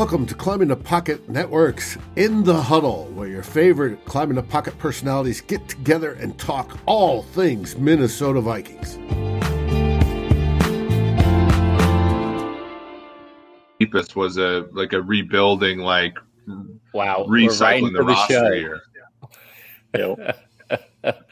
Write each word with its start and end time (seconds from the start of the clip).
Welcome 0.00 0.24
to 0.28 0.34
Climbing 0.34 0.68
the 0.68 0.76
Pocket 0.76 1.28
Networks 1.28 1.98
in 2.16 2.42
the 2.42 2.54
Huddle, 2.54 3.04
where 3.12 3.28
your 3.28 3.42
favorite 3.42 4.02
Climbing 4.06 4.36
the 4.36 4.42
Pocket 4.42 4.78
personalities 4.78 5.42
get 5.42 5.68
together 5.68 6.14
and 6.14 6.38
talk 6.38 6.78
all 6.86 7.22
things 7.22 7.76
Minnesota 7.76 8.40
Vikings. 8.40 8.94
Cephas 13.78 14.16
was 14.16 14.38
a 14.38 14.66
like 14.72 14.94
a 14.94 15.02
rebuilding, 15.02 15.80
like 15.80 16.16
wow, 16.94 17.26
recycling 17.28 17.92
the 17.92 18.02
roster 18.02 18.54
here. 18.54 18.80
Yep. 19.94 20.38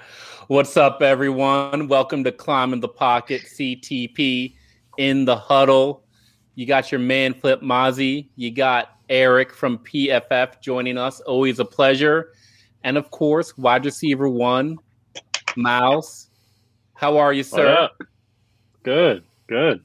What's 0.49 0.77
up, 0.77 1.01
everyone? 1.01 1.89
Welcome 1.89 2.23
to 2.25 2.33
Climbing 2.33 2.81
the 2.81 2.89
Pocket 2.89 3.45
CTP 3.47 4.57
in 4.99 5.25
the 5.25 5.37
Huddle. 5.37 6.05
You 6.59 6.67
got 6.67 6.91
your 6.91 6.99
man 6.99 7.35
Flip 7.35 7.63
Mozzie. 7.63 8.31
You 8.35 8.51
got 8.51 8.97
Eric 9.09 9.55
from 9.55 9.79
PFF 9.79 10.61
joining 10.61 10.99
us. 10.99 11.21
Always 11.21 11.61
a 11.61 11.65
pleasure. 11.65 12.33
And 12.83 12.97
of 12.99 13.13
course, 13.13 13.57
wide 13.57 13.85
receiver 13.85 14.29
one, 14.29 14.77
Miles. 15.55 16.31
How 16.95 17.17
are 17.17 17.33
you, 17.33 17.45
sir? 17.45 17.89
Good, 18.83 19.23
good. 19.47 19.85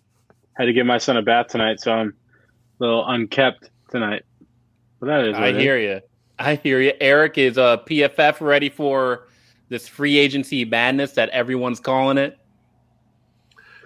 Had 0.53 0.65
to 0.65 0.73
give 0.73 0.87
my 0.87 0.97
son 0.97 1.15
a 1.15 1.21
bath 1.21 1.49
tonight, 1.49 1.79
so 1.79 1.91
I'm 1.91 2.07
a 2.09 2.83
little 2.83 3.07
unkept 3.07 3.69
tonight. 3.91 4.23
But 4.99 5.05
that 5.05 5.25
is. 5.25 5.35
I 5.35 5.53
hear 5.53 5.77
you. 5.77 6.01
I 6.39 6.55
hear 6.55 6.81
you. 6.81 6.93
Eric 6.99 7.37
is 7.37 7.59
a 7.59 7.63
uh, 7.63 7.85
PFF 7.85 8.41
ready 8.41 8.69
for 8.69 9.27
this 9.69 9.87
free 9.87 10.17
agency 10.17 10.65
madness 10.65 11.11
that 11.11 11.29
everyone's 11.29 11.79
calling 11.79 12.17
it. 12.17 12.39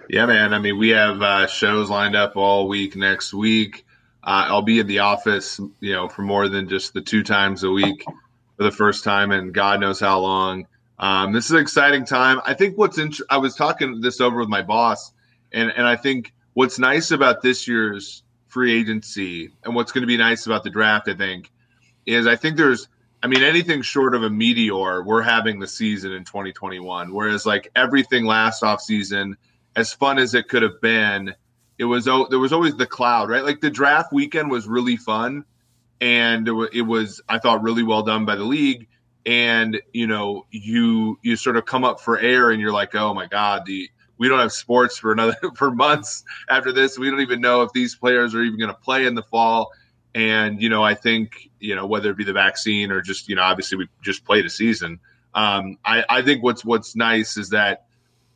Yeah, 0.08 0.24
man. 0.24 0.54
I 0.54 0.58
mean, 0.58 0.78
we 0.78 0.88
have 0.90 1.20
uh, 1.20 1.46
shows 1.46 1.90
lined 1.90 2.16
up 2.16 2.34
all 2.34 2.66
week 2.66 2.96
next 2.96 3.34
week. 3.34 3.84
Uh, 4.24 4.46
I'll 4.48 4.62
be 4.62 4.78
in 4.78 4.86
the 4.86 5.00
office, 5.00 5.60
you 5.80 5.92
know, 5.92 6.08
for 6.08 6.22
more 6.22 6.48
than 6.48 6.66
just 6.66 6.94
the 6.94 7.02
two 7.02 7.22
times 7.22 7.62
a 7.62 7.70
week 7.70 8.04
for 8.56 8.64
the 8.64 8.70
first 8.70 9.04
time, 9.04 9.32
and 9.32 9.52
God 9.52 9.80
knows 9.80 10.00
how 10.00 10.20
long. 10.20 10.66
Um, 10.98 11.32
this 11.32 11.44
is 11.44 11.50
an 11.50 11.58
exciting 11.58 12.06
time. 12.06 12.40
I 12.46 12.54
think 12.54 12.78
what's 12.78 12.96
in, 12.96 13.12
I 13.28 13.36
was 13.36 13.54
talking 13.54 14.00
this 14.00 14.20
over 14.20 14.38
with 14.38 14.48
my 14.48 14.62
boss, 14.62 15.12
and 15.52 15.70
and 15.70 15.86
I 15.86 15.96
think 15.96 16.32
what's 16.54 16.78
nice 16.78 17.10
about 17.10 17.42
this 17.42 17.68
year's 17.68 18.22
free 18.46 18.80
agency 18.80 19.50
and 19.62 19.74
what's 19.74 19.92
going 19.92 20.02
to 20.02 20.08
be 20.08 20.16
nice 20.16 20.46
about 20.46 20.64
the 20.64 20.70
draft, 20.70 21.08
I 21.08 21.14
think, 21.14 21.52
is 22.06 22.26
I 22.26 22.34
think 22.34 22.56
there's, 22.56 22.88
I 23.22 23.26
mean, 23.26 23.42
anything 23.42 23.82
short 23.82 24.14
of 24.14 24.22
a 24.22 24.30
meteor, 24.30 25.02
we're 25.02 25.20
having 25.20 25.60
the 25.60 25.68
season 25.68 26.12
in 26.12 26.24
2021. 26.24 27.12
Whereas 27.12 27.44
like 27.44 27.70
everything 27.76 28.24
last 28.24 28.62
off 28.62 28.80
season– 28.80 29.36
as 29.78 29.92
fun 29.92 30.18
as 30.18 30.34
it 30.34 30.48
could 30.48 30.62
have 30.62 30.80
been, 30.80 31.36
it 31.78 31.84
was 31.84 32.08
oh, 32.08 32.26
there 32.28 32.40
was 32.40 32.52
always 32.52 32.74
the 32.74 32.86
cloud, 32.86 33.30
right? 33.30 33.44
Like 33.44 33.60
the 33.60 33.70
draft 33.70 34.12
weekend 34.12 34.50
was 34.50 34.66
really 34.66 34.96
fun, 34.96 35.44
and 36.00 36.48
it 36.48 36.82
was 36.82 37.22
I 37.28 37.38
thought 37.38 37.62
really 37.62 37.84
well 37.84 38.02
done 38.02 38.24
by 38.24 38.34
the 38.34 38.44
league. 38.44 38.88
And 39.24 39.80
you 39.92 40.08
know, 40.08 40.46
you 40.50 41.20
you 41.22 41.36
sort 41.36 41.56
of 41.56 41.64
come 41.64 41.84
up 41.84 42.00
for 42.00 42.18
air, 42.18 42.50
and 42.50 42.60
you're 42.60 42.72
like, 42.72 42.96
oh 42.96 43.14
my 43.14 43.26
god, 43.26 43.66
the 43.66 43.88
we 44.18 44.28
don't 44.28 44.40
have 44.40 44.50
sports 44.50 44.98
for 44.98 45.12
another 45.12 45.36
for 45.54 45.70
months 45.70 46.24
after 46.50 46.72
this. 46.72 46.98
We 46.98 47.08
don't 47.08 47.20
even 47.20 47.40
know 47.40 47.62
if 47.62 47.72
these 47.72 47.94
players 47.94 48.34
are 48.34 48.42
even 48.42 48.58
going 48.58 48.74
to 48.74 48.80
play 48.80 49.06
in 49.06 49.14
the 49.14 49.22
fall. 49.22 49.70
And 50.12 50.60
you 50.60 50.70
know, 50.70 50.82
I 50.82 50.94
think 50.94 51.50
you 51.60 51.76
know 51.76 51.86
whether 51.86 52.10
it 52.10 52.16
be 52.16 52.24
the 52.24 52.32
vaccine 52.32 52.90
or 52.90 53.00
just 53.00 53.28
you 53.28 53.36
know, 53.36 53.42
obviously 53.42 53.78
we 53.78 53.88
just 54.02 54.24
played 54.24 54.44
a 54.44 54.50
season. 54.50 54.98
Um, 55.36 55.78
I, 55.84 56.04
I 56.08 56.22
think 56.22 56.42
what's 56.42 56.64
what's 56.64 56.96
nice 56.96 57.36
is 57.36 57.50
that 57.50 57.84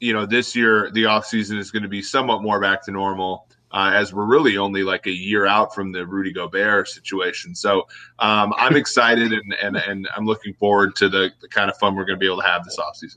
you 0.03 0.13
know, 0.13 0.27
this 0.27 0.57
year 0.57 0.91
the 0.91 1.05
offseason 1.05 1.57
is 1.57 1.71
going 1.71 1.85
to 1.85 1.89
be 1.89 2.03
somewhat 2.03 2.43
more 2.43 2.61
back 2.61 2.85
to 2.85 2.91
normal. 2.91 3.47
Uh, 3.71 3.91
as 3.95 4.13
we're 4.13 4.27
really 4.27 4.59
only 4.59 4.83
like 4.83 5.07
a 5.07 5.11
year 5.11 5.47
out 5.47 5.75
from 5.75 5.93
the 5.93 6.07
Rudy 6.07 6.31
Gobert 6.31 6.89
situation. 6.89 7.55
So 7.55 7.87
um, 8.19 8.53
I'm 8.59 8.77
excited 8.77 9.33
and, 9.33 9.55
and, 9.63 9.77
and 9.77 10.07
I'm 10.15 10.27
looking 10.27 10.53
forward 10.53 10.95
to 10.97 11.09
the, 11.09 11.31
the 11.41 11.49
kind 11.49 11.71
of 11.71 11.79
fun 11.79 11.95
we're 11.95 12.05
going 12.05 12.17
to 12.17 12.21
be 12.21 12.27
able 12.27 12.43
to 12.43 12.47
have 12.47 12.65
this 12.65 12.79
offseason. 12.79 13.17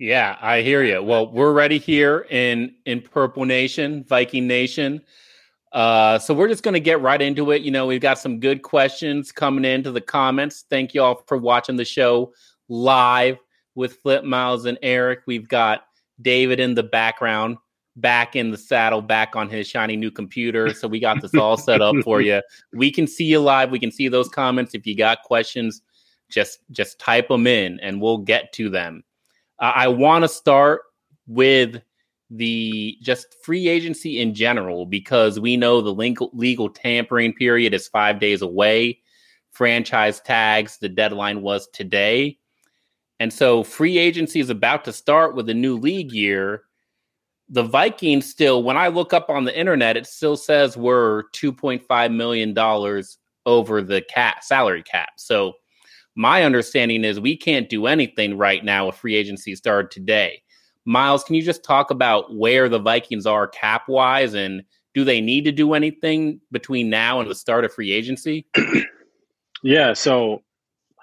Yeah, 0.00 0.36
I 0.40 0.62
hear 0.62 0.82
you. 0.82 1.00
Well, 1.00 1.30
we're 1.30 1.52
ready 1.52 1.78
here 1.78 2.26
in 2.30 2.74
in 2.84 3.00
Purple 3.00 3.44
Nation, 3.44 4.04
Viking 4.08 4.48
Nation. 4.48 5.02
Uh, 5.70 6.18
so 6.18 6.34
we're 6.34 6.48
just 6.48 6.64
going 6.64 6.74
to 6.74 6.80
get 6.80 7.00
right 7.00 7.22
into 7.22 7.52
it. 7.52 7.62
You 7.62 7.70
know, 7.70 7.86
we've 7.86 8.00
got 8.00 8.18
some 8.18 8.40
good 8.40 8.62
questions 8.62 9.30
coming 9.30 9.64
into 9.64 9.92
the 9.92 10.00
comments. 10.00 10.64
Thank 10.68 10.94
you 10.94 11.02
all 11.02 11.22
for 11.28 11.38
watching 11.38 11.76
the 11.76 11.84
show 11.84 12.32
live 12.68 13.38
with 13.74 13.96
Flip 14.02 14.24
Miles 14.24 14.64
and 14.64 14.78
Eric. 14.82 15.20
We've 15.26 15.48
got 15.48 15.86
David 16.20 16.60
in 16.60 16.74
the 16.74 16.82
background, 16.82 17.56
back 17.96 18.36
in 18.36 18.50
the 18.50 18.58
saddle, 18.58 19.02
back 19.02 19.36
on 19.36 19.48
his 19.48 19.68
shiny 19.68 19.96
new 19.96 20.10
computer. 20.10 20.72
So 20.74 20.88
we 20.88 21.00
got 21.00 21.20
this 21.20 21.34
all 21.34 21.56
set 21.56 21.82
up 21.82 21.96
for 22.04 22.20
you. 22.20 22.40
We 22.72 22.90
can 22.90 23.06
see 23.06 23.24
you 23.24 23.40
live. 23.40 23.70
We 23.70 23.78
can 23.78 23.92
see 23.92 24.08
those 24.08 24.28
comments. 24.28 24.74
If 24.74 24.86
you 24.86 24.96
got 24.96 25.22
questions, 25.22 25.82
just 26.30 26.60
just 26.70 26.98
type 26.98 27.28
them 27.28 27.46
in, 27.46 27.78
and 27.80 28.00
we'll 28.00 28.18
get 28.18 28.52
to 28.54 28.70
them. 28.70 29.04
Uh, 29.58 29.72
I 29.74 29.88
want 29.88 30.24
to 30.24 30.28
start 30.28 30.82
with 31.26 31.80
the 32.30 32.96
just 33.02 33.36
free 33.42 33.68
agency 33.68 34.20
in 34.20 34.34
general 34.34 34.86
because 34.86 35.38
we 35.38 35.56
know 35.56 35.80
the 35.80 35.94
legal, 35.94 36.30
legal 36.32 36.68
tampering 36.68 37.32
period 37.32 37.74
is 37.74 37.86
five 37.88 38.18
days 38.18 38.42
away. 38.42 38.98
Franchise 39.52 40.20
tags, 40.20 40.78
the 40.78 40.88
deadline 40.88 41.42
was 41.42 41.68
today. 41.72 42.38
And 43.20 43.32
so 43.32 43.62
free 43.62 43.98
agency 43.98 44.40
is 44.40 44.50
about 44.50 44.84
to 44.84 44.92
start 44.92 45.34
with 45.34 45.48
a 45.48 45.54
new 45.54 45.76
league 45.76 46.12
year. 46.12 46.62
The 47.48 47.62
Vikings 47.62 48.28
still, 48.28 48.62
when 48.62 48.76
I 48.76 48.88
look 48.88 49.12
up 49.12 49.30
on 49.30 49.44
the 49.44 49.58
internet, 49.58 49.96
it 49.96 50.06
still 50.06 50.36
says 50.36 50.76
we're 50.76 51.24
$2.5 51.34 52.14
million 52.14 53.04
over 53.46 53.82
the 53.82 54.02
cap 54.02 54.42
salary 54.42 54.82
cap. 54.82 55.10
So 55.16 55.54
my 56.16 56.44
understanding 56.44 57.04
is 57.04 57.20
we 57.20 57.36
can't 57.36 57.68
do 57.68 57.86
anything 57.86 58.36
right 58.36 58.64
now 58.64 58.88
if 58.88 58.96
free 58.96 59.14
agency 59.14 59.54
started 59.54 59.90
today. 59.90 60.42
Miles, 60.84 61.24
can 61.24 61.34
you 61.34 61.42
just 61.42 61.64
talk 61.64 61.90
about 61.90 62.34
where 62.34 62.68
the 62.68 62.78
Vikings 62.78 63.26
are 63.26 63.48
cap 63.48 63.88
wise 63.88 64.34
and 64.34 64.62
do 64.92 65.04
they 65.04 65.20
need 65.20 65.44
to 65.44 65.52
do 65.52 65.74
anything 65.74 66.40
between 66.52 66.88
now 66.88 67.20
and 67.20 67.28
the 67.28 67.34
start 67.34 67.64
of 67.64 67.72
free 67.72 67.90
agency? 67.90 68.46
yeah. 69.62 69.92
So 69.92 70.42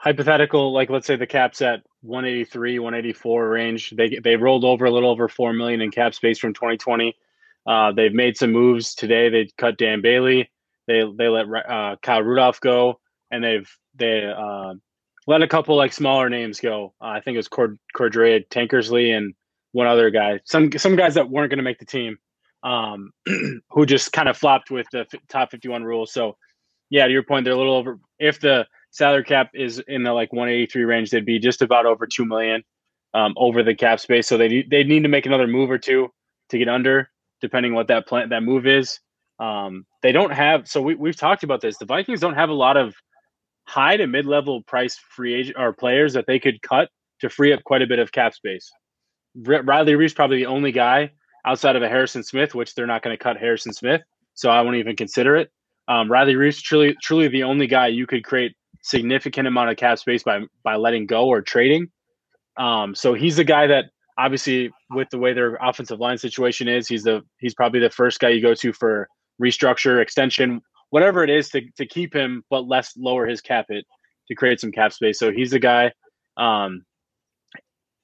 hypothetical, 0.02 0.74
like 0.74 0.90
let's 0.90 1.06
say 1.06 1.16
the 1.16 1.28
cap's 1.28 1.62
at 1.62 1.84
183, 2.02 2.80
184 2.80 3.50
range. 3.50 3.92
They 3.92 4.20
they 4.22 4.36
rolled 4.36 4.66
over 4.66 4.86
a 4.86 4.92
little 4.92 5.12
over 5.12 5.28
four 5.28 5.54
million 5.54 5.82
in 5.82 5.92
cap 5.92 6.16
space 6.16 6.40
from 6.40 6.54
2020. 6.54 7.16
Uh, 7.68 7.92
they've 7.92 8.14
made 8.14 8.36
some 8.36 8.52
moves 8.52 8.96
today. 8.96 9.30
They 9.30 9.50
cut 9.58 9.78
Dan 9.78 10.02
Bailey. 10.02 10.50
They 10.88 11.04
they 11.16 11.28
let 11.28 11.46
uh, 11.48 11.98
Kyle 12.02 12.24
Rudolph 12.24 12.60
go, 12.60 13.00
and 13.30 13.44
they've 13.44 13.70
they 13.96 14.26
uh, 14.26 14.74
let 15.28 15.44
a 15.44 15.48
couple 15.48 15.76
like 15.76 15.94
smaller 15.94 16.30
names 16.30 16.60
go. 16.60 16.94
Uh, 17.00 17.06
I 17.06 17.22
think 17.22 17.36
it 17.36 17.40
was 17.40 17.48
Cord- 17.48 17.80
Cordrea 17.96 18.48
Tankersley 18.50 19.16
and 19.16 19.36
one 19.72 19.86
other 19.86 20.10
guy. 20.10 20.40
Some 20.46 20.72
some 20.78 20.96
guys 20.96 21.14
that 21.14 21.30
weren't 21.30 21.52
going 21.52 21.60
to 21.60 21.64
make 21.64 21.78
the 21.78 21.86
team, 21.86 22.18
um, 22.64 23.12
who 23.70 23.86
just 23.86 24.12
kind 24.12 24.28
of 24.28 24.36
flopped 24.36 24.72
with 24.72 24.88
the 24.92 25.02
f- 25.02 25.22
top 25.30 25.52
51 25.52 25.84
rules. 25.84 26.12
So, 26.12 26.38
yeah, 26.90 27.06
to 27.06 27.14
your 27.14 27.24
point, 27.24 27.46
they're 27.46 27.54
a 27.54 27.58
little 27.58 27.76
over. 27.76 28.00
If 28.18 28.40
the 28.40 28.66
salary 28.92 29.24
cap 29.24 29.50
is 29.54 29.82
in 29.88 30.04
the 30.04 30.14
like 30.14 30.32
183 30.32 30.84
range. 30.84 31.10
They'd 31.10 31.26
be 31.26 31.40
just 31.40 31.62
about 31.62 31.86
over 31.86 32.06
two 32.06 32.26
million 32.26 32.64
um, 33.14 33.34
over 33.38 33.64
the 33.64 33.76
cap 33.76 34.00
space. 34.00 34.28
So 34.28 34.38
they 34.38 34.64
they 34.70 34.84
need 34.84 35.04
to 35.04 35.10
make 35.10 35.26
another 35.26 35.48
move 35.48 35.72
or 35.72 35.78
two 35.78 36.10
to 36.50 36.58
get 36.58 36.70
under, 36.70 37.10
depending 37.42 37.74
what 37.74 37.88
that 37.88 38.08
plan 38.08 38.30
that 38.30 38.44
move 38.44 38.68
is. 38.68 39.00
Um, 39.40 39.86
they 40.04 40.12
don't 40.12 40.32
have. 40.32 40.68
So 40.68 40.82
we 40.82 40.96
we've 40.96 41.16
talked 41.16 41.44
about 41.44 41.62
this. 41.62 41.78
The 41.78 41.86
Vikings 41.86 42.20
don't 42.20 42.36
have 42.36 42.50
a 42.50 42.54
lot 42.54 42.78
of 42.78 42.94
high 43.66 43.98
to 43.98 44.08
mid 44.08 44.26
level 44.26 44.62
price 44.64 44.98
free 44.98 45.34
agent 45.34 45.58
or 45.58 45.74
players 45.74 46.14
that 46.14 46.28
they 46.28 46.40
could 46.40 46.62
cut 46.62 46.90
to 47.20 47.30
free 47.30 47.54
up 47.54 47.64
quite 47.64 47.82
a 47.82 47.88
bit 47.88 48.00
of 48.00 48.12
cap 48.12 48.34
space. 48.34 48.72
R- 49.48 49.64
Riley 49.64 49.94
Reiff's 49.94 50.14
probably 50.14 50.38
the 50.38 50.48
only 50.48 50.72
guy 50.72 51.12
outside 51.46 51.76
of 51.76 51.82
a 51.82 51.90
Harrison 51.90 52.24
Smith, 52.24 52.54
which 52.54 52.76
they're 52.76 52.88
not 52.88 53.02
going 53.02 53.18
to 53.18 53.24
cut 53.24 53.38
Harrison 53.38 53.74
Smith, 53.74 54.02
so 54.34 54.50
I 54.50 54.62
won't 54.62 54.76
even 54.76 54.96
consider 54.96 55.36
it. 55.38 55.52
Um, 55.88 56.12
Riley 56.12 56.36
Reiff's 56.36 56.62
truly 56.62 56.96
truly 57.02 57.28
the 57.28 57.44
only 57.44 57.68
guy 57.68 57.88
you 57.88 58.06
could 58.06 58.24
create 58.24 58.56
significant 58.82 59.48
amount 59.48 59.70
of 59.70 59.78
cap 59.78 60.00
space 60.00 60.24
by 60.24 60.42
by 60.64 60.76
letting 60.76 61.06
go 61.06 61.28
or 61.28 61.42
trading. 61.42 61.88
Um, 62.58 62.96
so 62.96 63.14
he's 63.14 63.38
the 63.38 63.44
guy 63.44 63.68
that 63.68 63.86
obviously 64.18 64.72
with 64.90 65.10
the 65.10 65.18
way 65.18 65.34
their 65.34 65.58
offensive 65.62 66.00
line 66.00 66.18
situation 66.18 66.68
is, 66.68 66.88
he's 66.88 67.04
the 67.04 67.22
he's 67.40 67.54
probably 67.54 67.80
the 67.80 67.90
first 67.90 68.20
guy 68.20 68.30
you 68.30 68.42
go 68.42 68.54
to 68.54 68.74
for 68.74 69.08
restructure, 69.42 70.02
extension, 70.02 70.62
whatever 70.90 71.24
it 71.24 71.30
is 71.30 71.50
to 71.50 71.62
to 71.78 71.86
keep 71.86 72.14
him 72.14 72.44
but 72.50 72.68
less 72.68 72.94
lower 72.98 73.26
his 73.26 73.42
cap 73.42 73.66
hit 73.70 73.86
to 74.28 74.36
create 74.36 74.60
some 74.60 74.72
cap 74.72 74.94
space. 74.94 75.20
So 75.20 75.32
he's 75.32 75.52
the 75.52 75.60
guy. 75.60 75.92
Um, 76.38 76.84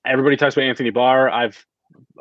everybody 0.05 0.35
talks 0.37 0.55
about 0.55 0.65
Anthony 0.65 0.89
Barr. 0.89 1.29
I've 1.29 1.63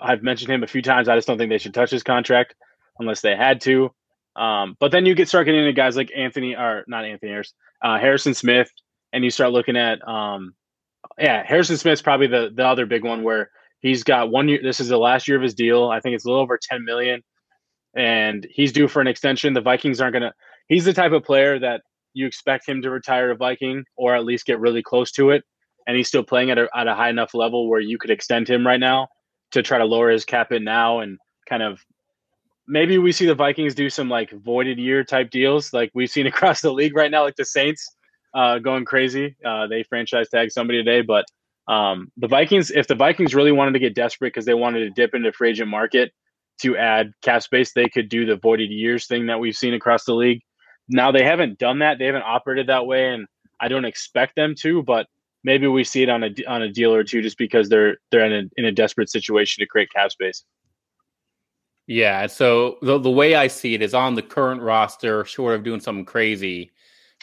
I've 0.01 0.23
mentioned 0.23 0.51
him 0.53 0.63
a 0.63 0.67
few 0.67 0.83
times. 0.83 1.09
I 1.09 1.17
just 1.17 1.27
don't 1.27 1.39
think 1.39 1.51
they 1.51 1.59
should 1.59 1.75
touch 1.75 1.91
his 1.91 2.03
contract 2.03 2.55
unless 2.99 3.21
they 3.21 3.37
had 3.37 3.61
to. 3.63 3.91
Um, 4.37 4.77
but 4.79 4.93
then 4.93 5.07
you 5.07 5.15
get 5.15 5.29
start 5.29 5.47
getting 5.47 5.63
into 5.63 5.73
guys 5.73 5.97
like 5.97 6.11
Anthony 6.15 6.55
or 6.55 6.85
not 6.87 7.05
Anthony 7.05 7.33
Harris, 7.33 7.55
uh, 7.83 7.99
Harrison 7.99 8.35
Smith, 8.35 8.71
and 9.13 9.25
you 9.25 9.31
start 9.31 9.53
looking 9.53 9.77
at 9.77 10.07
um, 10.07 10.55
yeah, 11.19 11.45
Harrison 11.45 11.77
Smith's 11.77 12.03
probably 12.03 12.27
the 12.27 12.51
the 12.55 12.67
other 12.67 12.87
big 12.87 13.05
one 13.05 13.23
where 13.23 13.51
he's 13.81 14.03
got 14.03 14.31
one 14.31 14.49
year. 14.49 14.61
This 14.63 14.81
is 14.81 14.89
the 14.89 14.99
last 14.99 15.29
year 15.29 15.37
of 15.37 15.43
his 15.43 15.55
deal. 15.55 15.89
I 15.89 16.01
think 16.01 16.15
it's 16.15 16.25
a 16.25 16.29
little 16.29 16.43
over 16.43 16.59
ten 16.61 16.85
million, 16.85 17.23
and 17.95 18.47
he's 18.51 18.73
due 18.73 18.89
for 18.89 19.01
an 19.01 19.07
extension. 19.07 19.55
The 19.55 19.61
Vikings 19.61 20.01
aren't 20.01 20.15
gonna. 20.15 20.35
he's 20.69 20.85
the 20.85 20.93
type 20.93 21.13
of 21.13 21.23
player 21.23 21.59
that 21.59 21.83
you 22.17 22.27
expect 22.27 22.67
him 22.67 22.81
to 22.81 22.91
retire 22.91 23.31
a 23.31 23.37
Viking 23.37 23.85
or 23.95 24.17
at 24.17 24.25
least 24.25 24.47
get 24.47 24.59
really 24.59 24.83
close 24.83 25.13
to 25.13 25.31
it. 25.31 25.45
And 25.87 25.97
he's 25.97 26.09
still 26.09 26.25
playing 26.25 26.51
at 26.51 26.59
a, 26.59 26.67
at 26.75 26.89
a 26.89 26.95
high 26.95 27.11
enough 27.11 27.35
level 27.35 27.69
where 27.69 27.79
you 27.79 27.99
could 27.99 28.11
extend 28.11 28.49
him 28.49 28.67
right 28.67 28.81
now 28.81 29.09
to 29.53 29.63
try 29.63 29.77
to 29.77 29.85
lower 29.85 30.11
his 30.11 30.25
cap 30.25 30.51
in 30.51 30.65
now 30.65 31.01
and 31.01 31.19
kind 31.47 31.63
of 31.63 31.79
maybe 32.69 32.99
we 32.99 33.13
see 33.13 33.27
the 33.27 33.35
Vikings 33.35 33.75
do 33.75 33.91
some 33.91 34.09
like 34.09 34.31
voided 34.31 34.79
year 34.79 35.05
type 35.05 35.31
deals 35.31 35.73
like 35.73 35.91
we've 35.95 36.11
seen 36.11 36.27
across 36.33 36.61
the 36.61 36.73
league 36.73 36.97
right 36.97 37.11
now, 37.11 37.23
like 37.23 37.37
the 37.37 37.45
Saints 37.45 37.97
uh, 38.35 38.59
going 38.59 38.85
crazy. 38.85 39.37
Uh, 39.45 39.67
they 39.67 39.83
franchise 39.83 40.29
tag 40.29 40.51
somebody 40.51 40.83
today, 40.83 41.03
but 41.03 41.25
um, 41.69 42.13
the 42.17 42.29
Vikings, 42.29 42.71
if 42.71 42.87
the 42.87 42.95
Vikings 42.95 43.35
really 43.35 43.53
wanted 43.53 43.73
to 43.73 43.79
get 43.79 43.95
desperate 43.95 44.29
because 44.29 44.45
they 44.45 44.55
wanted 44.55 44.81
to 44.81 44.91
dip 44.91 45.15
into 45.15 45.33
free 45.33 45.51
agent 45.51 45.69
market 45.69 46.13
to 46.63 46.77
add 46.77 47.13
cap 47.23 47.43
space, 47.43 47.73
they 47.73 47.89
could 47.89 48.09
do 48.09 48.25
the 48.25 48.37
voided 48.37 48.71
years 48.71 49.07
thing 49.07 49.27
that 49.27 49.41
we've 49.41 49.57
seen 49.57 49.75
across 49.75 50.05
the 50.05 50.15
league. 50.15 50.43
Now 50.89 51.11
they 51.11 51.25
haven't 51.25 51.59
done 51.59 51.81
that; 51.81 51.99
they 51.99 52.07
haven't 52.07 52.23
operated 52.23 52.69
that 52.69 52.87
way, 52.87 53.13
and 53.13 53.27
I 53.61 53.69
don't 53.69 53.85
expect 53.85 54.37
them 54.37 54.55
to. 54.61 54.83
But 54.85 55.07
maybe 55.43 55.67
we 55.67 55.83
see 55.83 56.05
it 56.05 56.09
on 56.09 56.23
a 56.23 56.31
on 56.47 56.63
a 56.63 56.71
deal 56.71 56.95
or 56.95 57.03
two, 57.03 57.23
just 57.23 57.39
because 57.39 57.69
they're 57.69 57.97
they're 58.13 58.25
in 58.25 58.33
a 58.33 58.43
in 58.57 58.65
a 58.65 58.73
desperate 58.73 59.11
situation 59.11 59.63
to 59.63 59.67
create 59.67 59.91
cap 59.93 60.13
space. 60.13 60.45
Yeah. 61.87 62.27
So 62.27 62.79
the 62.83 62.99
the 62.99 63.11
way 63.11 63.35
I 63.35 63.47
see 63.49 63.75
it 63.75 63.83
is 63.83 63.95
on 63.95 64.15
the 64.15 64.23
current 64.23 64.61
roster, 64.63 65.25
short 65.25 65.55
of 65.55 65.63
doing 65.63 65.81
something 65.81 66.05
crazy. 66.05 66.71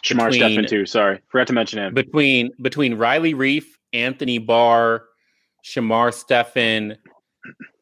Shamar 0.04 0.34
Stephen 0.34 0.68
too. 0.68 0.86
Sorry, 0.86 1.20
forgot 1.28 1.48
to 1.48 1.54
mention 1.54 1.80
him. 1.80 1.94
Between 1.94 2.52
between 2.62 2.96
Riley 2.96 3.34
Reiff, 3.34 3.66
Anthony 3.94 4.38
Barr, 4.38 5.06
Shamar 5.64 6.14
Stephen, 6.14 6.98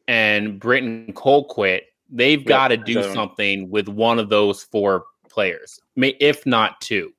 and 0.06 0.60
Britton 0.60 1.12
Colquitt, 1.14 1.82
they've 2.08 2.40
yep, 2.40 2.46
got 2.46 2.68
to 2.68 2.76
do 2.76 3.02
something 3.12 3.70
with 3.70 3.88
one 3.88 4.18
of 4.18 4.28
those 4.28 4.62
four 4.62 5.04
players, 5.28 5.80
if 5.96 6.46
not 6.46 6.80
two. 6.80 7.12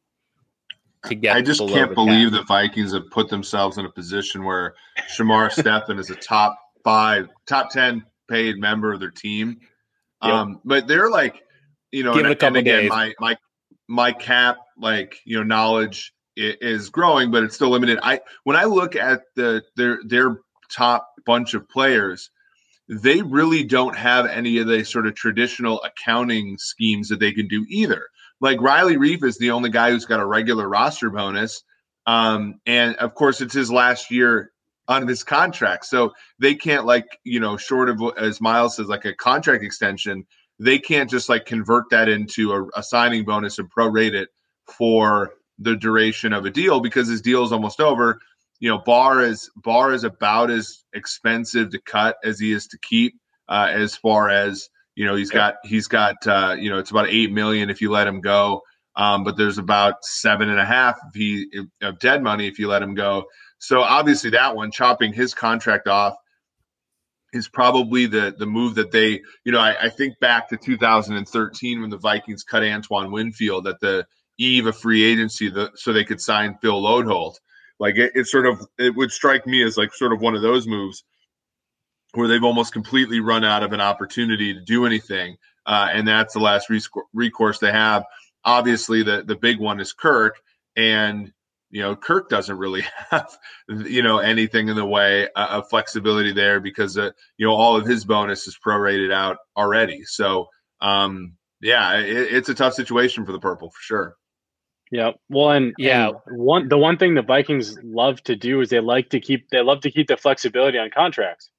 To 1.08 1.16
get 1.16 1.36
I 1.36 1.42
just 1.42 1.60
can't 1.60 1.94
believe 1.94 2.32
cap. 2.32 2.40
the 2.40 2.46
Vikings 2.46 2.94
have 2.94 3.10
put 3.12 3.30
themselves 3.30 3.78
in 3.78 3.86
a 3.86 3.92
position 3.92 4.46
where 4.46 4.76
Shamar 5.14 5.52
Stephen 5.52 6.00
is 6.00 6.10
a 6.10 6.16
top 6.16 6.58
five, 6.82 7.28
top 7.46 7.72
ten 7.72 8.06
paid 8.28 8.58
member 8.58 8.94
of 8.94 9.00
their 9.00 9.12
team. 9.12 9.60
Yep. 10.24 10.32
Um, 10.34 10.62
but 10.64 10.88
they're 10.88 11.10
like, 11.10 11.44
you 11.92 12.04
know, 12.04 12.14
and, 12.14 12.28
and, 12.28 12.58
again, 12.58 12.82
days. 12.82 12.90
my 12.90 13.14
my 13.20 13.38
my 13.88 14.12
cap 14.12 14.58
like 14.78 15.20
you 15.26 15.38
know 15.38 15.44
knowledge 15.44 16.14
is 16.36 16.90
growing, 16.90 17.32
but 17.32 17.44
it's 17.44 17.56
still 17.56 17.70
limited. 17.70 18.00
I 18.02 18.22
when 18.44 18.56
I 18.56 18.64
look 18.66 18.96
at 18.96 19.22
the 19.36 19.64
their 19.76 20.00
their 20.06 20.40
top 20.72 21.08
bunch 21.26 21.54
of 21.54 21.70
players, 21.70 22.32
they 22.90 23.22
really 23.22 23.64
don't 23.64 23.96
have 23.96 24.26
any 24.26 24.58
of 24.58 24.68
the 24.68 24.84
sort 24.84 25.08
of 25.08 25.16
traditional 25.16 25.82
accounting 25.84 26.58
schemes 26.58 27.10
that 27.10 27.20
they 27.20 27.32
can 27.32 27.48
do 27.48 27.66
either. 27.70 28.08
Like 28.42 28.62
Riley 28.62 28.98
Reiff 28.98 29.24
is 29.24 29.38
the 29.38 29.52
only 29.52 29.70
guy 29.70 29.92
who's 29.92 30.06
got 30.06 30.20
a 30.20 30.26
regular 30.26 30.68
roster 30.68 31.10
bonus. 31.10 31.64
Um, 32.06 32.56
and 32.66 32.96
of 32.98 33.16
course, 33.16 33.40
it's 33.40 33.54
his 33.54 33.72
last 33.72 34.12
year 34.12 34.52
on 34.88 35.06
this 35.06 35.24
contract. 35.24 35.86
So 35.86 36.14
they 36.40 36.56
can't 36.56 36.86
like, 36.86 37.20
you 37.24 37.40
know, 37.40 37.58
short 37.58 37.90
of 37.90 38.02
as 38.18 38.42
Miles 38.42 38.76
says, 38.76 38.88
like 38.88 39.06
a 39.06 39.14
contract 39.14 39.64
extension, 39.64 40.26
they 40.60 40.80
can't 40.80 41.10
just 41.10 41.30
like 41.30 41.46
convert 41.46 41.90
that 41.92 42.10
into 42.10 42.52
a, 42.54 42.66
a 42.76 42.84
signing 42.84 43.26
bonus 43.26 43.60
and 43.60 43.72
prorate 43.72 44.14
it 44.14 44.30
for 44.68 45.34
the 45.60 45.76
duration 45.76 46.34
of 46.34 46.46
a 46.46 46.50
deal 46.50 46.80
because 46.80 47.08
his 47.08 47.22
deal 47.22 47.44
is 47.44 47.52
almost 47.52 47.80
over. 47.80 48.20
You 48.60 48.70
know, 48.70 48.80
Barr 48.80 49.22
is 49.22 49.50
Barr 49.56 49.94
is 49.94 50.04
about 50.04 50.50
as 50.50 50.84
expensive 50.94 51.72
to 51.72 51.82
cut 51.82 52.18
as 52.24 52.40
he 52.40 52.52
is 52.52 52.68
to 52.68 52.78
keep. 52.80 53.16
Uh, 53.50 53.68
as 53.72 53.96
far 53.96 54.30
as 54.30 54.70
you 54.96 55.06
know, 55.06 55.16
he's 55.16 55.32
got 55.32 55.56
he's 55.64 55.88
got 55.88 56.16
uh, 56.28 56.56
you 56.58 56.70
know 56.70 56.78
it's 56.78 56.92
about 56.92 57.10
eight 57.10 57.32
million 57.32 57.70
if 57.70 57.82
you 57.82 57.92
let 57.92 58.08
him 58.08 58.22
go, 58.22 58.62
um, 58.96 59.24
but 59.24 59.38
there's 59.38 59.58
about 59.58 60.04
seven 60.06 60.50
and 60.50 60.60
a 60.60 60.66
half 60.66 60.98
if 61.10 61.16
he 61.16 61.48
of 61.82 62.00
dead 62.00 62.24
money 62.24 62.48
if 62.48 62.58
you 62.60 62.68
let 62.68 62.82
him 62.82 62.94
go. 62.94 63.26
So 63.64 63.80
obviously 63.80 64.32
that 64.32 64.58
one 64.58 64.72
chopping 64.72 65.14
his 65.14 65.34
contract 65.34 65.88
off 65.88 66.16
is 67.32 67.48
probably 67.48 68.08
the 68.08 68.36
the 68.38 68.46
move 68.46 68.76
that 68.76 68.92
they 68.92 69.22
you 69.46 69.54
know 69.54 69.60
I, 69.60 69.86
I 69.86 69.90
think 69.90 70.20
back 70.20 70.50
to 70.50 70.58
2013 70.58 71.80
when 71.80 71.90
the 71.90 71.98
Vikings 71.98 72.44
cut 72.44 72.62
Antoine 72.62 73.10
Winfield 73.10 73.66
at 73.66 73.80
the 73.80 74.06
eve 74.38 74.66
of 74.66 74.78
free 74.78 75.02
agency 75.04 75.50
the, 75.50 75.72
so 75.76 75.94
they 75.94 76.04
could 76.04 76.20
sign 76.20 76.58
Phil 76.62 76.82
Loadholt. 76.82 77.36
Like 77.80 77.96
it, 77.96 78.12
it 78.16 78.28
sort 78.28 78.48
of 78.48 78.68
it 78.78 78.98
would 78.98 79.12
strike 79.14 79.48
me 79.48 79.64
as 79.64 79.78
like 79.78 79.94
sort 79.94 80.12
of 80.12 80.20
one 80.20 80.36
of 80.36 80.42
those 80.42 80.68
moves 80.68 81.06
where 82.16 82.28
they've 82.28 82.44
almost 82.44 82.74
completely 82.74 83.22
run 83.22 83.46
out 83.46 83.64
of 83.64 83.72
an 83.72 83.80
opportunity 83.80 84.54
to 84.54 84.62
do 84.62 84.86
anything, 84.86 85.38
uh, 85.66 85.88
and 85.90 86.06
that's 86.06 86.34
the 86.34 86.40
last 86.42 86.70
recourse 87.14 87.60
they 87.60 87.72
have. 87.72 88.04
Obviously, 88.44 89.04
the 89.04 89.24
the 89.26 89.38
big 89.38 89.58
one 89.58 89.80
is 89.80 89.94
Kirk, 89.94 90.36
and 90.76 91.32
you 91.74 91.82
know, 91.82 91.96
Kirk 91.96 92.30
doesn't 92.30 92.60
really 92.60 92.84
have, 93.10 93.36
you 93.68 94.04
know, 94.04 94.20
anything 94.20 94.70
in 94.70 94.76
the 94.76 94.86
way 94.86 95.28
uh, 95.36 95.48
of 95.50 95.70
flexibility 95.70 96.32
there 96.32 96.60
because, 96.60 97.00
uh, 97.00 97.10
you 97.38 97.48
know, 97.48 97.54
all 97.54 97.76
of 97.76 97.88
his 97.88 98.06
bonus 98.06 98.48
is 98.48 98.58
prorated 98.64 99.12
out 99.12 99.38
already. 99.58 100.04
So, 100.04 100.50
um, 100.82 101.34
yeah, 101.62 101.98
it, 101.98 102.32
it's 102.32 102.50
a 102.50 102.54
tough 102.54 102.76
situation 102.76 103.26
for 103.26 103.32
the 103.32 103.40
purple 103.40 103.72
for 103.72 103.82
sure. 103.82 104.16
Yeah. 104.92 105.12
Well, 105.30 105.50
and 105.50 105.74
yeah, 105.80 106.12
one 106.30 106.70
the 106.70 106.78
one 106.78 106.98
thing 106.98 107.16
the 107.16 107.24
Vikings 107.24 107.76
love 107.84 108.22
to 108.26 108.36
do 108.36 108.62
is 108.62 108.70
they 108.70 108.80
like 108.80 109.10
to 109.10 109.20
keep 109.20 109.50
they 109.50 109.64
love 109.64 109.82
to 109.82 109.90
keep 109.90 110.08
the 110.08 110.18
flexibility 110.18 110.78
on 110.78 110.92
contracts. 110.92 111.50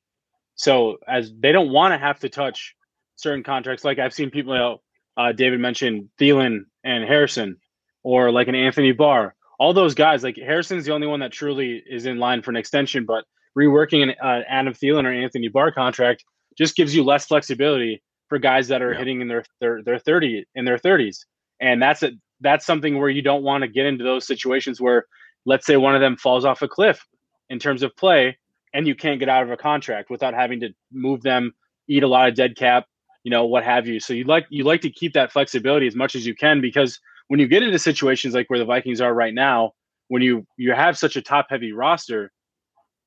So 0.55 0.99
as 1.09 1.33
they 1.37 1.51
don't 1.51 1.73
want 1.73 1.93
to 1.93 1.99
have 1.99 2.21
to 2.21 2.29
touch 2.29 2.77
certain 3.17 3.43
contracts, 3.43 3.83
like 3.83 3.99
I've 3.99 4.15
seen 4.15 4.31
people, 4.31 4.55
you 4.55 4.77
uh, 5.17 5.33
David 5.33 5.59
mentioned 5.59 6.11
Thielen 6.21 6.67
and 6.85 7.03
Harrison, 7.03 7.57
or 8.05 8.31
like 8.31 8.47
an 8.47 8.55
Anthony 8.55 8.93
Barr 8.93 9.35
all 9.59 9.73
those 9.73 9.95
guys, 9.95 10.23
like 10.23 10.37
Harrison's 10.37 10.85
the 10.85 10.93
only 10.93 11.07
one 11.07 11.21
that 11.21 11.33
truly 11.33 11.83
is 11.89 12.07
in 12.07 12.19
line 12.19 12.43
for 12.43 12.51
an 12.51 12.57
extension, 12.57 13.05
but 13.07 13.25
reworking 13.57 14.03
an 14.03 14.15
uh, 14.23 14.43
Adam 14.49 14.75
Thielen 14.75 15.05
or 15.05 15.13
Anthony 15.13 15.49
Barr 15.49 15.73
contract 15.73 16.25
just 16.59 16.77
gives 16.77 16.95
you 16.95 17.05
less 17.05 17.27
flexibility 17.27 18.03
for 18.29 18.39
guys 18.39 18.69
that 18.69 18.83
are 18.83 18.93
yeah. 18.93 18.99
hitting 18.99 19.21
in 19.21 19.29
their, 19.29 19.45
their 19.61 19.83
their 19.83 19.99
30 19.99 20.45
in 20.55 20.65
their 20.65 20.79
30s. 20.79 21.19
And 21.61 21.81
that's 21.81 22.03
a 22.03 22.13
that's 22.41 22.67
something 22.67 22.99
where 22.99 23.09
you 23.09 23.23
don't 23.23 23.43
want 23.43 23.63
to 23.63 23.69
get 23.69 23.87
into 23.87 24.05
those 24.05 24.27
situations 24.27 24.81
where 24.81 25.07
let's 25.47 25.67
say 25.67 25.77
one 25.77 25.95
of 25.95 26.01
them 26.01 26.17
falls 26.17 26.45
off 26.45 26.63
a 26.63 26.69
cliff 26.69 27.07
in 27.49 27.59
terms 27.59 27.83
of 27.83 27.95
play 27.97 28.37
and 28.73 28.87
you 28.87 28.95
can't 28.95 29.21
get 29.21 29.29
out 29.29 29.43
of 29.43 29.51
a 29.51 29.57
contract 29.57 30.11
without 30.11 30.35
having 30.35 30.61
to 30.61 30.71
move 30.93 31.23
them, 31.23 31.53
eat 31.89 32.03
a 32.03 32.09
lot 32.09 32.29
of 32.29 32.35
dead 32.35 32.57
cap, 32.57 32.87
you 33.23 33.31
know, 33.31 33.45
what 33.45 33.63
have 33.63 33.87
you. 33.87 34.01
So 34.01 34.13
you 34.13 34.25
like 34.25 34.47
you 34.51 34.65
like 34.65 34.81
to 34.83 34.91
keep 34.91 35.13
that 35.15 35.33
flexibility 35.33 35.87
as 35.87 35.95
much 35.95 36.15
as 36.15 36.27
you 36.27 36.35
can 36.35 36.61
because 36.61 36.99
when 37.29 37.41
you 37.41 37.49
get 37.49 37.63
into 37.63 37.79
situations 37.79 38.35
like 38.35 38.49
where 38.51 38.59
the 38.59 38.65
Vikings 38.65 39.01
are 39.01 39.15
right 39.15 39.35
now, 39.35 39.73
when 40.09 40.23
you 40.23 40.47
you 40.57 40.73
have 40.73 40.99
such 40.99 41.17
a 41.17 41.23
top 41.23 41.47
heavy 41.49 41.73
roster, 41.73 42.33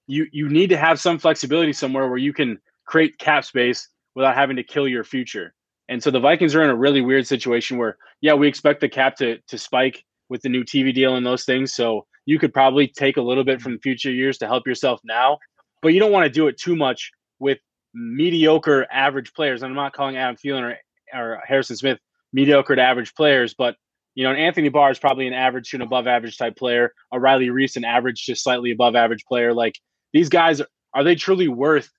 you 0.08 0.28
you 0.32 0.50
need 0.50 0.70
to 0.70 0.78
have 0.78 1.00
some 1.00 1.20
flexibility 1.20 1.74
somewhere 1.74 2.08
where 2.08 2.18
you 2.18 2.34
can 2.34 2.60
create 2.86 3.18
cap 3.20 3.46
space 3.46 3.90
without 4.16 4.36
having 4.36 4.56
to 4.56 4.64
kill 4.64 4.88
your 4.88 5.04
future. 5.04 5.54
And 5.90 6.02
so 6.02 6.12
the 6.12 6.20
Vikings 6.20 6.56
are 6.56 6.64
in 6.64 6.70
a 6.70 6.76
really 6.76 7.02
weird 7.02 7.28
situation 7.28 7.78
where 7.78 7.98
yeah, 8.22 8.34
we 8.34 8.48
expect 8.48 8.82
the 8.82 8.90
cap 8.90 9.16
to 9.18 9.38
to 9.48 9.58
spike 9.58 10.04
with 10.30 10.42
the 10.42 10.50
new 10.50 10.64
TV 10.64 10.94
deal 10.94 11.16
and 11.16 11.26
those 11.26 11.46
things. 11.46 11.74
So 11.74 12.06
you 12.26 12.40
could 12.40 12.54
probably 12.54 12.88
take 12.88 13.18
a 13.18 13.22
little 13.22 13.44
bit 13.44 13.62
from 13.62 13.80
future 13.80 14.12
years 14.12 14.38
to 14.40 14.48
help 14.48 14.68
yourself 14.68 15.00
now, 15.06 15.38
but 15.82 15.90
you 15.90 16.00
don't 16.00 16.12
want 16.12 16.26
to 16.26 16.30
do 16.30 16.48
it 16.48 16.58
too 16.58 16.76
much 16.76 17.12
with 17.40 17.60
mediocre 17.94 18.86
average 18.92 19.34
players. 19.34 19.62
And 19.62 19.70
I'm 19.70 19.76
not 19.76 19.94
calling 19.94 20.18
Adam 20.18 20.36
Thielen 20.36 20.62
or, 20.62 20.78
or 21.18 21.42
Harrison 21.48 21.78
Smith 21.78 22.00
mediocre 22.34 22.76
to 22.76 22.82
average 22.82 23.16
players, 23.16 23.54
but 23.54 23.78
you 24.18 24.24
know, 24.24 24.32
Anthony 24.32 24.70
Barr 24.70 24.90
is 24.90 24.98
probably 24.98 25.28
an 25.28 25.34
average 25.34 25.70
to 25.70 25.78
an 25.78 25.84
above 25.84 26.08
average 26.08 26.40
type 26.40 26.56
player. 26.56 26.92
A 27.12 27.20
Riley 27.20 27.50
Reiff, 27.50 27.76
an 27.76 27.86
average 27.86 28.26
to 28.26 28.36
slightly 28.36 28.72
above 28.72 28.96
average 28.96 29.24
player. 29.26 29.54
Like 29.54 29.76
these 30.12 30.28
guys, 30.28 30.60
are 30.96 31.04
they 31.04 31.14
truly 31.14 31.48
worth 31.48 31.92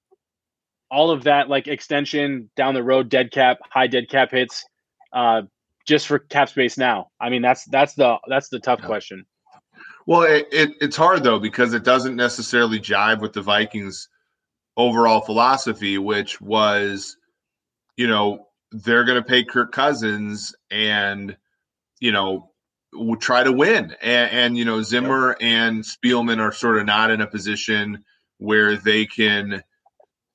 all 0.91 1.13
of 1.13 1.23
that 1.25 1.49
like 1.49 1.69
extension 1.69 2.51
down 2.57 2.75
the 2.75 2.83
road, 2.83 3.09
dead 3.09 3.31
cap, 3.31 3.59
high 3.71 3.87
dead 3.87 4.09
cap 4.09 4.33
hits, 4.33 4.65
uh, 5.13 5.43
just 5.87 6.09
for 6.09 6.19
cap 6.19 6.49
space 6.49 6.77
now? 6.77 7.07
I 7.21 7.29
mean, 7.29 7.41
that's 7.41 7.65
that's 7.67 7.95
the 7.95 8.17
that's 8.27 8.49
the 8.49 8.59
tough 8.59 8.81
yeah. 8.81 8.87
question. 8.87 9.25
Well, 10.09 10.23
it, 10.23 10.49
it, 10.51 10.71
it's 10.81 10.97
hard 10.97 11.23
though 11.23 11.39
because 11.39 11.73
it 11.73 11.85
doesn't 11.85 12.17
necessarily 12.17 12.81
jive 12.81 13.21
with 13.21 13.33
the 13.33 13.43
Vikings' 13.43 14.09
overall 14.77 15.21
philosophy, 15.21 15.99
which 15.99 16.41
was, 16.41 17.17
you 17.97 18.09
know, 18.09 18.49
they're 18.73 19.05
going 19.05 19.23
to 19.23 19.29
pay 19.29 19.45
Kirk 19.45 19.71
Cousins 19.71 20.53
and 20.73 21.37
you 22.01 22.13
know, 22.13 22.51
will 22.93 23.17
try 23.17 23.45
to 23.45 23.53
win. 23.53 23.95
And, 24.01 24.31
and 24.33 24.59
you 24.59 24.65
know, 24.65 24.83
Zimmer 24.83 25.31
yep. 25.31 25.39
and 25.41 25.85
Spielman 25.85 26.41
are 26.41 26.53
sort 26.53 26.79
of 26.79 26.87
not 26.87 27.11
in 27.11 27.21
a 27.21 27.27
position 27.27 28.05
where 28.39 28.77
they 28.77 29.07
can, 29.07 29.63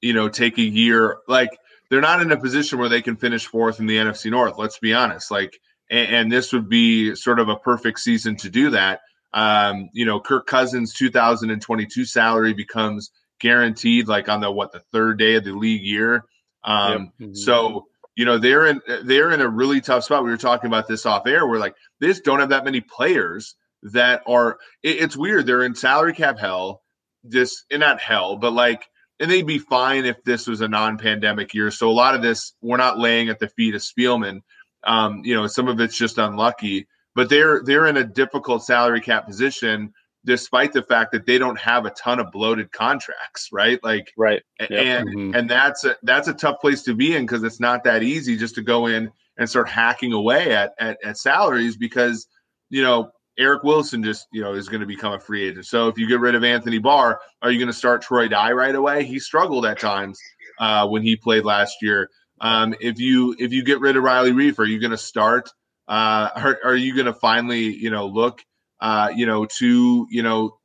you 0.01 0.13
know, 0.13 0.29
take 0.29 0.57
a 0.57 0.63
year 0.63 1.17
like 1.27 1.57
they're 1.89 2.01
not 2.01 2.21
in 2.21 2.31
a 2.31 2.39
position 2.39 2.79
where 2.79 2.89
they 2.89 3.01
can 3.01 3.15
finish 3.15 3.45
fourth 3.45 3.79
in 3.79 3.85
the 3.85 3.97
NFC 3.97 4.31
North. 4.31 4.57
Let's 4.57 4.79
be 4.79 4.93
honest. 4.93 5.31
Like, 5.31 5.59
and, 5.89 6.15
and 6.15 6.31
this 6.31 6.51
would 6.53 6.69
be 6.69 7.15
sort 7.15 7.39
of 7.39 7.49
a 7.49 7.55
perfect 7.55 7.99
season 7.99 8.35
to 8.37 8.49
do 8.49 8.71
that. 8.71 9.01
Um, 9.33 9.89
you 9.93 10.05
know, 10.05 10.19
Kirk 10.19 10.45
Cousins' 10.47 10.93
2022 10.93 12.05
salary 12.05 12.53
becomes 12.53 13.11
guaranteed 13.39 14.07
like 14.07 14.29
on 14.29 14.41
the 14.41 14.51
what 14.51 14.71
the 14.71 14.79
third 14.91 15.19
day 15.19 15.35
of 15.35 15.43
the 15.43 15.53
league 15.53 15.83
year. 15.83 16.25
Um, 16.63 17.11
yep. 17.19 17.29
mm-hmm. 17.29 17.33
so 17.33 17.87
you 18.15 18.25
know 18.25 18.37
they're 18.37 18.67
in 18.67 18.81
they're 19.03 19.31
in 19.31 19.41
a 19.41 19.47
really 19.49 19.81
tough 19.81 20.03
spot. 20.03 20.23
We 20.23 20.29
were 20.29 20.37
talking 20.37 20.67
about 20.67 20.87
this 20.87 21.05
off 21.05 21.27
air. 21.27 21.47
Where 21.47 21.59
like 21.59 21.75
they 21.99 22.07
just 22.07 22.23
don't 22.23 22.39
have 22.39 22.49
that 22.49 22.65
many 22.65 22.81
players 22.81 23.55
that 23.83 24.21
are. 24.27 24.57
It, 24.83 24.97
it's 25.01 25.17
weird. 25.17 25.45
They're 25.45 25.63
in 25.63 25.75
salary 25.75 26.13
cap 26.13 26.39
hell. 26.39 26.81
Just 27.29 27.65
in 27.69 27.79
not 27.79 28.01
hell, 28.01 28.35
but 28.35 28.51
like, 28.51 28.85
and 29.19 29.31
they'd 29.31 29.47
be 29.47 29.57
fine 29.57 30.03
if 30.05 30.21
this 30.25 30.45
was 30.45 30.59
a 30.59 30.67
non-pandemic 30.67 31.53
year. 31.53 31.71
So 31.71 31.89
a 31.89 31.91
lot 31.91 32.15
of 32.15 32.21
this 32.21 32.53
we're 32.61 32.77
not 32.77 32.99
laying 32.99 33.29
at 33.29 33.39
the 33.39 33.47
feet 33.47 33.75
of 33.75 33.81
Spielman. 33.81 34.41
Um, 34.83 35.21
you 35.23 35.33
know, 35.33 35.47
some 35.47 35.69
of 35.69 35.79
it's 35.79 35.97
just 35.97 36.17
unlucky, 36.17 36.87
but 37.15 37.29
they're 37.29 37.63
they're 37.63 37.87
in 37.87 37.97
a 37.97 38.03
difficult 38.03 38.65
salary 38.65 38.99
cap 38.99 39.25
position 39.25 39.93
despite 40.25 40.73
the 40.73 40.81
fact 40.81 41.11
that 41.11 41.25
they 41.25 41.37
don't 41.37 41.59
have 41.59 41.85
a 41.85 41.89
ton 41.91 42.19
of 42.19 42.31
bloated 42.31 42.71
contracts, 42.71 43.49
right? 43.51 43.83
Like, 43.83 44.13
right, 44.17 44.41
yep. 44.59 44.69
and 44.71 45.09
mm-hmm. 45.09 45.35
and 45.35 45.49
that's 45.49 45.83
a 45.83 45.95
that's 46.03 46.27
a 46.27 46.33
tough 46.33 46.61
place 46.61 46.83
to 46.83 46.93
be 46.93 47.15
in 47.15 47.25
because 47.25 47.43
it's 47.43 47.59
not 47.59 47.83
that 47.83 48.03
easy 48.03 48.37
just 48.37 48.55
to 48.55 48.61
go 48.61 48.87
in 48.87 49.11
and 49.37 49.49
start 49.49 49.69
hacking 49.69 50.13
away 50.13 50.55
at 50.55 50.73
at, 50.79 50.97
at 51.03 51.17
salaries 51.17 51.77
because 51.77 52.27
you 52.69 52.83
know 52.83 53.11
Eric 53.37 53.63
Wilson 53.63 54.03
just 54.03 54.27
you 54.31 54.41
know 54.41 54.53
is 54.53 54.69
going 54.69 54.81
to 54.81 54.87
become 54.87 55.13
a 55.13 55.19
free 55.19 55.47
agent. 55.47 55.65
So 55.65 55.87
if 55.87 55.97
you 55.97 56.07
get 56.07 56.19
rid 56.19 56.35
of 56.35 56.43
Anthony 56.43 56.79
Barr, 56.79 57.19
are 57.41 57.51
you 57.51 57.59
going 57.59 57.67
to 57.67 57.73
start 57.73 58.01
Troy 58.01 58.27
Dye 58.27 58.51
right 58.51 58.75
away? 58.75 59.03
He 59.03 59.19
struggled 59.19 59.65
at 59.65 59.79
times 59.79 60.19
uh, 60.59 60.87
when 60.87 61.01
he 61.01 61.15
played 61.15 61.43
last 61.43 61.77
year. 61.81 62.09
Um, 62.39 62.75
if 62.79 62.99
you 62.99 63.35
if 63.39 63.51
you 63.53 63.63
get 63.63 63.79
rid 63.79 63.97
of 63.97 64.03
Riley 64.03 64.31
Reiff, 64.31 64.59
are 64.59 64.65
you 64.65 64.79
going 64.79 64.91
to 64.91 64.97
start? 64.97 65.49
Uh, 65.87 66.29
are, 66.35 66.59
are 66.63 66.75
you 66.75 66.93
going 66.93 67.07
to 67.07 67.13
finally 67.13 67.75
you 67.75 67.89
know 67.89 68.05
look 68.05 68.43
uh, 68.83 69.09
you 69.15 69.25
know, 69.25 69.45
to 69.45 70.05
you 70.11 70.21
know 70.21 70.59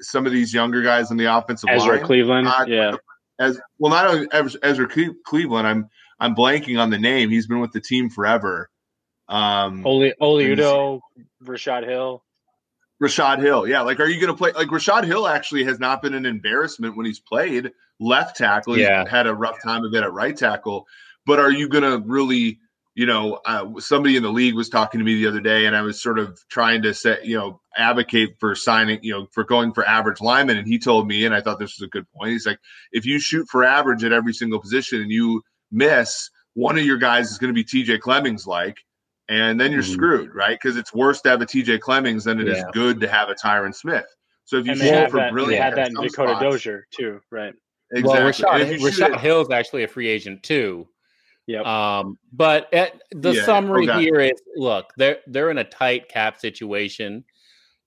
some 0.00 0.26
of 0.26 0.32
these 0.32 0.52
younger 0.52 0.82
guys 0.82 1.10
in 1.10 1.18
the 1.18 1.26
offensive 1.26 1.68
line 1.68 1.76
Ezra 1.76 1.96
line. 1.96 2.04
Cleveland, 2.04 2.48
uh, 2.48 2.64
yeah. 2.66 2.96
As 3.38 3.60
well, 3.78 3.92
not 3.92 4.06
only 4.06 4.26
Ezra 4.62 4.88
Cleveland. 5.24 5.68
I'm 5.68 5.88
I'm 6.18 6.34
blanking 6.34 6.80
on 6.80 6.90
the 6.90 6.98
name. 6.98 7.30
He's 7.30 7.46
been 7.46 7.60
with 7.60 7.72
the 7.72 7.80
team 7.80 8.08
forever. 8.10 8.70
Um, 9.28 9.86
Oli 9.86 10.14
Udoh, 10.20 11.00
Rashod 11.42 11.84
Hill. 11.84 12.24
Rashod 12.98 13.40
Hill, 13.40 13.66
yeah. 13.66 13.82
Like, 13.82 14.00
are 14.00 14.06
you 14.06 14.20
going 14.20 14.32
to 14.32 14.36
play? 14.36 14.52
Like, 14.52 14.70
Rashod 14.70 15.04
Hill 15.04 15.26
actually 15.26 15.64
has 15.64 15.78
not 15.78 16.02
been 16.02 16.12
an 16.12 16.26
embarrassment 16.26 16.96
when 16.96 17.06
he's 17.06 17.20
played 17.20 17.70
left 17.98 18.36
tackle. 18.36 18.74
He's 18.74 18.82
yeah. 18.82 19.08
had 19.08 19.26
a 19.26 19.34
rough 19.34 19.62
time 19.62 19.84
of 19.84 19.94
it 19.94 20.02
at 20.02 20.12
right 20.12 20.36
tackle. 20.36 20.86
But 21.24 21.38
are 21.38 21.50
you 21.50 21.68
going 21.68 21.84
to 21.84 22.06
really 22.06 22.58
you 22.94 23.06
know, 23.06 23.40
uh, 23.44 23.78
somebody 23.78 24.16
in 24.16 24.22
the 24.22 24.30
league 24.30 24.54
was 24.54 24.68
talking 24.68 24.98
to 24.98 25.04
me 25.04 25.14
the 25.14 25.28
other 25.28 25.40
day, 25.40 25.66
and 25.66 25.76
I 25.76 25.82
was 25.82 26.02
sort 26.02 26.18
of 26.18 26.38
trying 26.48 26.82
to 26.82 26.92
say, 26.92 27.18
you 27.22 27.38
know, 27.38 27.60
advocate 27.76 28.36
for 28.40 28.54
signing, 28.54 28.98
you 29.02 29.12
know, 29.12 29.26
for 29.32 29.44
going 29.44 29.72
for 29.72 29.86
average 29.86 30.20
lineman. 30.20 30.56
And 30.56 30.66
he 30.66 30.78
told 30.78 31.06
me, 31.06 31.24
and 31.24 31.34
I 31.34 31.40
thought 31.40 31.58
this 31.58 31.78
was 31.78 31.86
a 31.86 31.90
good 31.90 32.06
point. 32.12 32.32
He's 32.32 32.46
like, 32.46 32.58
if 32.92 33.06
you 33.06 33.20
shoot 33.20 33.46
for 33.48 33.64
average 33.64 34.02
at 34.02 34.12
every 34.12 34.32
single 34.32 34.60
position 34.60 35.00
and 35.00 35.10
you 35.10 35.42
miss, 35.70 36.30
one 36.54 36.78
of 36.78 36.84
your 36.84 36.98
guys 36.98 37.30
is 37.30 37.38
going 37.38 37.54
to 37.54 37.54
be 37.54 37.64
TJ 37.64 38.00
Clemmings 38.00 38.46
like, 38.46 38.78
and 39.28 39.60
then 39.60 39.70
you're 39.70 39.82
mm-hmm. 39.82 39.92
screwed, 39.92 40.34
right? 40.34 40.58
Because 40.60 40.76
it's 40.76 40.92
worse 40.92 41.20
to 41.22 41.30
have 41.30 41.40
a 41.40 41.46
TJ 41.46 41.80
Clemmings 41.80 42.24
than 42.24 42.40
it 42.40 42.48
yeah. 42.48 42.54
is 42.54 42.64
good 42.72 43.00
to 43.00 43.08
have 43.08 43.28
a 43.28 43.34
Tyron 43.34 43.74
Smith. 43.74 44.06
So 44.44 44.56
if 44.56 44.66
you 44.66 44.72
and 44.72 44.80
shoot 44.80 45.10
for 45.10 45.18
that, 45.18 45.32
brilliant, 45.32 45.52
they 45.52 45.64
had 45.64 45.76
that 45.76 45.88
in 45.88 45.94
Dakota 45.94 46.32
spots, 46.32 46.42
Dozier 46.42 46.86
too, 46.90 47.20
right? 47.30 47.54
Exactly. 47.92 48.44
Well, 48.44 48.58
Rashod, 48.58 48.82
Rashod 48.82 49.20
Hill's 49.20 49.50
actually 49.50 49.84
a 49.84 49.88
free 49.88 50.08
agent 50.08 50.42
too. 50.42 50.88
Yep. 51.50 51.66
Um, 51.66 52.16
but 52.32 52.72
at, 52.72 53.02
the 53.10 53.32
yeah, 53.32 53.44
summary 53.44 53.88
okay. 53.90 54.00
here 54.00 54.20
is 54.20 54.40
look, 54.56 54.92
they're 54.96 55.18
they're 55.26 55.50
in 55.50 55.58
a 55.58 55.64
tight 55.64 56.08
cap 56.08 56.38
situation. 56.38 57.24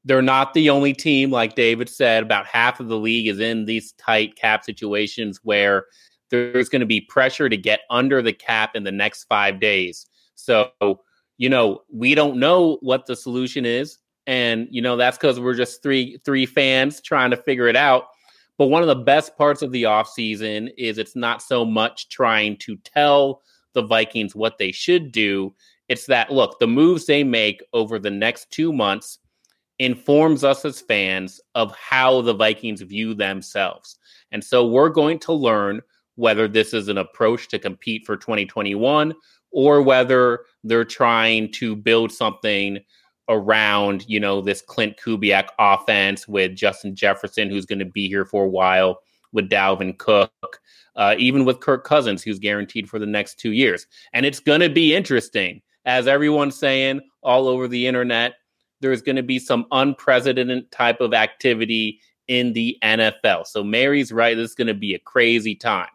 They're 0.03 0.21
not 0.21 0.53
the 0.53 0.69
only 0.69 0.91
team, 0.91 1.31
like 1.31 1.55
David 1.55 1.87
said, 1.87 2.23
about 2.23 2.45
half 2.45 2.81
of 2.81 2.89
the 2.89 2.97
league 2.97 3.27
is 3.27 3.39
in 3.39 3.63
these 3.63 3.93
tight 3.93 4.35
cap 4.35 4.65
situations 4.65 5.39
where 5.43 5.85
there's 6.29 6.67
going 6.67 6.81
to 6.81 6.85
be 6.85 6.99
pressure 6.99 7.47
to 7.47 7.55
get 7.55 7.81
under 7.89 8.21
the 8.21 8.33
cap 8.33 8.75
in 8.75 8.83
the 8.83 8.91
next 8.91 9.23
five 9.25 9.61
days. 9.61 10.05
So, 10.35 10.71
you 11.37 11.47
know, 11.47 11.83
we 11.89 12.15
don't 12.15 12.37
know 12.37 12.79
what 12.81 13.05
the 13.05 13.15
solution 13.15 13.65
is. 13.65 13.97
And, 14.27 14.67
you 14.71 14.81
know, 14.81 14.97
that's 14.97 15.17
because 15.17 15.39
we're 15.39 15.53
just 15.53 15.81
three 15.81 16.19
three 16.25 16.45
fans 16.45 16.99
trying 16.99 17.31
to 17.31 17.37
figure 17.37 17.69
it 17.69 17.77
out. 17.77 18.07
But 18.57 18.67
one 18.67 18.81
of 18.81 18.89
the 18.89 19.03
best 19.03 19.37
parts 19.37 19.61
of 19.61 19.71
the 19.71 19.83
offseason 19.83 20.69
is 20.77 20.97
it's 20.97 21.15
not 21.15 21.41
so 21.41 21.63
much 21.63 22.09
trying 22.09 22.57
to 22.57 22.75
tell 22.77 23.41
the 23.73 23.81
Vikings 23.81 24.35
what 24.35 24.57
they 24.57 24.71
should 24.71 25.11
do. 25.11 25.53
It's 25.89 26.05
that 26.07 26.31
look, 26.31 26.59
the 26.59 26.67
moves 26.67 27.05
they 27.05 27.23
make 27.23 27.61
over 27.73 27.99
the 27.99 28.11
next 28.11 28.49
two 28.51 28.71
months 28.71 29.19
informs 29.79 30.43
us 30.43 30.65
as 30.65 30.81
fans 30.81 31.41
of 31.55 31.75
how 31.75 32.21
the 32.21 32.33
Vikings 32.33 32.81
view 32.81 33.13
themselves. 33.13 33.97
And 34.31 34.43
so 34.43 34.65
we're 34.65 34.89
going 34.89 35.19
to 35.19 35.33
learn 35.33 35.81
whether 36.15 36.47
this 36.47 36.73
is 36.73 36.87
an 36.87 36.97
approach 36.97 37.47
to 37.49 37.59
compete 37.59 38.05
for 38.05 38.15
2021 38.15 39.13
or 39.51 39.81
whether 39.81 40.41
they're 40.63 40.85
trying 40.85 41.51
to 41.53 41.75
build 41.75 42.11
something 42.11 42.79
around, 43.29 44.05
you 44.07 44.19
know, 44.19 44.41
this 44.41 44.63
Klint 44.63 44.95
Kubiak 44.99 45.49
offense 45.59 46.27
with 46.27 46.55
Justin 46.55 46.95
Jefferson, 46.95 47.49
who's 47.49 47.65
going 47.65 47.79
to 47.79 47.85
be 47.85 48.07
here 48.07 48.25
for 48.25 48.43
a 48.43 48.49
while, 48.49 48.99
with 49.33 49.49
Dalvin 49.49 49.97
Cook, 49.97 50.61
uh, 50.95 51.15
even 51.17 51.43
with 51.43 51.59
Kirk 51.59 51.83
Cousins, 51.83 52.23
who's 52.23 52.39
guaranteed 52.39 52.89
for 52.89 52.99
the 52.99 53.05
next 53.05 53.39
two 53.39 53.51
years. 53.51 53.87
And 54.13 54.25
it's 54.25 54.39
going 54.39 54.61
to 54.61 54.69
be 54.69 54.95
interesting, 54.95 55.61
as 55.85 56.07
everyone's 56.07 56.55
saying 56.55 57.01
all 57.21 57.47
over 57.47 57.67
the 57.67 57.87
internet. 57.87 58.35
There's 58.79 59.01
going 59.01 59.15
to 59.15 59.23
be 59.23 59.39
some 59.39 59.65
unprecedented 59.71 60.71
type 60.71 61.01
of 61.01 61.13
activity 61.13 61.99
in 62.27 62.53
the 62.53 62.77
NFL. 62.83 63.47
So 63.47 63.63
Mary's 63.63 64.11
right. 64.11 64.35
This 64.35 64.51
is 64.51 64.55
going 64.55 64.67
to 64.67 64.73
be 64.73 64.93
a 64.93 64.99
crazy 64.99 65.55
time. 65.55 65.89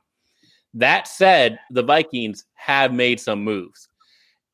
That 0.75 1.09
said, 1.09 1.59
the 1.71 1.83
Vikings 1.83 2.45
have 2.55 2.93
made 2.93 3.21
some 3.21 3.43
moves. 3.43 3.89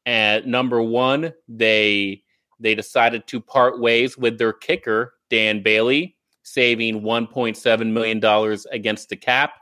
And 0.07 0.47
number 0.47 0.83
one, 0.83 1.33
they 1.49 2.23
they 2.61 2.75
decided 2.75 3.27
to 3.27 3.41
part 3.41 3.81
ways 3.81 4.17
with 4.17 4.39
their 4.39 4.53
kicker, 4.53 5.15
Dan 5.29 5.63
Bailey, 5.63 6.17
saving 6.45 7.01
$1.7 7.03 7.93
million 7.93 8.59
against 8.71 9.09
the 9.09 9.17
cap. 9.17 9.55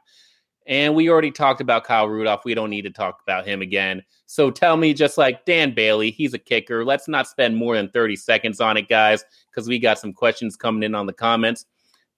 And 0.67 0.95
we 0.95 1.09
already 1.09 1.31
talked 1.31 1.61
about 1.61 1.85
Kyle 1.85 2.09
Rudolph. 2.09 2.45
We 2.45 2.55
don't 2.55 2.71
need 2.71 2.83
to 2.83 2.91
talk 2.91 3.21
about 3.27 3.47
him 3.47 3.63
again. 3.63 4.03
So 4.27 4.51
tell 4.51 4.77
me, 4.77 4.95
just 4.95 5.19
like 5.19 5.45
Dan 5.45 5.75
Bailey, 5.75 6.11
he's 6.11 6.35
a 6.35 6.39
kicker. 6.39 6.85
Let's 6.85 7.09
not 7.09 7.27
spend 7.27 7.57
more 7.57 7.77
than 7.77 7.89
30 7.89 8.17
seconds 8.17 8.61
on 8.61 8.77
it, 8.77 8.89
guys, 8.89 9.25
because 9.51 9.67
we 9.67 9.79
got 9.79 9.99
some 9.99 10.13
questions 10.13 10.57
coming 10.57 10.83
in 10.83 10.95
on 10.95 11.07
the 11.07 11.13
comments. 11.13 11.67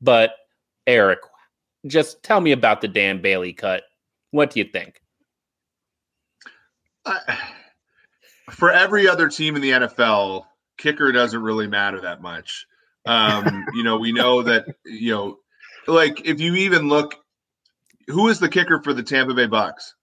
But 0.02 0.34
Eric, 0.86 1.20
just 1.86 2.22
tell 2.22 2.40
me 2.40 2.52
about 2.52 2.80
the 2.80 2.88
Dan 2.88 3.22
Bailey 3.22 3.52
cut. 3.52 3.84
What 4.30 4.50
do 4.50 4.60
you 4.60 4.66
think? 4.66 5.00
Uh, 7.06 7.18
for 8.50 8.70
every 8.72 9.08
other 9.08 9.28
team 9.28 9.56
in 9.56 9.62
the 9.62 9.70
NFL, 9.70 10.44
kicker 10.76 11.12
doesn't 11.12 11.42
really 11.42 11.66
matter 11.66 12.00
that 12.00 12.20
much. 12.20 12.66
Um, 13.06 13.66
you 13.74 13.82
know, 13.82 13.98
we 13.98 14.12
know 14.12 14.42
that, 14.42 14.66
you 14.84 15.12
know, 15.12 15.38
like 15.86 16.26
if 16.26 16.40
you 16.40 16.54
even 16.54 16.88
look, 16.88 17.14
who 18.08 18.28
is 18.28 18.38
the 18.38 18.48
kicker 18.48 18.82
for 18.82 18.92
the 18.92 19.02
Tampa 19.02 19.34
Bay 19.34 19.46
Bucks? 19.46 19.94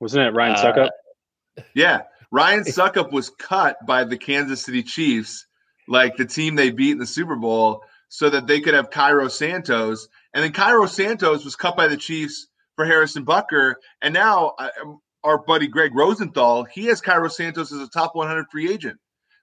Wasn't 0.00 0.24
it 0.24 0.34
Ryan 0.34 0.54
uh, 0.54 0.88
Yeah. 1.74 2.02
Ryan 2.30 2.64
Succop 2.64 3.10
was 3.10 3.30
cut 3.30 3.78
by 3.86 4.04
the 4.04 4.18
Kansas 4.18 4.62
City 4.62 4.82
Chiefs, 4.82 5.46
like 5.88 6.16
the 6.16 6.26
team 6.26 6.54
they 6.54 6.70
beat 6.70 6.92
in 6.92 6.98
the 6.98 7.06
Super 7.06 7.36
Bowl, 7.36 7.82
so 8.08 8.28
that 8.30 8.46
they 8.46 8.60
could 8.60 8.74
have 8.74 8.90
Cairo 8.90 9.28
Santos. 9.28 10.08
And 10.34 10.44
then 10.44 10.52
Cairo 10.52 10.86
Santos 10.86 11.44
was 11.44 11.56
cut 11.56 11.76
by 11.76 11.88
the 11.88 11.96
Chiefs 11.96 12.48
for 12.76 12.84
Harrison 12.84 13.24
Butker. 13.24 13.74
And 14.02 14.14
now 14.14 14.54
uh, 14.58 14.68
our 15.24 15.38
buddy 15.38 15.68
Greg 15.68 15.94
Rosenthal, 15.94 16.64
he 16.64 16.86
has 16.86 17.00
Cairo 17.00 17.28
Santos 17.28 17.72
as 17.72 17.80
a 17.80 17.88
top 17.88 18.14
100 18.14 18.46
free 18.50 18.70
agent. 18.70 18.98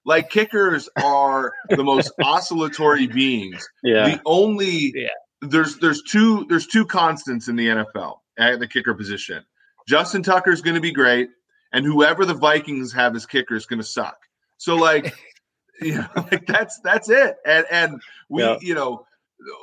Like 0.05 0.29
kickers 0.29 0.87
are 1.01 1.53
the 1.69 1.83
most 1.83 2.11
oscillatory 2.23 3.07
beings. 3.07 3.67
Yeah. 3.83 4.09
The 4.09 4.21
only 4.25 4.93
yeah. 4.95 5.07
there's 5.41 5.77
there's 5.77 6.03
two 6.03 6.45
there's 6.47 6.67
two 6.67 6.85
constants 6.85 7.47
in 7.47 7.55
the 7.55 7.67
NFL 7.67 8.17
at 8.37 8.59
the 8.59 8.67
kicker 8.67 8.93
position. 8.93 9.43
Justin 9.87 10.23
Tucker 10.23 10.51
is 10.51 10.61
going 10.61 10.75
to 10.75 10.81
be 10.81 10.91
great, 10.91 11.29
and 11.71 11.85
whoever 11.85 12.25
the 12.25 12.33
Vikings 12.33 12.93
have 12.93 13.15
as 13.15 13.25
kicker 13.25 13.55
is 13.55 13.65
going 13.65 13.79
to 13.79 13.85
suck. 13.85 14.17
So 14.57 14.75
like, 14.75 15.13
you 15.81 15.95
know, 15.95 16.07
like 16.15 16.45
that's 16.45 16.79
that's 16.83 17.09
it. 17.09 17.35
And 17.45 17.65
and 17.71 18.01
we 18.29 18.43
yeah. 18.43 18.57
you 18.61 18.75
know 18.75 19.05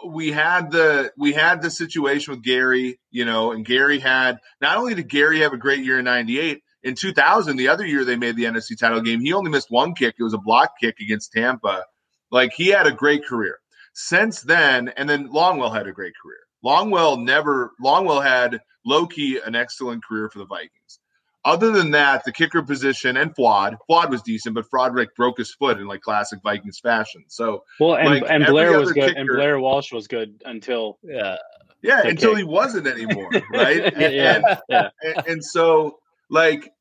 we 0.06 0.30
had 0.30 0.70
the 0.70 1.12
we 1.16 1.32
had 1.32 1.62
the 1.62 1.70
situation 1.70 2.34
with 2.34 2.42
Gary, 2.42 2.98
you 3.10 3.24
know, 3.24 3.52
and 3.52 3.64
Gary 3.64 3.98
had 3.98 4.38
not 4.60 4.78
only 4.78 4.94
did 4.94 5.08
Gary 5.08 5.40
have 5.40 5.52
a 5.52 5.58
great 5.58 5.84
year 5.84 5.98
in 5.98 6.04
'98, 6.04 6.62
in 6.84 6.94
2000, 6.94 7.56
the 7.56 7.68
other 7.68 7.86
year 7.86 8.04
they 8.04 8.16
made 8.16 8.36
the 8.36 8.44
NFC 8.44 8.78
title 8.78 9.00
game, 9.00 9.20
he 9.20 9.32
only 9.32 9.50
missed 9.50 9.70
one 9.70 9.94
kick. 9.94 10.16
It 10.18 10.24
was 10.24 10.34
a 10.34 10.38
block 10.38 10.74
kick 10.80 11.00
against 11.00 11.32
Tampa. 11.32 11.84
Like 12.30 12.52
he 12.52 12.68
had 12.68 12.86
a 12.86 12.92
great 12.92 13.24
career. 13.24 13.58
Since 13.94 14.42
then, 14.42 14.88
and 14.96 15.08
then 15.08 15.28
Longwell 15.28 15.74
had 15.74 15.86
a 15.86 15.92
great 15.92 16.14
career. 16.20 16.38
Longwell 16.64 17.22
never, 17.22 17.72
Longwell 17.82 18.22
had 18.22 18.60
low 18.86 19.06
key 19.06 19.38
an 19.44 19.54
excellent 19.54 20.04
career 20.04 20.30
for 20.30 20.38
the 20.38 20.46
Vikings. 20.46 20.98
Other 21.44 21.72
than 21.72 21.90
that, 21.90 22.24
the 22.24 22.32
kicker 22.32 22.62
position 22.62 23.16
and 23.16 23.34
Fuad, 23.34 23.76
Fuad 23.88 24.10
was 24.10 24.22
decent, 24.22 24.54
but 24.54 24.64
Froderick 24.70 25.08
broke 25.16 25.38
his 25.38 25.52
foot 25.52 25.78
in 25.78 25.86
like 25.86 26.00
classic 26.00 26.38
Vikings 26.42 26.78
fashion. 26.78 27.24
So 27.26 27.64
well, 27.80 27.96
and, 27.96 28.08
like, 28.08 28.24
and 28.28 28.46
Blair 28.46 28.78
was 28.78 28.92
good, 28.92 29.08
kicker, 29.08 29.18
and 29.18 29.28
Blair 29.28 29.58
Walsh 29.58 29.92
was 29.92 30.06
good 30.06 30.40
until 30.44 30.98
yeah, 31.02 31.36
yeah, 31.82 32.06
until 32.06 32.30
kick. 32.30 32.38
he 32.38 32.44
wasn't 32.44 32.86
anymore, 32.86 33.28
right? 33.52 33.82
and, 33.94 34.14
yeah, 34.14 34.58
yeah. 34.68 34.88
And, 35.02 35.26
and 35.26 35.44
so 35.44 35.98
like 36.32 36.72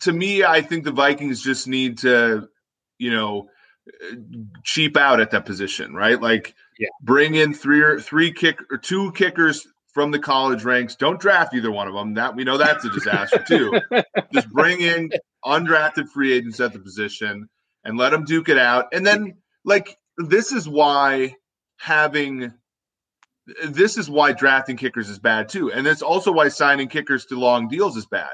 to 0.00 0.12
me, 0.12 0.44
I 0.44 0.62
think 0.62 0.84
the 0.84 0.92
Vikings 0.92 1.42
just 1.42 1.66
need 1.66 1.98
to, 1.98 2.48
you 2.98 3.10
know, 3.10 3.48
cheap 4.62 4.96
out 4.96 5.20
at 5.20 5.32
that 5.32 5.44
position, 5.44 5.94
right? 5.94 6.20
Like 6.20 6.54
yeah. 6.78 6.88
bring 7.02 7.34
in 7.34 7.52
three 7.52 7.82
or 7.82 8.00
three 8.00 8.32
kick 8.32 8.60
or 8.70 8.78
two 8.78 9.12
kickers 9.12 9.66
from 9.92 10.10
the 10.10 10.18
college 10.18 10.64
ranks. 10.64 10.96
Don't 10.96 11.20
draft 11.20 11.54
either 11.54 11.70
one 11.70 11.88
of 11.88 11.94
them. 11.94 12.14
That 12.14 12.36
we 12.36 12.44
know 12.44 12.56
that's 12.56 12.84
a 12.84 12.90
disaster 12.90 13.44
too. 13.46 13.80
Just 14.32 14.48
bring 14.50 14.80
in 14.80 15.10
undrafted 15.44 16.08
free 16.08 16.32
agents 16.32 16.60
at 16.60 16.72
the 16.72 16.78
position 16.78 17.48
and 17.84 17.98
let 17.98 18.10
them 18.10 18.24
duke 18.24 18.48
it 18.48 18.58
out. 18.58 18.86
And 18.92 19.06
then 19.06 19.38
like 19.64 19.96
this 20.16 20.52
is 20.52 20.68
why 20.68 21.34
having 21.78 22.52
this 23.66 23.98
is 23.98 24.08
why 24.08 24.32
drafting 24.32 24.76
kickers 24.76 25.10
is 25.10 25.18
bad 25.18 25.48
too. 25.48 25.72
And 25.72 25.86
it's 25.86 26.02
also 26.02 26.32
why 26.32 26.48
signing 26.48 26.88
kickers 26.88 27.26
to 27.26 27.38
long 27.38 27.68
deals 27.68 27.96
is 27.96 28.06
bad. 28.06 28.32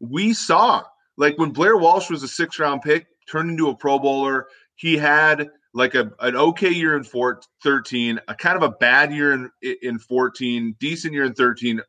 We 0.00 0.32
saw 0.32 0.84
like 1.20 1.36
when 1.36 1.50
Blair 1.50 1.76
Walsh 1.76 2.08
was 2.10 2.22
a 2.22 2.28
six 2.28 2.58
round 2.58 2.80
pick, 2.80 3.06
turned 3.30 3.50
into 3.50 3.68
a 3.68 3.76
pro 3.76 3.98
bowler, 3.98 4.46
he 4.74 4.96
had 4.96 5.48
like 5.74 5.94
a 5.94 6.10
an 6.20 6.34
okay 6.34 6.70
year 6.70 6.96
in 6.96 7.04
four, 7.04 7.42
13, 7.62 8.18
a 8.26 8.34
kind 8.34 8.56
of 8.56 8.62
a 8.62 8.70
bad 8.70 9.12
year 9.12 9.32
in 9.32 9.50
in 9.82 9.98
14, 9.98 10.74
decent 10.80 11.12
year 11.12 11.24
in 11.24 11.34
13, 11.34 11.80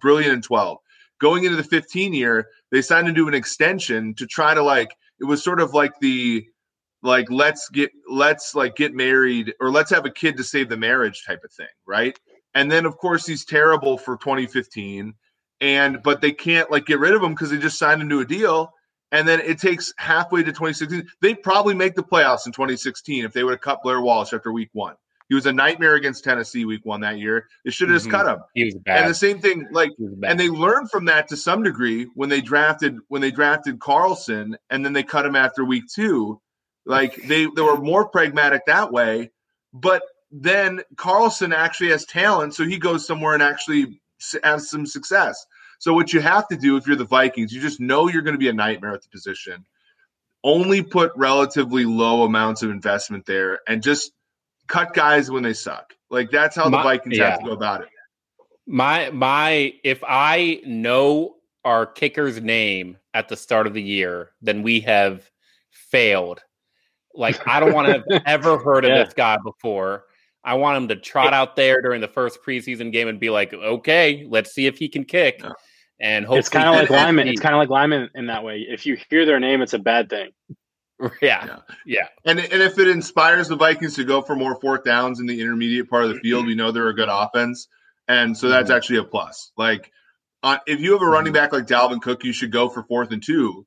brilliant 0.00 0.34
in 0.34 0.42
12. 0.42 0.78
Going 1.20 1.44
into 1.44 1.56
the 1.56 1.62
15 1.62 2.12
year, 2.12 2.48
they 2.72 2.82
signed 2.82 3.08
him 3.08 3.14
to 3.14 3.28
an 3.28 3.34
extension 3.34 4.14
to 4.14 4.26
try 4.26 4.54
to 4.54 4.62
like 4.62 4.94
it 5.20 5.24
was 5.24 5.44
sort 5.44 5.60
of 5.60 5.72
like 5.72 5.92
the 6.00 6.44
like 7.02 7.30
let's 7.30 7.68
get 7.70 7.92
let's 8.08 8.56
like 8.56 8.74
get 8.74 8.92
married 8.92 9.54
or 9.60 9.70
let's 9.70 9.90
have 9.90 10.04
a 10.04 10.10
kid 10.10 10.36
to 10.36 10.44
save 10.44 10.68
the 10.68 10.76
marriage 10.76 11.24
type 11.24 11.44
of 11.44 11.52
thing, 11.52 11.66
right? 11.86 12.18
And 12.54 12.70
then 12.72 12.86
of 12.86 12.98
course 12.98 13.24
he's 13.24 13.44
terrible 13.44 13.96
for 13.96 14.16
2015 14.16 15.14
and 15.60 16.02
but 16.02 16.20
they 16.20 16.32
can't 16.32 16.70
like 16.70 16.86
get 16.86 16.98
rid 16.98 17.14
of 17.14 17.22
him 17.22 17.34
because 17.34 17.50
they 17.50 17.58
just 17.58 17.78
signed 17.78 18.02
him 18.02 18.08
to 18.08 18.20
a 18.20 18.24
deal 18.24 18.72
and 19.12 19.26
then 19.26 19.40
it 19.40 19.58
takes 19.58 19.92
halfway 19.96 20.42
to 20.42 20.52
2016. 20.52 21.06
They 21.20 21.34
probably 21.34 21.74
make 21.74 21.94
the 21.94 22.02
playoffs 22.02 22.46
in 22.46 22.52
2016 22.52 23.24
if 23.24 23.32
they 23.32 23.42
would 23.44 23.52
have 23.52 23.60
cut 23.60 23.82
Blair 23.82 24.00
Walsh 24.00 24.32
after 24.32 24.52
week 24.52 24.70
one. 24.72 24.94
He 25.28 25.34
was 25.34 25.46
a 25.46 25.52
nightmare 25.52 25.94
against 25.94 26.24
Tennessee 26.24 26.64
week 26.64 26.84
one 26.84 27.00
that 27.02 27.18
year. 27.18 27.46
They 27.64 27.70
should 27.70 27.88
have 27.88 28.00
mm-hmm. 28.00 28.10
just 28.10 28.24
cut 28.24 28.32
him. 28.32 28.42
He 28.54 28.64
was 28.64 28.74
bad. 28.74 29.02
And 29.02 29.10
the 29.10 29.14
same 29.14 29.38
thing, 29.38 29.68
like, 29.70 29.90
and 30.24 30.38
they 30.38 30.48
learned 30.48 30.90
from 30.90 31.04
that 31.04 31.28
to 31.28 31.36
some 31.36 31.62
degree 31.62 32.08
when 32.14 32.28
they 32.28 32.40
drafted 32.40 32.98
when 33.08 33.22
they 33.22 33.30
drafted 33.30 33.78
Carlson, 33.78 34.56
and 34.70 34.84
then 34.84 34.92
they 34.92 35.04
cut 35.04 35.24
him 35.24 35.36
after 35.36 35.64
week 35.64 35.84
two. 35.92 36.40
Like 36.84 37.14
they 37.28 37.46
they 37.46 37.62
were 37.62 37.76
more 37.76 38.08
pragmatic 38.08 38.66
that 38.66 38.92
way. 38.92 39.30
But 39.72 40.02
then 40.32 40.82
Carlson 40.96 41.52
actually 41.52 41.90
has 41.90 42.04
talent, 42.06 42.54
so 42.54 42.64
he 42.64 42.78
goes 42.78 43.06
somewhere 43.06 43.34
and 43.34 43.42
actually 43.42 44.00
has 44.42 44.70
some 44.70 44.86
success. 44.86 45.46
So 45.78 45.94
what 45.94 46.12
you 46.12 46.20
have 46.20 46.46
to 46.48 46.56
do 46.56 46.76
if 46.76 46.86
you're 46.86 46.96
the 46.96 47.04
Vikings, 47.04 47.52
you 47.52 47.60
just 47.60 47.80
know 47.80 48.08
you're 48.08 48.22
going 48.22 48.34
to 48.34 48.38
be 48.38 48.48
a 48.48 48.52
nightmare 48.52 48.92
at 48.92 49.02
the 49.02 49.08
position. 49.08 49.64
Only 50.44 50.82
put 50.82 51.12
relatively 51.16 51.84
low 51.84 52.24
amounts 52.24 52.62
of 52.62 52.70
investment 52.70 53.26
there 53.26 53.60
and 53.66 53.82
just 53.82 54.12
cut 54.66 54.94
guys 54.94 55.30
when 55.30 55.42
they 55.42 55.52
suck. 55.52 55.94
Like 56.10 56.30
that's 56.30 56.56
how 56.56 56.68
my, 56.68 56.78
the 56.78 56.82
Vikings 56.82 57.18
yeah. 57.18 57.30
have 57.30 57.40
to 57.40 57.46
go 57.46 57.52
about 57.52 57.82
it. 57.82 57.88
My 58.66 59.10
my 59.10 59.74
if 59.84 60.02
I 60.06 60.60
know 60.64 61.36
our 61.64 61.86
kicker's 61.86 62.40
name 62.40 62.96
at 63.14 63.28
the 63.28 63.36
start 63.36 63.66
of 63.66 63.74
the 63.74 63.82
year, 63.82 64.30
then 64.40 64.62
we 64.62 64.80
have 64.80 65.30
failed. 65.70 66.40
Like 67.14 67.46
I 67.46 67.60
don't 67.60 67.72
want 67.72 67.88
to 67.88 68.04
have 68.12 68.22
ever 68.26 68.58
heard 68.58 68.84
of 68.84 68.90
yeah. 68.90 69.04
this 69.04 69.14
guy 69.14 69.38
before. 69.42 70.04
I 70.44 70.54
want 70.54 70.76
him 70.78 70.88
to 70.88 70.96
trot 70.96 71.34
out 71.34 71.56
there 71.56 71.82
during 71.82 72.00
the 72.00 72.08
first 72.08 72.38
preseason 72.46 72.92
game 72.92 73.08
and 73.08 73.20
be 73.20 73.30
like, 73.30 73.52
"Okay, 73.52 74.26
let's 74.28 74.52
see 74.52 74.66
if 74.66 74.78
he 74.78 74.88
can 74.88 75.04
kick." 75.04 75.40
Yeah. 75.42 75.52
And 76.00 76.26
it's 76.30 76.48
kind 76.48 76.68
of 76.68 76.74
like 76.74 76.88
Lyman. 76.88 77.28
It's 77.28 77.40
kind 77.40 77.54
of 77.54 77.58
like 77.58 77.68
Lyman 77.68 78.08
in 78.14 78.26
that 78.28 78.42
way. 78.42 78.64
If 78.66 78.86
you 78.86 78.96
hear 79.10 79.26
their 79.26 79.38
name, 79.38 79.60
it's 79.60 79.74
a 79.74 79.78
bad 79.78 80.08
thing. 80.08 80.30
Yeah. 81.22 81.46
yeah. 81.46 81.58
yeah. 81.86 82.08
And 82.26 82.38
and 82.38 82.60
if 82.60 82.78
it 82.78 82.86
inspires 82.86 83.48
the 83.48 83.56
Vikings 83.56 83.94
to 83.94 84.04
go 84.04 84.20
for 84.20 84.36
more 84.36 84.60
fourth 84.60 84.84
downs 84.84 85.18
in 85.18 85.24
the 85.24 85.40
intermediate 85.40 85.88
part 85.88 86.04
of 86.04 86.10
the 86.10 86.20
field, 86.20 86.44
we 86.44 86.54
know 86.54 86.72
they're 86.72 86.88
a 86.90 86.94
good 86.94 87.08
offense. 87.10 87.68
And 88.06 88.36
so 88.36 88.50
that's 88.50 88.68
mm-hmm. 88.68 88.76
actually 88.76 88.98
a 88.98 89.04
plus. 89.04 89.50
Like 89.56 89.90
uh, 90.42 90.58
if 90.66 90.78
you 90.78 90.92
have 90.92 91.00
a 91.00 91.06
running 91.06 91.32
mm-hmm. 91.32 91.42
back 91.42 91.54
like 91.54 91.66
Dalvin 91.66 92.02
Cook, 92.02 92.22
you 92.22 92.34
should 92.34 92.52
go 92.52 92.68
for 92.68 92.82
fourth 92.82 93.12
and 93.12 93.22
two 93.22 93.66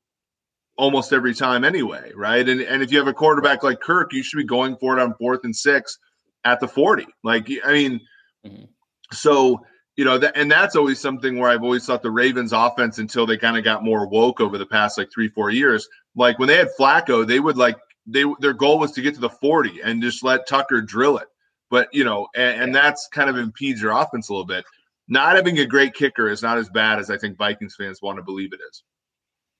almost 0.78 1.12
every 1.12 1.34
time 1.34 1.64
anyway, 1.64 2.12
right? 2.16 2.48
And 2.48 2.62
and 2.62 2.84
if 2.84 2.92
you 2.92 3.00
have 3.00 3.08
a 3.08 3.14
quarterback 3.14 3.64
like 3.64 3.80
Kirk, 3.80 4.14
you 4.14 4.22
should 4.22 4.38
be 4.38 4.44
going 4.44 4.78
for 4.78 4.96
it 4.96 5.02
on 5.02 5.16
fourth 5.16 5.40
and 5.44 5.56
six 5.56 5.98
at 6.46 6.60
the 6.60 6.68
40. 6.68 7.08
Like 7.24 7.50
I 7.66 7.74
mean, 7.74 8.02
mm-hmm. 8.46 8.66
so 9.12 9.64
you 9.96 10.06
know, 10.06 10.18
that, 10.18 10.36
and 10.36 10.52
that's 10.52 10.76
always 10.76 11.00
something 11.00 11.38
where 11.38 11.50
I've 11.50 11.64
always 11.64 11.86
thought 11.86 12.02
the 12.02 12.12
Ravens 12.12 12.52
offense 12.52 12.98
until 12.98 13.28
they 13.28 13.38
kind 13.38 13.58
of 13.58 13.64
got 13.64 13.84
more 13.84 14.08
woke 14.08 14.42
over 14.42 14.58
the 14.58 14.66
past 14.66 14.98
like 14.98 15.12
three, 15.14 15.30
four 15.30 15.52
years. 15.52 15.88
Like 16.16 16.40
when 16.40 16.48
they 16.48 16.58
had 16.58 16.70
Flacco, 16.80 17.28
they 17.28 17.40
would 17.40 17.58
like 17.58 17.78
they 18.08 18.24
their 18.40 18.54
goal 18.54 18.80
was 18.80 18.92
to 18.94 19.02
get 19.02 19.14
to 19.16 19.22
the 19.22 19.30
40 19.30 19.82
and 19.82 20.02
just 20.02 20.24
let 20.24 20.48
Tucker 20.48 20.82
drill 20.82 21.18
it. 21.18 21.28
But 21.70 21.90
you 21.94 22.04
know, 22.04 22.28
and, 22.36 22.62
and 22.64 22.76
that's 22.76 23.08
kind 23.08 23.30
of 23.30 23.38
impedes 23.38 23.82
your 23.82 23.92
offense 23.92 24.30
a 24.30 24.34
little 24.34 24.46
bit. 24.46 24.66
Not 25.08 25.36
having 25.36 25.60
a 25.60 25.66
great 25.66 25.94
kicker 25.94 26.30
is 26.30 26.42
not 26.42 26.58
as 26.58 26.70
bad 26.70 26.98
as 26.98 27.10
I 27.10 27.18
think 27.18 27.38
Vikings 27.38 27.76
fans 27.76 28.02
want 28.02 28.18
to 28.18 28.24
believe 28.24 28.54
it 28.54 28.60
is. 28.70 28.84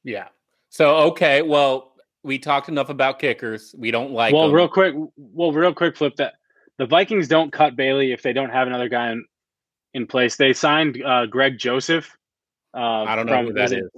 Yeah. 0.04 0.28
So 0.70 0.96
okay, 0.96 1.42
well, 1.44 1.94
we 2.24 2.40
talked 2.40 2.70
enough 2.70 2.90
about 2.90 3.20
kickers. 3.20 3.76
We 3.78 3.92
don't 3.92 4.12
like. 4.12 4.34
Well, 4.34 4.48
them. 4.48 4.56
real 4.56 4.68
quick. 4.68 4.96
Well, 5.18 5.52
real 5.52 5.74
quick. 5.74 5.96
Flip 5.96 6.16
that. 6.16 6.36
The 6.78 6.86
Vikings 6.86 7.28
don't 7.28 7.52
cut 7.52 7.76
Bailey 7.76 8.12
if 8.12 8.22
they 8.22 8.34
don't 8.34 8.50
have 8.50 8.68
another 8.68 8.90
guy 8.90 9.12
in, 9.12 9.26
in 9.94 10.08
place. 10.08 10.36
They 10.36 10.54
signed 10.54 11.02
uh, 11.04 11.28
Greg 11.28 11.58
Joseph. 11.58 12.16
Uh, 12.74 13.04
I 13.04 13.16
don't 13.16 13.28
know 13.28 13.34
from, 13.34 13.46
who 13.48 13.54
that 13.54 13.72
is. 13.72 13.90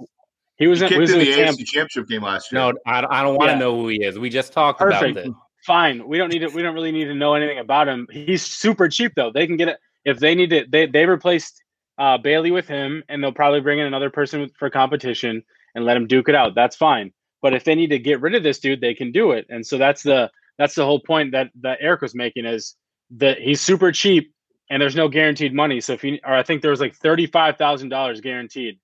He 0.58 0.66
was, 0.66 0.80
he 0.80 0.86
in, 0.86 1.02
in 1.02 1.08
the 1.08 1.32
AFC 1.32 1.64
Championship 1.66 2.08
game 2.08 2.22
last 2.22 2.52
year. 2.52 2.60
No, 2.60 2.72
I, 2.86 3.04
I 3.08 3.22
don't 3.22 3.36
want 3.36 3.48
to 3.48 3.54
yeah. 3.54 3.58
know 3.58 3.76
who 3.76 3.88
he 3.88 4.02
is. 4.02 4.18
We 4.18 4.30
just 4.30 4.52
talked 4.52 4.78
Perfect. 4.78 5.12
about 5.12 5.24
this. 5.24 5.34
Fine, 5.66 6.06
we 6.06 6.16
don't 6.16 6.28
need 6.30 6.40
to. 6.40 6.48
We 6.48 6.62
don't 6.62 6.74
really 6.74 6.92
need 6.92 7.06
to 7.06 7.14
know 7.14 7.34
anything 7.34 7.58
about 7.58 7.88
him. 7.88 8.06
He's 8.10 8.44
super 8.44 8.88
cheap 8.88 9.12
though. 9.16 9.32
They 9.32 9.46
can 9.46 9.56
get 9.56 9.68
it 9.68 9.78
if 10.04 10.18
they 10.20 10.34
need 10.34 10.50
to. 10.50 10.64
They 10.70 10.86
they 10.86 11.06
replaced 11.06 11.60
uh, 11.98 12.18
Bailey 12.18 12.52
with 12.52 12.68
him, 12.68 13.02
and 13.08 13.22
they'll 13.22 13.32
probably 13.32 13.60
bring 13.60 13.80
in 13.80 13.86
another 13.86 14.10
person 14.10 14.48
for 14.58 14.70
competition 14.70 15.42
and 15.74 15.84
let 15.84 15.96
him 15.96 16.06
duke 16.06 16.28
it 16.28 16.34
out. 16.34 16.54
That's 16.54 16.76
fine. 16.76 17.12
But 17.42 17.52
if 17.52 17.64
they 17.64 17.74
need 17.74 17.88
to 17.88 17.98
get 17.98 18.20
rid 18.20 18.34
of 18.34 18.42
this 18.42 18.60
dude, 18.60 18.80
they 18.80 18.94
can 18.94 19.12
do 19.12 19.32
it. 19.32 19.46
And 19.50 19.66
so 19.66 19.76
that's 19.76 20.02
the 20.02 20.30
that's 20.58 20.74
the 20.74 20.84
whole 20.84 21.00
point 21.00 21.32
that 21.32 21.50
that 21.60 21.78
Eric 21.80 22.02
was 22.02 22.14
making 22.14 22.46
is 22.46 22.76
that 23.16 23.38
he's 23.38 23.60
super 23.60 23.92
cheap 23.92 24.32
and 24.70 24.82
there's 24.82 24.96
no 24.96 25.08
guaranteed 25.08 25.54
money. 25.54 25.80
So 25.80 25.92
if 25.92 26.02
you, 26.02 26.18
or 26.24 26.34
I 26.34 26.42
think 26.42 26.62
there 26.62 26.70
was 26.70 26.80
like 26.80 26.94
thirty 26.96 27.26
five 27.26 27.56
thousand 27.56 27.90
dollars 27.90 28.20
guaranteed. 28.20 28.78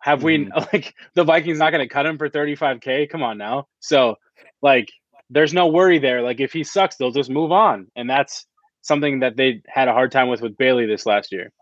Have 0.00 0.20
mm. 0.20 0.24
we 0.24 0.38
mm-hmm. 0.38 0.58
like 0.72 0.94
the 1.14 1.24
Vikings 1.24 1.58
not 1.58 1.70
going 1.70 1.86
to 1.86 1.92
cut 1.92 2.06
him 2.06 2.18
for 2.18 2.28
thirty 2.28 2.54
five 2.54 2.80
k? 2.80 3.06
Come 3.06 3.22
on 3.22 3.38
now. 3.38 3.68
So 3.80 4.16
like, 4.62 4.88
there's 5.30 5.54
no 5.54 5.66
worry 5.68 5.98
there. 5.98 6.22
Like 6.22 6.40
if 6.40 6.52
he 6.52 6.64
sucks, 6.64 6.96
they'll 6.96 7.10
just 7.10 7.30
move 7.30 7.52
on, 7.52 7.88
and 7.96 8.08
that's 8.08 8.46
something 8.82 9.20
that 9.20 9.36
they 9.36 9.62
had 9.68 9.88
a 9.88 9.92
hard 9.92 10.10
time 10.10 10.28
with 10.28 10.40
with 10.40 10.56
Bailey 10.56 10.86
this 10.86 11.06
last 11.06 11.32
year. 11.32 11.52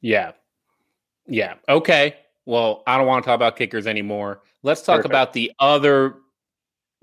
Yeah, 0.00 0.32
yeah. 1.26 1.54
Okay. 1.68 2.16
Well, 2.44 2.82
I 2.86 2.96
don't 2.96 3.06
want 3.06 3.22
to 3.22 3.26
talk 3.28 3.34
about 3.34 3.56
kickers 3.56 3.86
anymore. 3.86 4.40
Let's 4.62 4.80
talk 4.80 4.96
Perfect. 4.96 5.12
about 5.12 5.32
the 5.34 5.52
other, 5.60 6.16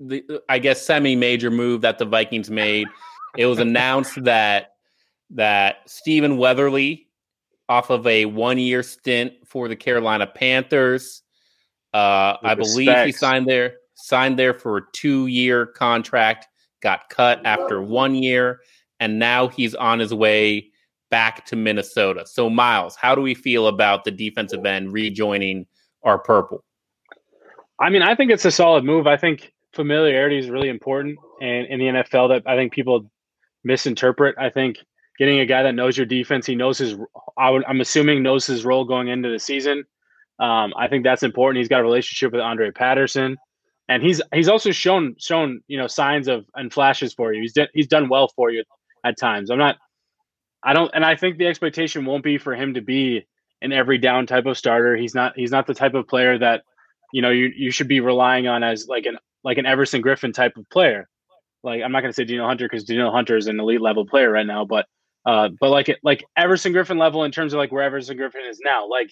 the 0.00 0.42
I 0.48 0.58
guess 0.58 0.84
semi 0.84 1.16
major 1.16 1.50
move 1.50 1.80
that 1.82 1.98
the 1.98 2.04
Vikings 2.04 2.50
made. 2.50 2.86
it 3.36 3.46
was 3.46 3.58
announced 3.58 4.22
that 4.24 4.72
that 5.30 5.78
Stephen 5.86 6.36
Weatherly, 6.36 7.08
off 7.68 7.90
of 7.90 8.06
a 8.06 8.26
one 8.26 8.58
year 8.58 8.82
stint 8.82 9.32
for 9.44 9.68
the 9.68 9.76
Carolina 9.76 10.26
Panthers, 10.26 11.22
uh, 11.94 12.36
I 12.42 12.54
believe 12.54 12.96
he 13.04 13.12
signed 13.12 13.46
there 13.46 13.76
signed 13.96 14.38
there 14.38 14.54
for 14.54 14.76
a 14.76 14.82
two 14.92 15.26
year 15.26 15.66
contract, 15.66 16.46
got 16.82 17.08
cut 17.08 17.40
after 17.44 17.82
one 17.82 18.14
year, 18.14 18.60
and 19.00 19.18
now 19.18 19.48
he's 19.48 19.74
on 19.74 19.98
his 19.98 20.14
way 20.14 20.70
back 21.10 21.46
to 21.46 21.56
Minnesota. 21.56 22.24
So, 22.26 22.48
Miles, 22.48 22.96
how 22.96 23.14
do 23.14 23.22
we 23.22 23.34
feel 23.34 23.66
about 23.66 24.04
the 24.04 24.10
defensive 24.10 24.64
end 24.64 24.92
rejoining 24.92 25.66
our 26.02 26.18
purple? 26.18 26.62
I 27.80 27.90
mean, 27.90 28.02
I 28.02 28.14
think 28.14 28.30
it's 28.30 28.44
a 28.44 28.50
solid 28.50 28.84
move. 28.84 29.06
I 29.06 29.16
think 29.16 29.52
familiarity 29.76 30.38
is 30.38 30.50
really 30.50 30.68
important 30.68 31.18
and 31.40 31.66
in 31.66 31.78
the 31.78 31.86
NFL 31.86 32.30
that 32.30 32.42
I 32.50 32.56
think 32.56 32.72
people 32.72 33.10
misinterpret. 33.64 34.36
I 34.38 34.50
think 34.50 34.78
getting 35.18 35.40
a 35.40 35.46
guy 35.46 35.62
that 35.62 35.74
knows 35.74 35.96
your 35.96 36.06
defense. 36.06 36.46
He 36.46 36.54
knows 36.54 36.78
his. 36.78 36.96
I 37.38 37.50
am 37.50 37.80
assuming 37.80 38.22
knows 38.22 38.46
his 38.46 38.64
role 38.64 38.84
going 38.84 39.08
into 39.08 39.30
the 39.30 39.38
season. 39.38 39.84
Um, 40.38 40.74
I 40.76 40.88
think 40.88 41.04
that's 41.04 41.22
important. 41.22 41.58
He's 41.58 41.68
got 41.68 41.80
a 41.80 41.84
relationship 41.84 42.32
with 42.32 42.40
Andre 42.40 42.70
Patterson, 42.70 43.36
and 43.88 44.02
he's 44.02 44.20
he's 44.34 44.48
also 44.48 44.70
shown 44.70 45.16
shown 45.18 45.60
you 45.68 45.78
know 45.78 45.86
signs 45.86 46.28
of 46.28 46.46
and 46.54 46.72
flashes 46.72 47.14
for 47.14 47.32
you. 47.32 47.40
He's 47.42 47.52
done 47.52 47.68
he's 47.74 47.88
done 47.88 48.08
well 48.08 48.28
for 48.28 48.50
you 48.50 48.64
at 49.04 49.18
times. 49.18 49.50
I'm 49.50 49.58
not. 49.58 49.76
I 50.64 50.72
don't, 50.72 50.90
and 50.94 51.04
I 51.04 51.14
think 51.14 51.38
the 51.38 51.46
expectation 51.46 52.04
won't 52.04 52.24
be 52.24 52.38
for 52.38 52.54
him 52.54 52.74
to 52.74 52.80
be 52.80 53.24
an 53.62 53.72
every 53.72 53.98
down 53.98 54.26
type 54.26 54.46
of 54.46 54.58
starter. 54.58 54.96
He's 54.96 55.14
not. 55.14 55.34
He's 55.36 55.50
not 55.50 55.66
the 55.66 55.74
type 55.74 55.94
of 55.94 56.08
player 56.08 56.38
that 56.38 56.64
you 57.12 57.22
know 57.22 57.30
you 57.30 57.50
you 57.56 57.70
should 57.70 57.88
be 57.88 58.00
relying 58.00 58.46
on 58.46 58.62
as 58.62 58.86
like 58.88 59.06
an 59.06 59.18
like 59.44 59.58
an 59.58 59.66
Everson 59.66 60.02
Griffen 60.02 60.34
type 60.34 60.56
of 60.56 60.68
player. 60.70 61.08
Like 61.62 61.82
I'm 61.82 61.92
not 61.92 62.00
going 62.02 62.10
to 62.10 62.16
say 62.16 62.24
Danielle 62.24 62.46
Hunter 62.48 62.66
because 62.66 62.84
Danielle 62.84 63.12
Hunter 63.12 63.36
is 63.36 63.46
an 63.48 63.60
elite 63.60 63.80
level 63.82 64.06
player 64.06 64.30
right 64.30 64.46
now, 64.46 64.64
but 64.64 64.86
uh, 65.26 65.50
but 65.60 65.70
like 65.70 65.94
like 66.04 66.24
Everson 66.36 66.72
Griffen 66.72 66.98
level 66.98 67.24
in 67.24 67.32
terms 67.32 67.52
of 67.54 67.58
like 67.58 67.72
where 67.72 67.82
Everson 67.82 68.16
Griffen 68.18 68.48
is 68.48 68.60
now, 68.64 68.88
like 68.88 69.10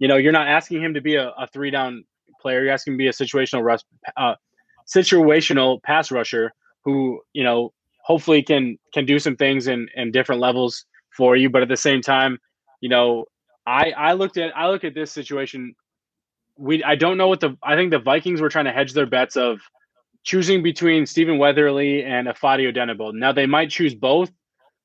You 0.00 0.08
know, 0.08 0.16
you're 0.16 0.32
not 0.32 0.48
asking 0.48 0.82
him 0.82 0.94
to 0.94 1.02
be 1.02 1.16
a, 1.16 1.30
a 1.30 1.48
three 1.48 1.70
down 1.70 2.04
player. 2.40 2.62
You're 2.64 2.72
asking 2.74 2.94
him 2.94 2.98
to 2.98 3.02
be 3.04 3.08
a 3.08 3.12
situational 3.12 3.64
rush, 3.64 3.80
uh, 4.16 4.36
situational 4.88 5.82
pass 5.82 6.12
rusher 6.12 6.52
who 6.84 7.20
you 7.34 7.44
know 7.44 7.72
hopefully 8.04 8.42
can 8.42 8.78
can 8.94 9.06
do 9.06 9.18
some 9.20 9.36
things 9.36 9.68
in 9.68 9.88
in 9.96 10.12
different 10.12 10.40
levels 10.42 10.84
for 11.16 11.36
you. 11.36 11.50
But 11.50 11.62
at 11.62 11.68
the 11.68 11.76
same 11.76 12.02
time, 12.02 12.38
you 12.80 12.90
know, 12.90 13.26
I 13.66 13.92
I 13.96 14.12
looked 14.14 14.38
at 14.38 14.56
I 14.56 14.68
look 14.70 14.84
at 14.84 14.94
this 14.94 15.12
situation. 15.12 15.74
We 16.58 16.82
I 16.84 16.96
don't 16.96 17.16
know 17.16 17.28
what 17.28 17.40
the 17.40 17.56
I 17.62 17.76
think 17.76 17.90
the 17.92 17.98
Vikings 17.98 18.40
were 18.40 18.48
trying 18.48 18.66
to 18.66 18.72
hedge 18.72 18.92
their 18.92 19.06
bets 19.06 19.36
of 19.36 19.60
choosing 20.24 20.62
between 20.62 21.06
Stephen 21.06 21.38
Weatherly 21.38 22.04
and 22.04 22.28
Ifeadi 22.28 22.70
Odenigbo. 22.70 23.14
Now 23.14 23.32
they 23.32 23.46
might 23.46 23.70
choose 23.70 23.94
both, 23.94 24.30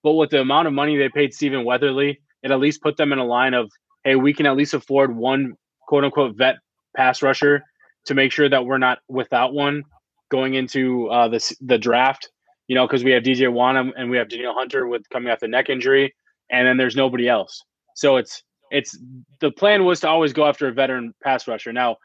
but 0.04 0.14
with 0.14 0.30
the 0.30 0.40
amount 0.40 0.68
of 0.68 0.74
money 0.74 0.98
they 0.98 1.10
paid 1.10 1.34
Stephen 1.34 1.66
Weatherly, 1.66 2.22
it 2.44 2.52
at 2.52 2.60
least 2.60 2.82
put 2.82 2.96
them 2.96 3.12
in 3.12 3.20
a 3.20 3.26
line 3.26 3.54
of, 3.54 3.70
hey, 4.04 4.16
we 4.16 4.34
can 4.34 4.46
at 4.46 4.56
least 4.56 4.74
afford 4.74 5.16
one 5.16 5.56
quote 5.88 6.04
unquote 6.04 6.38
vet 6.38 6.56
pass 6.96 7.22
rusher 7.22 7.64
to 8.06 8.14
make 8.14 8.32
sure 8.32 8.48
that 8.48 8.66
we're 8.66 8.78
not 8.78 9.00
without 9.10 9.54
one 9.54 9.84
going 10.30 10.54
into 10.54 11.08
uh, 11.08 11.28
the 11.28 11.56
the 11.62 11.78
draft. 11.78 12.30
You 12.68 12.76
know, 12.76 12.88
because 12.88 13.04
we 13.04 13.12
have 13.12 13.24
DJ 13.24 13.52
Wonnum 13.52 13.92
and 13.98 14.10
we 14.10 14.18
have 14.18 14.30
Danielle 14.30 14.54
Hunter 14.54 14.88
with 14.88 15.08
coming 15.10 15.30
off 15.30 15.40
the 15.40 15.48
neck 15.48 15.70
injury, 15.70 16.16
and 16.50 16.66
then 16.66 16.78
there's 16.78 16.96
nobody 16.96 17.28
else. 17.28 17.64
So 17.96 18.16
it's 18.18 18.44
it's 18.74 18.98
the 19.40 19.52
plan 19.52 19.86
was 19.86 20.00
to 20.02 20.10
always 20.10 20.34
go 20.34 20.46
after 20.46 20.68
a 20.68 20.74
veteran 20.74 21.14
pass 21.22 21.48
rusher. 21.48 21.72
Now, 21.72 21.98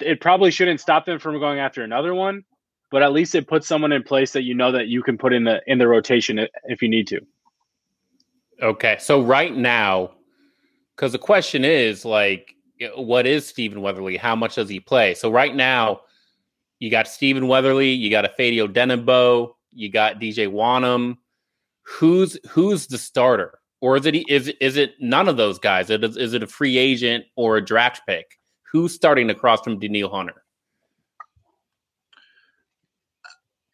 it 0.00 0.20
probably 0.20 0.50
shouldn't 0.50 0.80
stop 0.80 1.04
them 1.04 1.18
from 1.18 1.38
going 1.40 1.58
after 1.58 1.82
another 1.82 2.14
one, 2.14 2.44
but 2.90 3.02
at 3.02 3.12
least 3.12 3.34
it 3.34 3.48
puts 3.48 3.66
someone 3.66 3.92
in 3.92 4.02
place 4.04 4.32
that 4.32 4.42
you 4.42 4.54
know 4.54 4.70
that 4.72 4.86
you 4.86 5.02
can 5.02 5.18
put 5.18 5.32
in 5.32 5.44
the 5.44 5.60
in 5.66 5.78
the 5.78 5.88
rotation 5.88 6.46
if 6.64 6.80
you 6.80 6.88
need 6.88 7.08
to. 7.08 7.20
Okay, 8.62 8.96
so 9.00 9.20
right 9.20 9.54
now, 9.54 10.12
because 10.94 11.12
the 11.12 11.18
question 11.18 11.64
is 11.64 12.04
like, 12.04 12.54
what 12.94 13.26
is 13.26 13.46
Stephen 13.46 13.82
Weatherly? 13.82 14.16
How 14.16 14.36
much 14.36 14.54
does 14.54 14.68
he 14.68 14.80
play? 14.80 15.12
So 15.14 15.30
right 15.30 15.54
now, 15.54 16.02
you 16.78 16.90
got 16.90 17.08
Stephen 17.08 17.48
Weatherly, 17.48 17.90
you 17.90 18.10
got 18.10 18.24
Ifeadi 18.24 18.66
Odenigbo, 18.66 19.54
you 19.72 19.90
got 19.90 20.20
DJ 20.20 20.48
Wonnum. 20.48 21.16
Who's 21.82 22.38
who's 22.48 22.86
the 22.86 22.98
starter, 22.98 23.58
or 23.80 23.96
is 23.96 24.06
it 24.06 24.28
is 24.28 24.48
is 24.60 24.76
it 24.76 24.94
none 25.00 25.28
of 25.28 25.36
those 25.36 25.58
guys? 25.58 25.90
Is 25.90 26.02
it, 26.02 26.16
is 26.16 26.34
it 26.34 26.42
a 26.42 26.46
free 26.46 26.78
agent 26.78 27.24
or 27.36 27.56
a 27.56 27.64
draft 27.64 28.02
pick? 28.06 28.26
Who's 28.72 28.94
starting 28.94 29.30
across 29.30 29.62
from 29.62 29.78
Danielle 29.78 30.10
Hunter? 30.10 30.42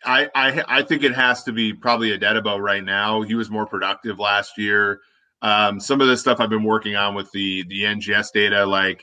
I, 0.05 0.29
I, 0.35 0.65
I 0.69 0.83
think 0.83 1.05
it 1.05 1.15
has 1.15 1.45
to 1.45 1.53
be 1.53 1.73
probably 1.73 2.17
Odenigbo 2.17 2.61
right 2.61 2.83
now. 2.83 3.23
He 3.23 3.35
was 3.35 3.51
more 3.51 3.67
productive 3.67 4.19
last 4.19 4.59
year. 4.59 5.01
Um, 5.43 5.81
some 5.81 6.01
of 6.01 6.09
the 6.09 6.17
stuff 6.17 6.41
I've 6.41 6.51
been 6.51 6.65
working 6.65 6.97
on 6.97 7.15
with 7.15 7.31
the 7.33 7.65
the 7.69 7.83
NGS 7.83 8.33
data, 8.33 8.65
like 8.65 9.01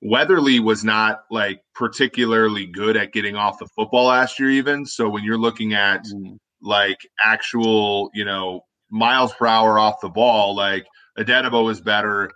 Weatherly 0.00 0.60
was 0.60 0.84
not 0.84 1.24
like 1.30 1.60
particularly 1.74 2.66
good 2.66 2.96
at 2.96 3.12
getting 3.12 3.36
off 3.36 3.58
the 3.58 3.66
football 3.66 4.06
last 4.06 4.38
year, 4.38 4.50
even. 4.50 4.86
So 4.86 5.08
when 5.08 5.24
you're 5.24 5.38
looking 5.38 5.74
at 5.74 6.04
mm. 6.04 6.38
like 6.62 6.98
actual, 7.24 8.10
you 8.14 8.24
know, 8.24 8.64
miles 8.90 9.32
per 9.32 9.46
hour 9.46 9.78
off 9.78 10.00
the 10.00 10.08
ball, 10.08 10.54
like 10.54 10.86
Odenigbo 11.18 11.70
is 11.70 11.80
better. 11.80 12.30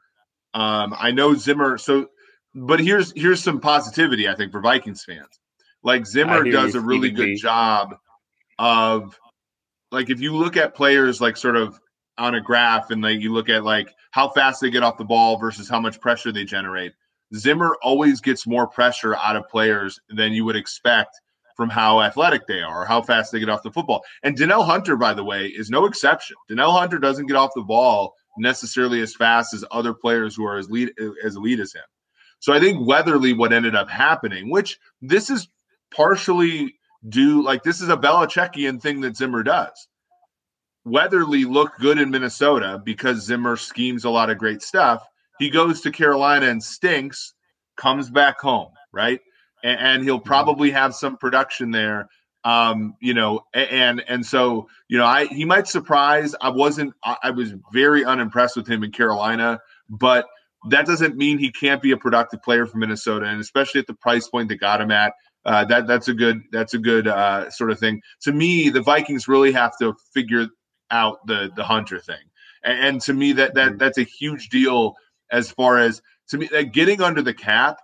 Um, 0.55 0.95
I 0.99 1.11
know 1.11 1.35
Zimmer. 1.35 1.79
So, 1.79 2.09
but 2.55 2.81
here's 2.81 3.13
here's 3.17 3.43
some 3.43 3.61
positivity 3.61 4.29
I 4.29 4.35
think 4.35 4.53
for 4.53 4.61
Vikings 4.61 5.05
fans. 5.05 5.41
Like 5.83 6.07
Zimmer 6.07 6.45
does 6.45 6.75
a 6.75 6.81
really 6.81 7.11
good 7.11 7.37
job 7.37 7.97
of 8.59 9.19
like 9.91 10.11
if 10.11 10.21
you 10.21 10.37
look 10.37 10.57
at 10.57 10.75
players 10.75 11.21
like 11.21 11.37
sort 11.37 11.57
of 11.57 11.79
on 12.19 12.35
a 12.35 12.41
graph 12.41 12.91
and 12.91 13.03
like 13.03 13.21
you 13.21 13.33
look 13.33 13.49
at 13.49 13.65
like 13.65 13.93
how 14.11 14.29
fast 14.29 14.61
they 14.61 14.71
get 14.71 14.83
off 14.83 14.99
the 14.99 15.05
ball 15.05 15.39
versus 15.39 15.69
how 15.69 15.81
much 15.81 16.01
pressure 16.01 16.33
they 16.33 16.45
generate. 16.45 16.93
Zimmer 17.35 17.77
always 17.83 18.21
gets 18.21 18.47
more 18.47 18.67
pressure 18.67 19.17
out 19.17 19.37
of 19.37 19.49
players 19.49 19.99
than 20.11 20.33
you 20.33 20.45
would 20.45 20.57
expect 20.57 21.19
from 21.57 21.69
how 21.69 22.01
athletic 22.01 22.47
they 22.47 22.61
are 22.61 22.83
or 22.83 22.85
how 22.85 23.03
fast 23.03 23.33
they 23.33 23.39
get 23.39 23.49
off 23.49 23.63
the 23.63 23.71
football. 23.71 24.03
And 24.23 24.37
Danielle 24.37 24.65
Hunter, 24.65 24.97
by 24.97 25.15
the 25.15 25.25
way, 25.25 25.47
is 25.47 25.71
no 25.71 25.85
exception. 25.85 26.37
Danielle 26.49 26.73
Hunter 26.73 26.99
doesn't 26.99 27.27
get 27.27 27.37
off 27.37 27.51
the 27.55 27.63
ball 27.63 28.15
necessarily 28.39 29.01
as 29.01 29.15
fast 29.15 29.55
as 29.55 29.65
other 29.71 29.93
players 29.93 30.35
who 30.35 30.45
are 30.45 30.57
as 30.57 30.71
lead 30.71 30.93
as 31.25 31.37
elite 31.37 31.61
as 31.61 31.73
him. 31.73 31.83
So 32.41 32.53
I 32.53 32.59
think 32.59 32.87
Weatherly, 32.87 33.35
what 33.35 33.53
ended 33.53 33.77
up 33.77 33.89
happening, 33.89 34.51
which 34.51 34.79
this 35.01 35.31
is 35.31 35.49
partially 35.95 36.75
due, 37.09 37.43
like 37.43 37.63
this 37.63 37.81
is 37.81 37.89
a 37.89 37.97
Belichickian 37.97 38.81
thing 38.81 39.01
that 39.03 39.17
Zimmer 39.17 39.43
does. 39.43 39.89
Weatherly 40.85 41.45
looked 41.45 41.79
good 41.79 41.99
in 41.99 42.11
Minnesota 42.11 42.81
because 42.85 43.25
Zimmer 43.25 43.57
schemes 43.57 44.05
a 44.05 44.11
lot 44.11 44.31
of 44.31 44.39
great 44.39 44.63
stuff. 44.63 45.07
He 45.39 45.49
goes 45.51 45.81
to 45.83 45.93
Carolina 45.93 46.47
and 46.47 46.63
stinks, 46.63 47.35
comes 47.77 48.11
back 48.11 48.41
home, 48.41 48.73
right? 48.93 49.21
And, 49.63 49.81
and 49.81 50.05
he'll 50.05 50.19
mm-hmm. 50.19 50.27
probably 50.27 50.71
have 50.71 50.95
some 50.95 51.17
production 51.17 51.71
there. 51.71 52.09
Um, 52.45 52.97
you 53.01 53.15
know, 53.15 53.45
and 53.55 54.03
and 54.09 54.27
so 54.27 54.69
you 54.89 54.99
know, 54.99 55.07
I 55.07 55.27
he 55.27 55.45
might 55.45 55.69
surprise. 55.69 56.35
I 56.41 56.49
wasn't. 56.49 56.93
I, 57.05 57.17
I 57.25 57.31
was 57.31 57.55
very 57.73 58.05
unimpressed 58.05 58.57
with 58.57 58.67
him 58.67 58.83
in 58.83 58.91
Carolina, 58.91 59.61
but 59.89 60.27
that 60.69 60.87
doesn't 60.87 61.17
mean 61.17 61.39
he 61.39 61.51
can't 61.51 61.83
be 61.83 61.93
a 61.93 61.97
productive 61.97 62.43
player 62.43 62.67
for 62.67 62.79
Minnesota, 62.79 63.27
and 63.27 63.41
especially 63.41 63.81
at 63.81 63.87
the 63.87 63.95
price 63.95 64.29
point 64.29 64.49
that 64.49 64.57
got 64.57 64.81
him 64.81 64.91
at. 64.91 65.15
Uh, 65.45 65.65
that 65.65 65.87
that's 65.87 66.09
a 66.09 66.15
good 66.15 66.43
that's 66.53 66.75
a 66.75 66.79
good 66.79 67.09
uh, 67.09 67.51
sort 67.51 67.71
of 67.71 67.79
thing. 67.79 68.01
To 68.23 68.33
me, 68.33 68.71
the 68.71 68.83
Vikings 68.83 69.27
really 69.27 69.53
have 69.53 69.77
to 69.81 69.95
figure 70.15 70.47
out 70.91 71.27
the 71.27 71.51
the 71.55 71.65
Hunter 71.65 71.99
thing, 71.99 72.23
and, 72.63 72.79
and 72.79 73.01
to 73.03 73.13
me 73.13 73.33
that 73.33 73.55
that 73.55 73.71
mm-hmm. 73.71 73.79
that's 73.79 73.99
a 73.99 74.05
huge 74.05 74.51
deal 74.51 74.95
as 75.31 75.51
far 75.51 75.79
as 75.79 76.01
to 76.29 76.39
me 76.39 76.49
that 76.53 76.73
getting 76.73 77.03
under 77.03 77.23
the 77.23 77.35
cap 77.35 77.79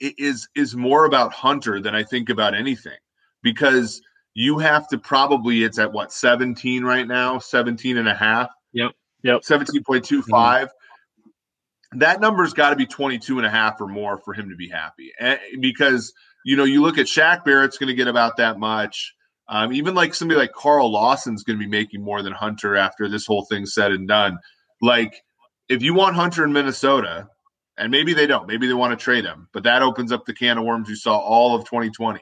is 0.00 0.48
is 0.54 0.74
more 0.74 1.04
about 1.04 1.32
Hunter 1.32 1.80
than 1.80 1.94
I 1.94 2.02
think 2.02 2.28
about 2.28 2.54
anything. 2.54 2.98
Because 3.42 4.00
you 4.34 4.58
have 4.58 4.88
to 4.88 4.98
probably 4.98 5.64
it's 5.64 5.78
at 5.78 5.92
what 5.92 6.12
17 6.12 6.84
right 6.84 7.06
now? 7.06 7.38
17 7.38 7.96
and 7.96 8.08
a 8.08 8.14
half? 8.14 8.50
Yep 8.72 8.92
yep. 9.22 9.42
17.25 9.42 10.22
mm-hmm. 10.22 11.98
that 11.98 12.20
number's 12.20 12.52
got 12.52 12.70
to 12.70 12.76
be 12.76 12.86
22 12.86 13.38
and 13.38 13.46
a 13.46 13.50
half 13.50 13.80
or 13.80 13.88
more 13.88 14.18
for 14.18 14.34
him 14.34 14.50
to 14.50 14.56
be 14.56 14.68
happy. 14.68 15.12
And, 15.18 15.38
because 15.60 16.12
you 16.44 16.56
know 16.56 16.64
you 16.64 16.82
look 16.82 16.98
at 16.98 17.06
Shaq 17.06 17.44
Barrett's 17.44 17.78
going 17.78 17.88
to 17.88 17.94
get 17.94 18.08
about 18.08 18.36
that 18.36 18.58
much. 18.58 19.14
Um, 19.50 19.72
even 19.72 19.94
like 19.94 20.14
somebody 20.14 20.38
like 20.38 20.52
Carl 20.52 20.92
Lawson's 20.92 21.42
going 21.42 21.58
to 21.58 21.64
be 21.64 21.70
making 21.70 22.02
more 22.02 22.22
than 22.22 22.34
Hunter 22.34 22.76
after 22.76 23.08
this 23.08 23.26
whole 23.26 23.46
thing's 23.46 23.72
said 23.72 23.92
and 23.92 24.06
done. 24.06 24.38
Like 24.82 25.22
if 25.68 25.82
you 25.82 25.94
want 25.94 26.16
Hunter 26.16 26.44
in 26.44 26.52
Minnesota, 26.52 27.28
and 27.78 27.90
maybe 27.90 28.12
they 28.12 28.26
don't, 28.26 28.46
maybe 28.46 28.66
they 28.66 28.74
want 28.74 28.98
to 28.98 29.02
trade 29.02 29.24
him, 29.24 29.48
but 29.52 29.62
that 29.62 29.82
opens 29.82 30.12
up 30.12 30.26
the 30.26 30.34
can 30.34 30.58
of 30.58 30.64
worms 30.64 30.88
you 30.88 30.96
saw 30.96 31.16
all 31.16 31.54
of 31.54 31.64
2020. 31.64 32.20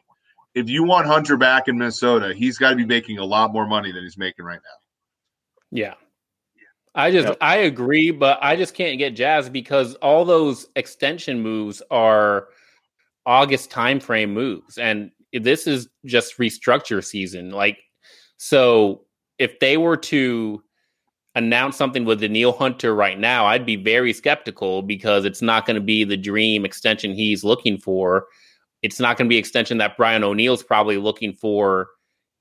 If 0.55 0.69
you 0.69 0.85
want 0.85 1.07
Hunter 1.07 1.37
back 1.37 1.69
in 1.69 1.79
Minnesota, 1.79 2.35
he's 2.35 2.59
got 2.59 2.71
to 2.71 2.77
be 2.77 2.87
making 2.87 3.19
a 3.19 3.25
lot 3.25 3.53
more 3.53 3.67
money 3.67 3.93
than 3.93 4.03
he's 4.03 4.17
making 4.17 4.45
right 4.45 4.61
now. 4.63 4.79
Yeah. 5.71 5.95
I 6.95 7.11
just 7.11 7.29
yep. 7.29 7.37
I 7.43 7.57
agree, 7.57 8.11
but 8.11 8.39
I 8.41 8.57
just 8.57 8.75
can't 8.75 8.99
get 8.99 9.15
jazzed 9.15 9.53
because 9.53 9.97
all 9.97 10.25
those 10.25 10.67
extension 10.77 11.43
moves 11.43 11.83
are 11.91 12.49
August 13.27 13.71
timeframe 13.71 14.31
moves, 14.31 14.79
and 14.79 15.11
this 15.35 15.67
is 15.67 15.89
just 16.07 16.39
restructure 16.39 17.05
season. 17.05 17.51
Like, 17.51 17.79
so 18.39 19.03
if 19.39 19.59
they 19.61 19.77
were 19.77 19.99
to 19.99 20.63
announce 21.37 21.77
something 21.77 22.05
with 22.05 22.21
Danielle 22.21 22.53
Hunter 22.53 22.95
right 22.95 23.19
now, 23.19 23.45
I'd 23.45 23.67
be 23.67 23.77
very 23.77 24.13
skeptical 24.13 24.83
because 24.83 25.25
it's 25.25 25.43
not 25.43 25.67
going 25.67 25.77
to 25.77 25.83
be 25.83 26.03
the 26.03 26.17
dream 26.17 26.65
extension 26.65 27.13
he's 27.13 27.45
looking 27.45 27.79
for. 27.79 28.27
It's 28.83 28.99
not 28.99 29.17
going 29.17 29.29
to 29.29 29.33
be 29.33 29.37
extension 29.37 29.79
that 29.79 29.97
Brian 29.97 30.25
O'Neill's 30.25 30.63
probably 30.63 30.97
looking 30.97 31.35
for 31.35 31.89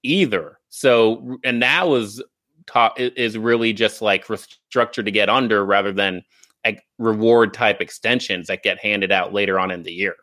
either. 0.02 0.60
So, 0.70 1.38
and 1.44 1.62
that 1.62 1.88
was 1.88 2.24
taught 2.68 3.00
is 3.00 3.38
really 3.38 3.74
just 3.74 4.02
like 4.02 4.26
restructure 4.28 5.04
to 5.04 5.12
get 5.12 5.30
under 5.30 5.66
rather 5.66 5.92
than 5.92 6.24
like 6.66 6.82
reward 6.98 7.54
type 7.54 7.82
extensions 7.82 8.48
that 8.48 8.64
get 8.64 8.80
handed 8.80 9.12
out 9.12 9.34
later 9.34 9.60
on 9.60 9.72
in 9.72 9.84
the 9.84 9.92
year. 9.92 10.16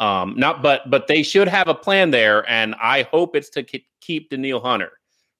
Um, 0.00 0.34
not, 0.36 0.60
but 0.60 0.90
but 0.90 1.06
they 1.06 1.22
should 1.22 1.48
have 1.48 1.68
a 1.68 1.74
plan 1.74 2.10
there, 2.10 2.48
and 2.50 2.74
I 2.74 3.02
hope 3.04 3.34
it's 3.34 3.48
to 3.50 3.64
keep 4.00 4.28
Danielle 4.28 4.60
Hunter 4.60 4.92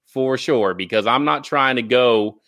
for 0.07 0.37
sure 0.37 0.73
because 0.73 1.07
I'm 1.07 1.25
not 1.25 1.43
trying 1.43 1.75
to 1.77 1.81
go 1.81 2.39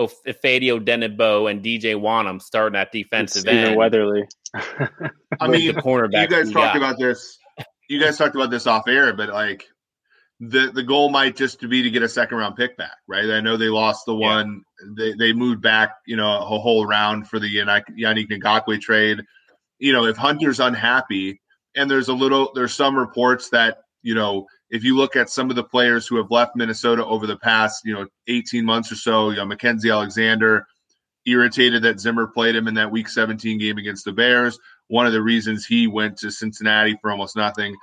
Ifeadi 0.00 0.68
Odenigbo 0.68 1.50
and 1.50 1.62
DJ 1.62 1.94
Wonnum 1.94 2.40
starting 2.40 2.78
at 2.78 2.92
defensive 2.92 3.46
end. 3.46 3.76
Weatherly. 3.76 4.24
I 4.54 5.48
mean, 5.48 5.74
the 5.74 5.80
cornerback. 5.82 6.22
You 6.22 6.28
guys 6.28 6.52
talked 6.52 6.74
got. 6.74 6.76
about 6.76 6.98
this. 6.98 7.38
You 7.88 8.00
guys 8.00 8.16
talked 8.16 8.34
about 8.34 8.50
this 8.50 8.66
off 8.66 8.88
air, 8.88 9.12
but 9.14 9.28
like 9.28 9.66
the 10.40 10.72
the 10.74 10.82
goal 10.82 11.10
might 11.10 11.36
just 11.36 11.60
be 11.60 11.82
to 11.82 11.90
get 11.90 12.02
a 12.02 12.08
second 12.08 12.38
round 12.38 12.56
pick 12.56 12.76
back, 12.76 12.96
right? 13.06 13.30
I 13.30 13.40
know 13.40 13.56
they 13.56 13.68
lost 13.68 14.06
the 14.06 14.14
one. 14.14 14.62
They 14.96 15.12
they 15.12 15.32
moved 15.32 15.62
back, 15.62 15.94
you 16.06 16.16
know, 16.16 16.38
a 16.38 16.58
whole 16.58 16.86
round 16.86 17.28
for 17.28 17.38
the 17.38 17.54
Yannick 17.54 17.84
Ngakoue 17.96 18.80
trade. 18.80 19.20
You 19.78 19.92
know, 19.92 20.06
if 20.06 20.16
Hunter's 20.16 20.60
unhappy, 20.60 21.40
and 21.76 21.90
there's 21.90 22.08
a 22.08 22.14
little, 22.14 22.52
there's 22.54 22.74
some 22.74 22.96
reports 22.96 23.50
that 23.50 23.78
you 24.02 24.14
know 24.14 24.46
if 24.72 24.82
you 24.82 24.96
look 24.96 25.16
at 25.16 25.28
some 25.28 25.50
of 25.50 25.54
the 25.56 25.62
players 25.62 26.06
who 26.06 26.16
have 26.16 26.30
left 26.30 26.56
Minnesota 26.56 27.04
over 27.04 27.26
the 27.26 27.36
past, 27.36 27.84
you 27.84 27.92
know, 27.92 28.06
18 28.26 28.64
months 28.64 28.90
or 28.90 28.94
so, 28.94 29.28
you 29.28 29.36
know, 29.36 29.44
Mackensie 29.44 29.92
Alexander, 29.92 30.66
irritated 31.26 31.82
that 31.82 32.00
Zimmer 32.00 32.26
played 32.26 32.56
him 32.56 32.66
in 32.66 32.74
that 32.74 32.90
Week 32.90 33.06
17 33.06 33.58
game 33.58 33.76
against 33.76 34.06
the 34.06 34.12
Bears. 34.12 34.58
One 34.88 35.06
of 35.06 35.12
the 35.12 35.20
reasons 35.20 35.66
he 35.66 35.86
went 35.86 36.16
to 36.18 36.30
Cincinnati 36.30 36.96
for 37.02 37.10
almost 37.10 37.36
nothing. 37.36 37.76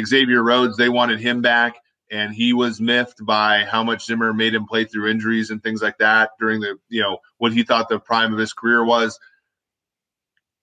Xavier 0.00 0.42
Rhodes, 0.42 0.76
they 0.76 0.88
wanted 0.88 1.18
him 1.18 1.42
back, 1.42 1.74
and 2.12 2.32
he 2.32 2.52
was 2.52 2.80
miffed 2.80 3.26
by 3.26 3.64
how 3.64 3.82
much 3.82 4.06
Zimmer 4.06 4.32
made 4.32 4.54
him 4.54 4.66
play 4.66 4.84
through 4.84 5.10
injuries 5.10 5.50
and 5.50 5.60
things 5.60 5.82
like 5.82 5.98
that 5.98 6.30
during 6.38 6.60
the, 6.60 6.78
you 6.88 7.02
know, 7.02 7.18
what 7.38 7.52
he 7.52 7.64
thought 7.64 7.88
the 7.88 7.98
prime 7.98 8.32
of 8.32 8.38
his 8.38 8.52
career 8.52 8.84
was. 8.84 9.18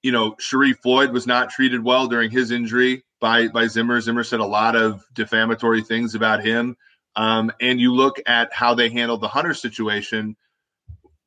You 0.04 0.12
know, 0.12 0.34
Sharrif 0.34 0.80
Floyd 0.80 1.12
was 1.12 1.26
not 1.26 1.50
treated 1.50 1.84
well 1.84 2.08
during 2.08 2.30
his 2.30 2.52
injury 2.52 3.04
by 3.20 3.48
by 3.48 3.68
Zimmer. 3.68 4.00
Zimmer 4.02 4.24
said 4.24 4.42
a 4.42 4.46
lot 4.46 4.76
of 4.76 5.04
defamatory 5.14 5.82
things 5.82 6.14
about 6.14 6.46
him. 6.46 6.78
Um, 7.16 7.52
and 7.62 7.80
you 7.80 7.94
look 7.94 8.18
at 8.26 8.54
how 8.54 8.76
they 8.76 8.90
handled 8.90 9.22
the 9.22 9.28
Hunter 9.28 9.54
situation 9.54 10.36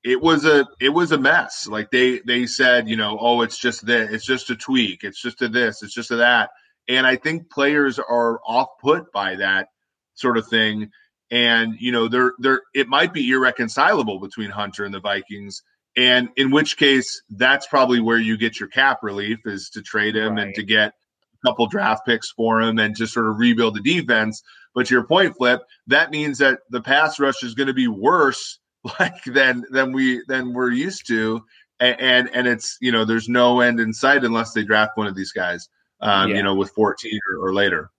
it 0.06 0.22
was 0.22 0.44
a 0.44 0.68
it 0.80 0.90
was 0.90 1.10
a 1.10 1.18
mess. 1.18 1.66
Like 1.66 1.90
they 1.90 2.20
they 2.20 2.46
said, 2.46 2.88
you 2.88 2.96
know, 2.96 3.18
oh, 3.20 3.40
it's 3.42 3.58
just 3.58 3.84
this, 3.84 4.08
it's 4.12 4.24
just 4.24 4.48
a 4.50 4.56
tweak, 4.56 5.02
it's 5.02 5.20
just 5.20 5.42
a 5.42 5.48
this, 5.48 5.82
it's 5.82 5.92
just 5.92 6.12
a 6.12 6.16
that. 6.16 6.50
And 6.88 7.04
I 7.04 7.16
think 7.16 7.50
players 7.50 7.98
are 7.98 8.40
off 8.46 8.68
put 8.80 9.10
by 9.10 9.34
that 9.36 9.66
sort 10.14 10.38
of 10.38 10.46
thing. 10.46 10.92
And 11.32 11.74
you 11.80 11.90
know, 11.90 12.06
they're 12.06 12.34
they're 12.38 12.62
it 12.72 12.86
might 12.86 13.12
be 13.12 13.28
irreconcilable 13.28 14.20
between 14.20 14.50
Hunter 14.50 14.84
and 14.84 14.94
the 14.94 15.00
Vikings. 15.00 15.64
And 15.96 16.28
in 16.37 16.50
which 16.50 16.76
case, 16.76 17.22
that's 17.30 17.66
probably 17.66 18.00
where 18.00 18.18
you 18.18 18.37
get 18.37 18.61
your 18.61 18.68
cap 18.68 18.98
relief 19.02 19.38
is 19.46 19.70
to 19.70 19.82
trade 19.82 20.14
him 20.14 20.35
right. 20.35 20.46
and 20.46 20.54
to 20.54 20.62
get 20.62 20.92
a 20.92 21.48
couple 21.48 21.66
draft 21.66 22.04
picks 22.04 22.30
for 22.30 22.61
him 22.61 22.78
and 22.78 22.94
just 22.94 23.14
sort 23.14 23.28
of 23.28 23.38
rebuild 23.38 23.76
the 23.76 23.80
defense. 23.80 24.42
But 24.74 24.87
to 24.87 24.94
your 24.94 25.06
point, 25.06 25.37
Flip, 25.37 25.62
that 25.87 26.11
means 26.11 26.38
that 26.38 26.59
the 26.70 26.82
pass 26.82 27.18
rush 27.18 27.42
is 27.42 27.54
going 27.54 27.68
to 27.68 27.74
be 27.74 27.88
worse 27.88 28.59
like 29.00 29.24
than 29.24 29.64
than 29.70 29.92
we 29.92 30.22
than 30.28 30.52
we're 30.52 30.70
used 30.70 31.06
to 31.09 31.42
and, 31.80 32.00
and 32.00 32.30
and, 32.32 32.46
it's 32.46 32.78
you 32.80 32.92
know 32.92 33.04
there's 33.04 33.28
no 33.28 33.61
end 33.61 33.80
in 33.80 33.92
sight 33.92 34.24
unless 34.24 34.52
they 34.52 34.64
draft 34.64 34.92
one 34.96 35.06
of 35.06 35.14
these 35.14 35.32
guys 35.32 35.68
um, 36.00 36.30
yeah. 36.30 36.37
you 36.37 36.42
know 36.42 36.54
with 36.54 36.70
14 36.70 37.18
or, 37.32 37.48
or 37.48 37.54
later 37.54 37.90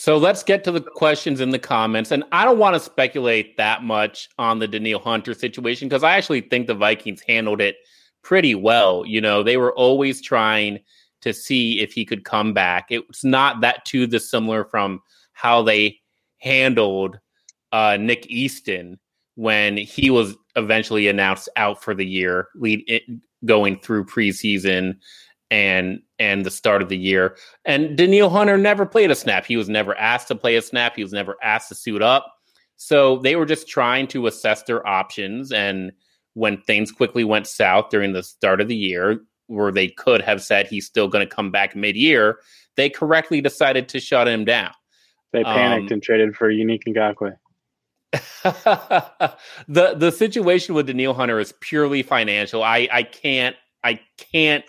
so 0.00 0.16
let's 0.16 0.42
get 0.42 0.64
to 0.64 0.72
the 0.72 0.80
questions 0.80 1.42
in 1.42 1.50
the 1.50 1.58
comments. 1.58 2.10
And 2.10 2.24
i 2.32 2.42
don't 2.46 2.56
want 2.56 2.74
to 2.74 2.80
speculate 2.80 3.58
that 3.58 3.82
much 3.82 4.30
on 4.38 4.58
the 4.58 4.66
Danielle 4.66 4.98
hunter 4.98 5.34
situation 5.34 5.88
because 5.88 6.02
i 6.02 6.16
actually 6.16 6.40
think 6.40 6.66
the 6.66 6.74
vikings 6.74 7.20
handled 7.28 7.60
it 7.60 7.76
pretty 8.22 8.54
well. 8.54 9.04
You 9.04 9.20
know 9.20 9.42
they 9.42 9.58
were 9.58 9.74
always 9.74 10.22
trying 10.22 10.78
to 11.20 11.34
see 11.34 11.80
if 11.80 11.92
he 11.92 12.06
could 12.06 12.24
come 12.24 12.54
back. 12.54 12.86
It's 12.88 13.24
not 13.24 13.60
that 13.60 13.84
too 13.84 14.06
dissimilar 14.06 14.64
from 14.64 15.02
how 15.34 15.60
they 15.62 16.00
handled 16.38 17.18
uh, 17.70 17.98
nick 18.00 18.26
easton 18.28 18.98
when 19.34 19.76
he 19.76 20.08
was 20.08 20.34
eventually 20.56 21.08
announced 21.08 21.50
out 21.56 21.82
for 21.82 21.94
the 21.94 22.06
year, 22.06 22.48
lead 22.54 22.82
it, 22.86 23.02
going 23.44 23.78
through 23.78 24.04
preseason 24.06 24.96
and 25.50 26.00
and 26.18 26.44
the 26.44 26.50
start 26.50 26.82
of 26.82 26.88
the 26.88 26.96
year. 26.96 27.36
And 27.64 27.96
Danielle 27.96 28.30
Hunter 28.30 28.56
never 28.56 28.86
played 28.86 29.10
a 29.10 29.14
snap. 29.14 29.46
He 29.46 29.56
was 29.56 29.68
never 29.68 29.96
asked 29.98 30.28
to 30.28 30.34
play 30.34 30.56
a 30.56 30.62
snap. 30.62 30.96
He 30.96 31.02
was 31.02 31.12
never 31.12 31.36
asked 31.42 31.68
to 31.70 31.74
suit 31.74 32.02
up. 32.02 32.32
So 32.76 33.18
they 33.18 33.36
were 33.36 33.46
just 33.46 33.68
trying 33.68 34.06
to 34.08 34.26
assess 34.26 34.62
their 34.62 34.86
options. 34.86 35.52
And 35.52 35.92
when 36.34 36.60
things 36.62 36.92
quickly 36.92 37.24
went 37.24 37.46
south 37.46 37.90
during 37.90 38.12
the 38.12 38.22
start 38.22 38.60
of 38.60 38.68
the 38.68 38.76
year, 38.76 39.20
where 39.48 39.72
they 39.72 39.88
could 39.88 40.22
have 40.22 40.42
said 40.42 40.66
he's 40.66 40.86
still 40.86 41.08
going 41.08 41.26
to 41.26 41.34
come 41.34 41.50
back 41.50 41.74
mid-year, 41.74 42.38
they 42.76 42.88
correctly 42.88 43.40
decided 43.40 43.88
to 43.88 44.00
shut 44.00 44.28
him 44.28 44.44
down. 44.44 44.70
They 45.32 45.44
panicked 45.44 45.90
um, 45.90 45.94
and 45.94 46.02
traded 46.02 46.36
for 46.36 46.50
Yannick 46.50 46.84
Ngakoue. 46.86 47.36
the 49.68 49.94
the 49.94 50.10
situation 50.10 50.74
with 50.74 50.86
Danielle 50.86 51.14
Hunter 51.14 51.38
is 51.38 51.54
purely 51.60 52.02
financial. 52.02 52.62
I 52.62 52.88
I 52.90 53.02
can't 53.04 53.54
I 53.84 54.00
can't 54.16 54.64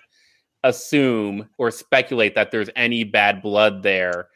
assume 0.64 1.50
or 1.58 1.72
speculate 1.72 2.36
that 2.36 2.52
there's 2.52 2.70
any 2.76 3.04
bad 3.04 3.42
blood 3.42 3.84
there. 3.84 4.28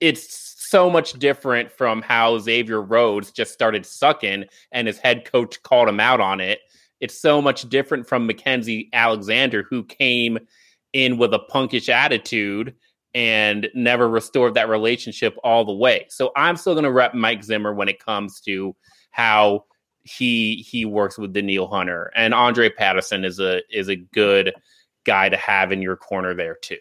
It's 0.00 0.56
so 0.68 0.88
much 0.88 1.14
different 1.14 1.70
from 1.70 2.02
how 2.02 2.38
Xavier 2.38 2.80
Rhodes 2.80 3.30
just 3.32 3.52
started 3.52 3.84
sucking 3.84 4.44
and 4.72 4.86
his 4.86 4.98
head 4.98 5.30
coach 5.30 5.62
called 5.62 5.88
him 5.88 6.00
out 6.00 6.20
on 6.20 6.40
it. 6.40 6.60
It's 7.00 7.18
so 7.18 7.40
much 7.40 7.68
different 7.68 8.06
from 8.06 8.28
Mackensie 8.28 8.88
Alexander, 8.92 9.64
who 9.68 9.84
came 9.84 10.38
in 10.92 11.18
with 11.18 11.32
a 11.34 11.40
punkish 11.50 11.88
attitude 11.88 12.74
and 13.14 13.68
never 13.74 14.08
restored 14.08 14.54
that 14.54 14.68
relationship 14.68 15.36
all 15.42 15.64
the 15.64 15.72
way. 15.72 16.06
So 16.08 16.30
I'm 16.36 16.56
still 16.56 16.74
going 16.74 16.84
to 16.84 16.92
rep 16.92 17.14
Mike 17.14 17.42
Zimmer 17.42 17.74
when 17.74 17.88
it 17.88 18.04
comes 18.04 18.40
to 18.42 18.76
how 19.10 19.64
he 20.04 20.56
he 20.56 20.84
works 20.84 21.18
with 21.18 21.32
Danielle 21.32 21.66
Hunter 21.66 22.10
and 22.14 22.32
Andre 22.32 22.70
Patterson 22.70 23.24
is 23.24 23.38
a 23.38 23.60
is 23.70 23.88
a 23.88 23.96
good 23.96 24.52
guy 25.04 25.28
to 25.28 25.36
have 25.36 25.72
in 25.72 25.82
your 25.82 25.96
corner 25.96 26.34
there 26.34 26.56
too. 26.56 26.78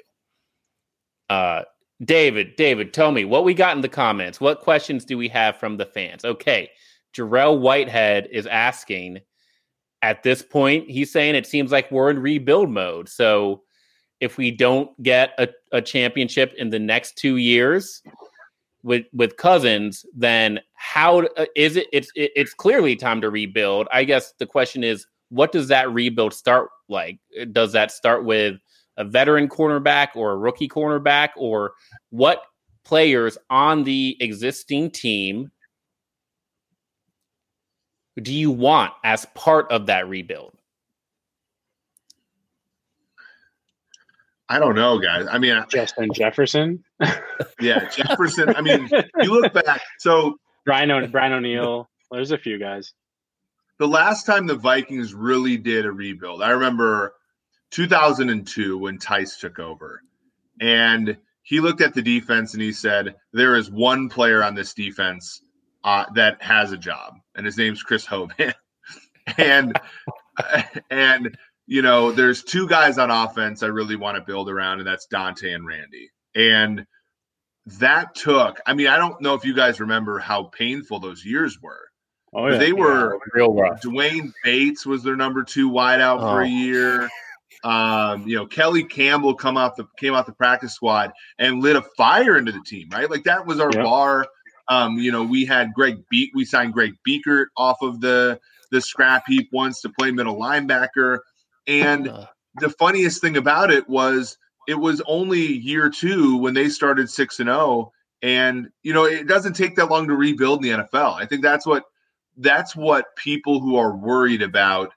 Uh, 1.30 1.64
David, 2.04 2.56
David, 2.56 2.94
tell 2.94 3.12
me 3.12 3.26
what 3.26 3.44
we 3.44 3.54
got 3.54 3.76
in 3.76 3.82
the 3.82 3.90
comments. 3.90 4.40
What 4.40 4.62
questions 4.62 5.06
do 5.06 5.18
we 5.18 5.28
have 5.30 5.58
from 5.58 5.78
the 5.78 5.86
fans? 5.86 6.24
Okay, 6.24 6.70
Jarrell 7.14 7.60
Whitehead 7.60 8.28
is 8.32 8.48
asking. 8.48 9.20
At 10.02 10.24
this 10.24 10.42
point, 10.42 10.90
he's 10.90 11.12
saying 11.12 11.36
it 11.36 11.46
seems 11.46 11.74
like 11.74 11.92
we're 11.92 12.10
in 12.10 12.20
rebuild 12.20 12.70
mode. 12.70 13.10
So 13.10 13.64
if 14.22 14.38
we 14.38 14.50
don't 14.50 14.90
get 15.04 15.34
a, 15.38 15.50
a 15.74 15.82
championship 15.82 16.54
in 16.58 16.70
the 16.70 16.80
next 16.80 17.18
two 17.18 17.36
years 17.36 18.02
with 18.82 19.06
with 19.12 19.36
Cousins, 19.36 20.06
then 20.16 20.62
how 20.76 21.26
uh, 21.36 21.46
is 21.56 21.76
it? 21.76 21.88
It's 21.92 22.10
it, 22.16 22.32
it's 22.36 22.54
clearly 22.54 22.96
time 22.96 23.20
to 23.22 23.30
rebuild. 23.30 23.90
I 23.92 24.06
guess 24.06 24.34
the 24.40 24.46
question 24.46 24.84
is, 24.84 25.06
what 25.30 25.52
does 25.52 25.68
that 25.70 25.92
rebuild 25.92 26.34
start 26.34 26.70
like? 26.88 27.20
Eh, 27.38 27.46
does 27.52 27.72
that 27.74 27.92
start 27.92 28.26
with 28.26 28.58
a 28.98 29.06
veteran 29.06 29.48
cornerback 29.48 30.10
or 30.16 30.32
a 30.32 30.38
rookie 30.38 30.68
cornerback, 30.68 31.30
or 31.38 31.74
what 32.10 32.44
players 32.84 33.38
on 33.50 33.84
the 33.84 34.18
existing 34.20 34.92
team 34.92 35.52
do 38.22 38.34
you 38.34 38.52
want 38.52 38.92
as 39.04 39.26
part 39.36 39.72
of 39.72 39.86
that 39.86 40.08
rebuild? 40.10 40.54
I 44.50 44.58
don't 44.58 44.76
know, 44.76 44.98
guys. 45.00 45.28
I 45.32 45.38
mean, 45.38 45.64
Justin 45.70 46.10
Jefferson. 46.12 46.84
yeah, 47.62 47.88
Jefferson. 47.90 48.50
I 48.56 48.62
mean, 48.62 48.90
you 49.22 49.40
look 49.40 49.54
back. 49.54 49.82
So 50.00 50.38
Brian, 50.66 50.90
o- 50.90 51.08
Brian 51.08 51.34
O'Neill. 51.34 51.88
There's 52.12 52.32
a 52.32 52.38
few 52.38 52.58
guys. 52.58 52.94
The 53.80 53.88
last 53.88 54.26
time 54.26 54.46
the 54.46 54.56
Vikings 54.56 55.14
really 55.14 55.56
did 55.56 55.86
a 55.86 55.92
rebuild, 55.92 56.44
I 56.44 56.50
remember 56.50 57.16
2002 57.72 58.78
when 58.78 58.98
Tice 58.98 59.38
took 59.38 59.58
over, 59.58 60.02
and 60.60 61.18
he 61.44 61.62
looked 61.62 61.80
at 61.80 61.94
the 61.94 62.02
defense 62.02 62.54
and 62.54 62.62
he 62.62 62.74
said, 62.74 63.16
"There 63.32 63.56
is 63.56 63.72
one 63.72 64.10
player 64.10 64.44
on 64.44 64.54
this 64.54 64.74
defense 64.74 65.42
uh, 65.86 66.06
that 66.16 66.42
has 66.42 66.74
a 66.74 66.78
job, 66.78 67.16
and 67.36 67.46
his 67.46 67.58
name's 67.58 67.82
Chris 67.82 68.06
Hovan." 68.06 68.54
and 69.38 69.80
and 70.90 71.38
you 71.66 71.82
know, 71.82 72.12
there's 72.12 72.44
two 72.44 72.68
guys 72.68 72.98
on 72.98 73.12
offense 73.12 73.64
I 73.64 73.68
really 73.68 73.96
want 73.96 74.18
to 74.18 74.24
build 74.24 74.50
around, 74.50 74.80
and 74.80 74.88
that's 74.88 75.06
Dante 75.06 75.54
and 75.54 75.66
Randy. 75.66 76.10
And 76.36 76.86
that 77.78 78.16
took, 78.16 78.60
I 78.66 78.74
mean, 78.74 78.88
I 78.88 78.98
don't 78.98 79.22
know 79.22 79.36
if 79.36 79.46
you 79.46 79.56
guys 79.56 79.80
remember 79.80 80.20
how 80.20 80.46
painful 80.46 81.00
those 81.00 81.24
years 81.24 81.62
were. 81.62 81.89
Oh, 82.34 82.48
yeah. 82.48 82.58
They 82.58 82.74
were 82.74 83.14
yeah, 83.14 83.20
real 83.34 83.54
rough. 83.54 83.82
D'Wayne 83.82 84.34
Bates 84.44 84.86
was 84.86 85.04
their 85.04 85.16
number 85.16 85.44
two 85.44 85.72
wideout 85.72 86.20
oh. 86.20 86.22
for 86.22 86.42
a 86.42 86.46
oh. 86.46 86.48
year. 86.48 87.10
Um, 87.64 88.28
you 88.28 88.36
know, 88.36 88.46
Kelly 88.46 88.84
Campbell 88.84 89.36
come 89.36 89.58
off 89.58 89.76
the 89.76 89.86
came 89.98 90.14
off 90.14 90.26
the 90.26 90.32
practice 90.32 90.74
squad 90.74 91.12
and 91.38 91.62
lit 91.62 91.76
a 91.76 91.82
fire 91.98 92.38
into 92.38 92.52
the 92.52 92.62
team, 92.66 92.88
right? 92.92 93.10
Like 93.10 93.24
that 93.26 93.46
was 93.46 93.60
our 93.60 93.72
yep. 93.74 93.84
bar. 93.84 94.28
Um, 94.70 94.98
you 94.98 95.12
know, 95.12 95.24
we 95.24 95.46
had 95.46 95.74
Greg 95.74 96.04
Beat, 96.10 96.32
we 96.34 96.46
signed 96.46 96.74
Greg 96.74 96.94
Biekert 97.06 97.48
off 97.58 97.78
of 97.82 98.00
the 98.00 98.40
the 98.72 98.80
scrap 98.80 99.24
heap 99.28 99.50
once 99.52 99.82
to 99.82 99.90
play 99.90 100.12
middle 100.12 100.38
linebacker. 100.38 101.20
And 101.68 102.12
the 102.56 102.70
funniest 102.70 103.20
thing 103.20 103.36
about 103.36 103.72
it 103.72 103.90
was 103.90 104.38
it 104.68 104.76
was 104.76 105.02
only 105.08 105.42
year 105.42 105.90
two 105.90 106.38
when 106.38 106.54
they 106.54 106.70
started 106.70 107.10
six 107.10 107.40
and 107.40 107.48
zero. 107.48 107.60
Oh, 107.60 107.92
and 108.22 108.70
you 108.84 108.94
know, 108.94 109.06
it 109.06 109.28
doesn't 109.28 109.54
take 109.54 109.76
that 109.76 109.90
long 109.90 110.08
to 110.08 110.16
rebuild 110.16 110.64
in 110.64 110.72
the 110.72 110.84
NFL. 110.84 111.16
I 111.16 111.26
think 111.26 111.42
that's 111.42 111.66
what 111.66 111.84
that's 112.38 112.76
what 112.76 113.16
people 113.16 113.60
who 113.60 113.76
are 113.76 113.96
worried 113.96 114.42
about 114.42 114.92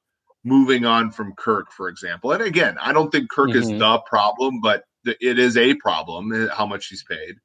moving 0.45 0.85
on 0.85 1.11
from 1.11 1.35
Kirk, 1.35 1.73
for 1.73 1.89
example. 1.89 2.33
And 2.33 2.43
again, 2.43 2.77
I 2.81 2.93
don't 2.93 3.11
think 3.11 3.31
Kirk 3.31 3.51
mm-hmm. 3.51 3.59
is 3.59 3.69
the 3.69 4.03
problem, 4.07 4.61
but 4.61 4.85
it 5.05 5.39
is 5.39 5.57
a 5.57 5.75
problem 5.75 6.33
eh, 6.33 6.49
how 6.53 6.67
much 6.67 6.87
he's 6.87 7.05
paid. 7.05 7.37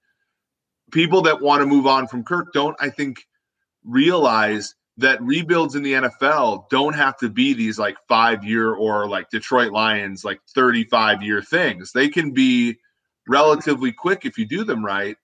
People 0.91 1.21
that 1.23 1.41
want 1.41 1.62
to 1.62 1.67
move 1.67 1.86
on 1.86 2.08
from 2.08 2.23
Kirk 2.23 2.54
don't, 2.54 2.76
I 2.80 2.89
think, 2.89 3.17
realize 3.84 4.76
that 4.97 5.21
rebuilds 5.21 5.76
in 5.76 5.84
the 5.84 5.93
NFL 5.93 6.69
don't 6.69 6.95
have 6.95 7.17
to 7.17 7.30
be 7.30 7.54
these 7.54 7.78
like 7.78 7.97
five 8.08 8.43
year 8.43 8.73
or 8.73 9.08
like 9.08 9.30
Detroit 9.30 9.71
Lions, 9.71 10.26
like 10.26 10.39
35 10.56 11.21
year 11.21 11.41
things. 11.41 11.91
They 11.91 12.10
can 12.10 12.32
be 12.32 12.78
relatively 13.28 13.91
quick 13.91 14.26
if 14.26 14.38
you 14.38 14.45
do 14.45 14.63
them 14.63 14.84
right. 14.84 15.15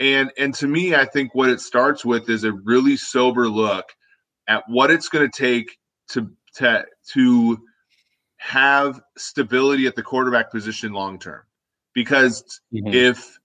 And 0.00 0.32
and 0.38 0.54
to 0.54 0.66
me, 0.66 0.94
I 0.94 1.04
think 1.04 1.34
what 1.34 1.50
it 1.50 1.60
starts 1.60 2.04
with 2.04 2.30
is 2.30 2.44
a 2.44 2.52
really 2.52 2.96
sober 2.96 3.48
look 3.48 3.84
at 4.48 4.64
what 4.68 4.90
it's 4.90 5.08
going 5.08 5.30
to 5.30 5.38
take 5.38 5.78
to 6.08 6.30
to 6.56 6.84
to 7.12 7.58
have 8.38 9.00
stability 9.16 9.86
at 9.86 9.94
the 9.94 10.02
quarterback 10.02 10.50
position 10.50 10.92
long 10.92 11.18
term. 11.18 11.42
Because 11.94 12.60
mm-hmm. 12.72 12.92
if 12.92 13.38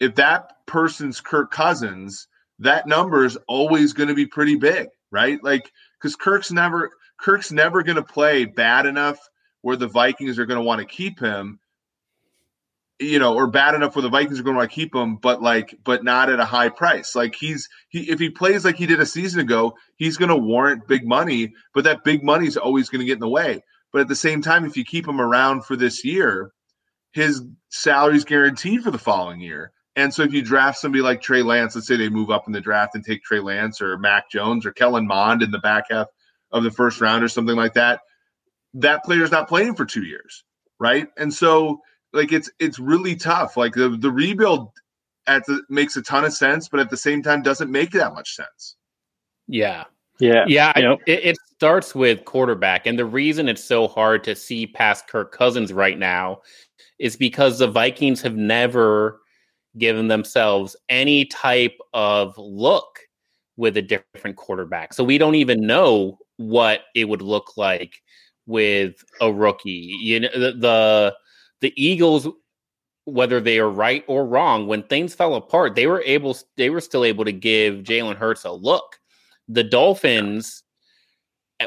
if 0.00 0.14
that 0.16 0.52
person's 0.66 1.20
Kirk 1.20 1.50
Cousins, 1.50 2.28
that 2.58 2.86
number 2.86 3.24
is 3.24 3.38
always 3.46 3.92
going 3.92 4.08
to 4.08 4.14
be 4.14 4.26
pretty 4.26 4.56
big, 4.56 4.88
right? 5.10 5.42
Like 5.42 5.72
because 6.00 6.16
Kirk's 6.16 6.50
never 6.50 6.90
Kirk's 7.18 7.52
never 7.52 7.82
going 7.82 7.96
to 7.96 8.02
play 8.02 8.44
bad 8.44 8.86
enough 8.86 9.18
where 9.62 9.76
the 9.76 9.88
Vikings 9.88 10.38
are 10.38 10.46
going 10.46 10.58
to 10.58 10.64
want 10.64 10.80
to 10.80 10.86
keep 10.86 11.18
him, 11.18 11.58
you 13.00 13.18
know, 13.18 13.34
or 13.34 13.46
bad 13.46 13.74
enough 13.74 13.94
where 13.94 14.02
the 14.02 14.08
Vikings 14.08 14.40
are 14.40 14.44
going 14.44 14.58
to 14.58 14.66
keep 14.66 14.94
him, 14.94 15.16
but 15.16 15.40
like, 15.40 15.74
but 15.84 16.02
not 16.02 16.30
at 16.30 16.40
a 16.40 16.44
high 16.44 16.68
price. 16.68 17.14
Like 17.14 17.34
he's 17.34 17.68
he 17.88 18.10
if 18.10 18.18
he 18.18 18.30
plays 18.30 18.64
like 18.64 18.76
he 18.76 18.86
did 18.86 19.00
a 19.00 19.06
season 19.06 19.40
ago, 19.40 19.74
he's 19.96 20.16
going 20.16 20.30
to 20.30 20.36
warrant 20.36 20.88
big 20.88 21.06
money, 21.06 21.52
but 21.74 21.84
that 21.84 22.04
big 22.04 22.24
money 22.24 22.46
is 22.46 22.56
always 22.56 22.88
going 22.88 23.00
to 23.00 23.06
get 23.06 23.14
in 23.14 23.20
the 23.20 23.28
way. 23.28 23.62
But 23.92 24.00
at 24.02 24.08
the 24.08 24.16
same 24.16 24.42
time, 24.42 24.64
if 24.64 24.76
you 24.76 24.84
keep 24.84 25.06
him 25.06 25.20
around 25.20 25.64
for 25.64 25.76
this 25.76 26.04
year, 26.04 26.52
his 27.12 27.42
salary's 27.70 28.24
guaranteed 28.24 28.82
for 28.82 28.90
the 28.90 28.98
following 28.98 29.40
year. 29.40 29.72
And 29.96 30.12
so 30.14 30.22
if 30.22 30.32
you 30.32 30.42
draft 30.42 30.78
somebody 30.78 31.02
like 31.02 31.20
Trey 31.20 31.42
Lance, 31.42 31.74
let's 31.74 31.88
say 31.88 31.96
they 31.96 32.08
move 32.08 32.30
up 32.30 32.46
in 32.46 32.52
the 32.52 32.60
draft 32.60 32.94
and 32.94 33.04
take 33.04 33.22
Trey 33.22 33.40
Lance 33.40 33.80
or 33.80 33.98
Mac 33.98 34.30
Jones 34.30 34.64
or 34.64 34.72
Kellen 34.72 35.06
Mond 35.06 35.42
in 35.42 35.50
the 35.50 35.58
back 35.58 35.84
half 35.90 36.06
of 36.52 36.62
the 36.62 36.70
first 36.70 37.00
round 37.00 37.24
or 37.24 37.28
something 37.28 37.56
like 37.56 37.74
that, 37.74 38.00
that 38.74 39.04
player's 39.04 39.32
not 39.32 39.48
playing 39.48 39.74
for 39.74 39.84
two 39.84 40.04
years, 40.04 40.44
right? 40.78 41.08
And 41.16 41.32
so 41.32 41.80
like 42.12 42.32
it's 42.32 42.50
it's 42.58 42.78
really 42.78 43.16
tough. 43.16 43.56
Like 43.56 43.74
the 43.74 43.90
the 43.90 44.10
rebuild 44.10 44.70
at 45.26 45.44
the 45.46 45.62
makes 45.68 45.96
a 45.96 46.02
ton 46.02 46.24
of 46.24 46.32
sense, 46.32 46.68
but 46.68 46.80
at 46.80 46.90
the 46.90 46.96
same 46.96 47.22
time 47.22 47.42
doesn't 47.42 47.70
make 47.70 47.90
that 47.92 48.14
much 48.14 48.34
sense. 48.34 48.76
Yeah. 49.46 49.84
Yeah. 50.20 50.44
Yeah. 50.48 50.72
Yep. 50.76 51.00
It, 51.06 51.24
it 51.24 51.36
starts 51.54 51.94
with 51.94 52.24
quarterback. 52.24 52.86
And 52.86 52.98
the 52.98 53.04
reason 53.04 53.48
it's 53.48 53.62
so 53.62 53.86
hard 53.86 54.24
to 54.24 54.34
see 54.34 54.66
past 54.66 55.06
Kirk 55.06 55.32
Cousins 55.32 55.72
right 55.72 55.98
now 55.98 56.40
is 56.98 57.16
because 57.16 57.58
the 57.58 57.68
Vikings 57.68 58.20
have 58.22 58.36
never 58.36 59.20
given 59.76 60.08
themselves 60.08 60.74
any 60.88 61.24
type 61.26 61.78
of 61.94 62.34
look 62.36 62.98
with 63.56 63.76
a 63.76 63.82
different 63.82 64.36
quarterback. 64.36 64.92
So 64.92 65.04
we 65.04 65.18
don't 65.18 65.36
even 65.36 65.66
know 65.66 66.18
what 66.36 66.82
it 66.94 67.08
would 67.08 67.22
look 67.22 67.56
like 67.56 68.02
with 68.46 69.04
a 69.20 69.32
rookie. 69.32 69.94
You 70.00 70.20
know, 70.20 70.28
the 70.32 70.52
the, 70.52 71.14
the 71.60 71.72
Eagles, 71.76 72.28
whether 73.04 73.40
they 73.40 73.58
are 73.58 73.70
right 73.70 74.04
or 74.06 74.26
wrong, 74.26 74.66
when 74.66 74.82
things 74.84 75.14
fell 75.14 75.34
apart, 75.34 75.74
they 75.74 75.86
were 75.86 76.02
able 76.04 76.36
they 76.56 76.70
were 76.70 76.80
still 76.80 77.04
able 77.04 77.24
to 77.24 77.32
give 77.32 77.76
Jalen 77.76 78.16
Hurts 78.16 78.44
a 78.44 78.52
look. 78.52 78.98
The 79.48 79.64
Dolphins 79.64 80.62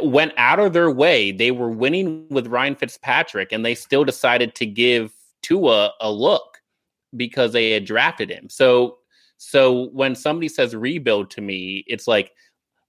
went 0.01 0.33
out 0.37 0.59
of 0.59 0.73
their 0.73 0.91
way. 0.91 1.31
They 1.31 1.51
were 1.51 1.69
winning 1.69 2.27
with 2.29 2.47
Ryan 2.47 2.75
Fitzpatrick, 2.75 3.51
and 3.51 3.65
they 3.65 3.75
still 3.75 4.05
decided 4.05 4.55
to 4.55 4.65
give 4.65 5.11
Tua 5.41 5.93
a 5.99 6.11
look 6.11 6.59
because 7.17 7.51
they 7.53 7.71
had 7.71 7.85
drafted 7.85 8.29
him. 8.29 8.49
So 8.49 8.97
so 9.37 9.89
when 9.89 10.15
somebody 10.15 10.47
says 10.47 10.75
rebuild 10.75 11.31
to 11.31 11.41
me, 11.41 11.83
it's 11.87 12.07
like 12.07 12.31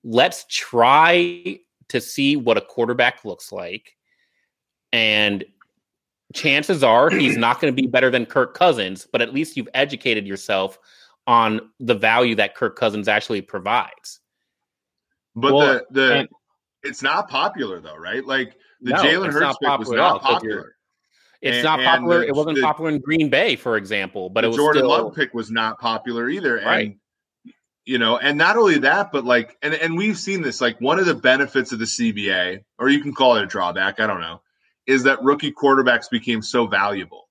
let's 0.04 0.44
try 0.48 1.58
to 1.88 2.00
see 2.00 2.36
what 2.36 2.58
a 2.58 2.62
quarterback 2.62 3.24
looks 3.24 3.52
like. 3.52 3.96
And 4.92 5.44
chances 6.34 6.82
are 6.82 7.10
he's 7.10 7.36
not 7.36 7.60
going 7.60 7.74
to 7.74 7.80
be 7.82 7.86
better 7.86 8.10
than 8.10 8.26
Kirk 8.26 8.54
Cousins, 8.54 9.06
but 9.10 9.22
at 9.22 9.32
least 9.32 9.56
you've 9.56 9.68
educated 9.74 10.26
yourself 10.26 10.78
on 11.26 11.60
the 11.78 11.94
value 11.94 12.34
that 12.36 12.54
Kirk 12.54 12.76
Cousins 12.76 13.08
actually 13.08 13.42
provides. 13.42 14.20
But 15.34 15.54
well, 15.54 15.66
the 15.66 15.86
the 15.90 16.14
and, 16.14 16.28
it's 16.82 17.02
not 17.02 17.28
popular 17.28 17.80
though, 17.80 17.96
right? 17.96 18.24
Like 18.24 18.56
the 18.80 18.92
no, 18.92 19.02
Jalen 19.02 19.32
Hurts 19.32 19.56
pick 19.62 19.78
was 19.78 19.90
not 19.90 20.22
popular. 20.22 20.76
It's 21.40 21.56
and, 21.56 21.64
not 21.64 21.80
popular. 21.80 22.20
The, 22.20 22.28
it 22.28 22.34
wasn't 22.34 22.56
the, 22.56 22.62
popular 22.62 22.90
in 22.90 23.00
Green 23.00 23.28
Bay, 23.28 23.56
for 23.56 23.76
example. 23.76 24.30
But 24.30 24.44
it 24.44 24.48
was 24.48 24.56
Jordan 24.56 24.80
still... 24.82 24.88
Love 24.90 25.14
pick 25.14 25.34
was 25.34 25.50
not 25.50 25.80
popular 25.80 26.28
either. 26.28 26.56
Right. 26.56 26.88
And 26.88 26.96
you 27.84 27.98
know 27.98 28.16
and 28.16 28.38
not 28.38 28.56
only 28.56 28.78
that 28.78 29.10
but 29.12 29.24
like 29.24 29.56
and, 29.62 29.74
and 29.74 29.96
we've 29.96 30.18
seen 30.18 30.42
this 30.42 30.60
like 30.60 30.80
one 30.80 30.98
of 30.98 31.06
the 31.06 31.14
benefits 31.14 31.72
of 31.72 31.78
the 31.78 31.84
cba 31.84 32.62
or 32.78 32.88
you 32.88 33.00
can 33.00 33.12
call 33.12 33.36
it 33.36 33.42
a 33.42 33.46
drawback 33.46 34.00
i 34.00 34.06
don't 34.06 34.20
know 34.20 34.40
is 34.86 35.04
that 35.04 35.22
rookie 35.22 35.52
quarterbacks 35.52 36.10
became 36.10 36.42
so 36.42 36.66
valuable 36.66 37.28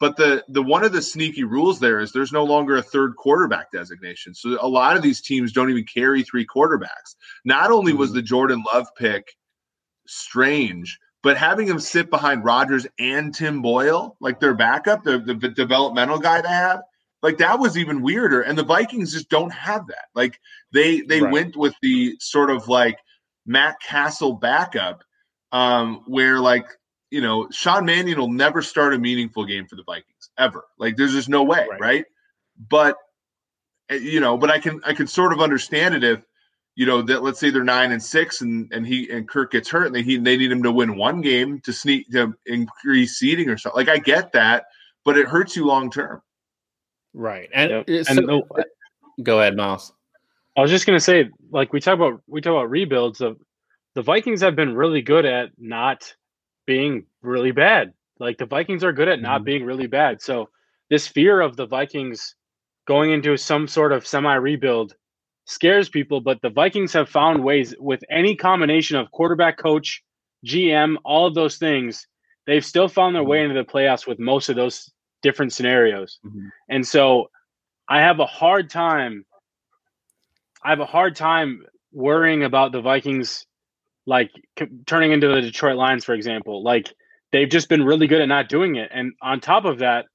but 0.00 0.16
the 0.16 0.44
the 0.48 0.62
one 0.62 0.84
of 0.84 0.92
the 0.92 1.02
sneaky 1.02 1.44
rules 1.44 1.78
there 1.80 2.00
is 2.00 2.12
there's 2.12 2.32
no 2.32 2.44
longer 2.44 2.76
a 2.76 2.82
third 2.82 3.16
quarterback 3.16 3.70
designation 3.72 4.34
so 4.34 4.58
a 4.60 4.68
lot 4.68 4.96
of 4.96 5.02
these 5.02 5.20
teams 5.20 5.52
don't 5.52 5.70
even 5.70 5.84
carry 5.84 6.22
three 6.22 6.46
quarterbacks 6.46 7.16
not 7.44 7.70
only 7.70 7.92
was 7.92 8.10
mm-hmm. 8.10 8.16
the 8.16 8.22
jordan 8.22 8.62
love 8.72 8.86
pick 8.96 9.36
strange 10.06 10.98
but 11.22 11.36
having 11.36 11.68
him 11.68 11.78
sit 11.78 12.10
behind 12.10 12.44
Rodgers 12.44 12.86
and 12.98 13.32
Tim 13.32 13.62
Boyle, 13.62 14.16
like 14.20 14.40
their 14.40 14.54
backup, 14.54 15.04
the, 15.04 15.18
the, 15.18 15.34
the 15.34 15.48
developmental 15.48 16.18
guy 16.18 16.40
they 16.40 16.48
have, 16.48 16.80
like 17.22 17.38
that 17.38 17.60
was 17.60 17.78
even 17.78 18.02
weirder. 18.02 18.42
And 18.42 18.58
the 18.58 18.64
Vikings 18.64 19.12
just 19.12 19.28
don't 19.28 19.52
have 19.52 19.86
that. 19.86 20.06
Like 20.14 20.40
they 20.72 21.00
they 21.02 21.22
right. 21.22 21.32
went 21.32 21.56
with 21.56 21.74
the 21.80 22.16
sort 22.18 22.50
of 22.50 22.66
like 22.66 22.98
Matt 23.46 23.76
Cassel 23.80 24.34
backup, 24.34 25.04
um, 25.52 26.02
where 26.06 26.40
like 26.40 26.66
you 27.12 27.20
know 27.20 27.46
Sean 27.52 27.84
Mannion 27.84 28.18
will 28.18 28.32
never 28.32 28.62
start 28.62 28.94
a 28.94 28.98
meaningful 28.98 29.44
game 29.44 29.66
for 29.66 29.76
the 29.76 29.84
Vikings 29.84 30.30
ever. 30.38 30.64
Like 30.78 30.96
there's 30.96 31.12
just 31.12 31.28
no 31.28 31.44
way, 31.44 31.66
right? 31.70 31.80
right? 31.80 32.04
But 32.70 32.96
eh, 33.90 33.96
you 33.96 34.18
know, 34.18 34.38
but 34.38 34.50
I 34.50 34.58
can 34.58 34.80
I 34.84 34.94
can 34.94 35.06
sort 35.06 35.34
of 35.34 35.40
understand 35.40 35.94
it 35.94 36.02
if 36.02 36.24
you 36.74 36.86
know 36.86 37.02
that 37.02 37.22
let's 37.22 37.38
say 37.38 37.50
they're 37.50 37.62
nine 37.62 37.92
and 37.92 38.02
six 38.02 38.40
and 38.40 38.72
and 38.72 38.86
he 38.86 39.10
and 39.10 39.28
Kirk 39.28 39.52
gets 39.52 39.68
hurt 39.68 39.86
and 39.86 39.94
they 39.94 40.02
he, 40.02 40.16
they 40.16 40.38
need 40.38 40.50
him 40.50 40.62
to 40.62 40.72
win 40.72 40.96
one 40.96 41.20
game 41.20 41.60
to 41.60 41.72
sneak 41.72 42.10
to 42.12 42.34
increase 42.46 43.18
seeding 43.18 43.50
or 43.50 43.58
something. 43.58 43.78
Like 43.78 43.94
I 43.94 43.98
get 43.98 44.32
that, 44.32 44.64
but 45.04 45.18
it 45.18 45.28
hurts 45.28 45.54
you 45.54 45.66
long 45.66 45.90
term. 45.90 46.22
Right. 47.12 47.50
And, 47.52 47.84
yep. 47.86 48.06
so, 48.06 48.10
and 48.10 48.18
the, 48.26 48.64
go 49.22 49.40
ahead, 49.40 49.54
Miles. 49.54 49.92
I 50.56 50.62
was 50.62 50.70
just 50.70 50.86
gonna 50.86 50.98
say, 50.98 51.28
like 51.50 51.74
we 51.74 51.80
talk 51.80 51.94
about 51.94 52.22
we 52.26 52.40
talk 52.40 52.52
about 52.52 52.70
rebuilds 52.70 53.20
of 53.20 53.36
the 53.94 54.02
Vikings 54.02 54.40
have 54.40 54.56
been 54.56 54.74
really 54.74 55.02
good 55.02 55.26
at 55.26 55.50
not 55.58 56.14
being 56.66 57.04
really 57.22 57.52
bad. 57.52 57.92
Like 58.18 58.38
the 58.38 58.46
Vikings 58.46 58.84
are 58.84 58.92
good 58.92 59.08
at 59.08 59.20
not 59.20 59.38
mm-hmm. 59.38 59.44
being 59.44 59.64
really 59.64 59.86
bad. 59.86 60.22
So 60.22 60.48
this 60.90 61.06
fear 61.06 61.40
of 61.40 61.56
the 61.56 61.66
Vikings 61.66 62.34
going 62.86 63.12
into 63.12 63.36
some 63.36 63.68
sort 63.68 63.92
of 63.92 64.06
semi 64.06 64.34
rebuild 64.34 64.94
scares 65.44 65.88
people, 65.88 66.20
but 66.20 66.40
the 66.42 66.50
Vikings 66.50 66.92
have 66.92 67.08
found 67.08 67.42
ways 67.42 67.74
with 67.78 68.02
any 68.10 68.36
combination 68.36 68.96
of 68.96 69.10
quarterback 69.10 69.58
coach, 69.58 70.02
GM, 70.46 70.96
all 71.04 71.26
of 71.26 71.34
those 71.34 71.56
things, 71.56 72.06
they've 72.46 72.64
still 72.64 72.88
found 72.88 73.14
their 73.14 73.24
way 73.24 73.38
mm-hmm. 73.38 73.50
into 73.50 73.62
the 73.62 73.68
playoffs 73.68 74.06
with 74.06 74.18
most 74.18 74.48
of 74.48 74.56
those 74.56 74.90
different 75.22 75.52
scenarios. 75.52 76.18
Mm-hmm. 76.24 76.48
And 76.68 76.86
so 76.86 77.30
I 77.88 78.00
have 78.00 78.20
a 78.20 78.26
hard 78.26 78.70
time 78.70 79.24
I 80.64 80.70
have 80.70 80.80
a 80.80 80.86
hard 80.86 81.16
time 81.16 81.64
worrying 81.92 82.44
about 82.44 82.72
the 82.72 82.80
Vikings 82.80 83.46
like 84.06 84.30
c- 84.58 84.66
turning 84.86 85.12
into 85.12 85.28
the 85.28 85.40
Detroit 85.40 85.76
Lions 85.76 86.04
for 86.04 86.14
example. 86.14 86.62
Like 86.62 86.92
they've 87.30 87.48
just 87.48 87.68
been 87.68 87.84
really 87.84 88.06
good 88.06 88.20
at 88.20 88.28
not 88.28 88.48
doing 88.48 88.76
it. 88.76 88.90
And 88.92 89.12
on 89.22 89.40
top 89.40 89.64
of 89.64 89.78
that, 89.78 90.06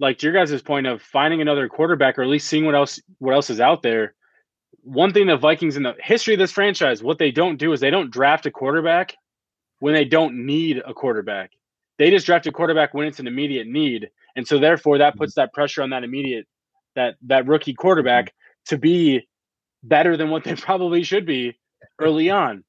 like 0.00 0.18
to 0.18 0.26
your 0.26 0.34
guys' 0.34 0.62
point 0.62 0.86
of 0.86 1.02
finding 1.02 1.40
another 1.40 1.68
quarterback 1.68 2.18
or 2.18 2.22
at 2.22 2.28
least 2.28 2.48
seeing 2.48 2.64
what 2.64 2.74
else 2.74 3.00
what 3.18 3.34
else 3.34 3.50
is 3.50 3.60
out 3.60 3.82
there. 3.82 4.14
One 4.82 5.12
thing 5.12 5.26
the 5.26 5.36
Vikings 5.36 5.76
in 5.76 5.82
the 5.82 5.94
history 6.00 6.34
of 6.34 6.40
this 6.40 6.52
franchise, 6.52 7.02
what 7.02 7.18
they 7.18 7.30
don't 7.30 7.56
do 7.56 7.72
is 7.72 7.80
they 7.80 7.90
don't 7.90 8.10
draft 8.10 8.46
a 8.46 8.50
quarterback 8.50 9.16
when 9.80 9.94
they 9.94 10.04
don't 10.04 10.46
need 10.46 10.82
a 10.86 10.94
quarterback. 10.94 11.50
They 11.98 12.10
just 12.10 12.26
draft 12.26 12.46
a 12.46 12.52
quarterback 12.52 12.94
when 12.94 13.06
it's 13.06 13.18
an 13.18 13.26
immediate 13.26 13.66
need 13.66 14.08
and 14.38 14.46
so 14.46 14.60
therefore 14.60 14.98
that 14.98 15.16
puts 15.16 15.34
that 15.34 15.52
pressure 15.52 15.82
on 15.82 15.90
that 15.90 16.04
immediate 16.04 16.46
that 16.94 17.16
that 17.26 17.48
rookie 17.48 17.74
quarterback 17.74 18.26
mm-hmm. 18.26 18.74
to 18.74 18.78
be 18.78 19.28
better 19.82 20.16
than 20.16 20.30
what 20.30 20.44
they 20.44 20.54
probably 20.68 21.02
should 21.02 21.26
be 21.26 21.58
early 21.98 22.30
on. 22.30 22.62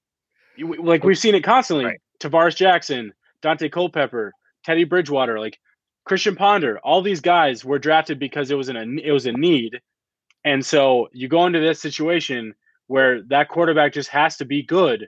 Like 0.60 1.04
we've 1.04 1.17
seen 1.17 1.36
it 1.36 1.43
constantly. 1.43 1.86
Right. 1.86 2.00
Tarvaris 2.19 2.56
Jackson, 2.56 3.13
Daunte 3.44 3.71
Culpepper, 3.71 4.33
Teddy 4.63 4.83
Bridgewater, 4.83 5.40
like 5.40 5.58
Christian 6.06 6.36
Ponder, 6.36 6.79
all 6.79 7.02
these 7.02 7.21
guys 7.21 7.63
were 7.63 7.79
drafted 7.79 8.19
because 8.19 8.52
it 8.52 8.56
was 8.56 8.69
an 8.69 9.00
it 9.04 9.12
was 9.12 9.25
a 9.25 9.31
need. 9.31 9.79
And 10.44 10.65
so 10.65 11.10
you 11.13 11.27
go 11.27 11.46
into 11.46 11.60
this 11.60 11.81
situation 11.81 12.54
where 12.88 13.21
that 13.23 13.50
quarterback 13.50 13.94
just 13.94 14.10
has 14.10 14.38
to 14.38 14.46
be 14.46 14.63
good 14.63 15.08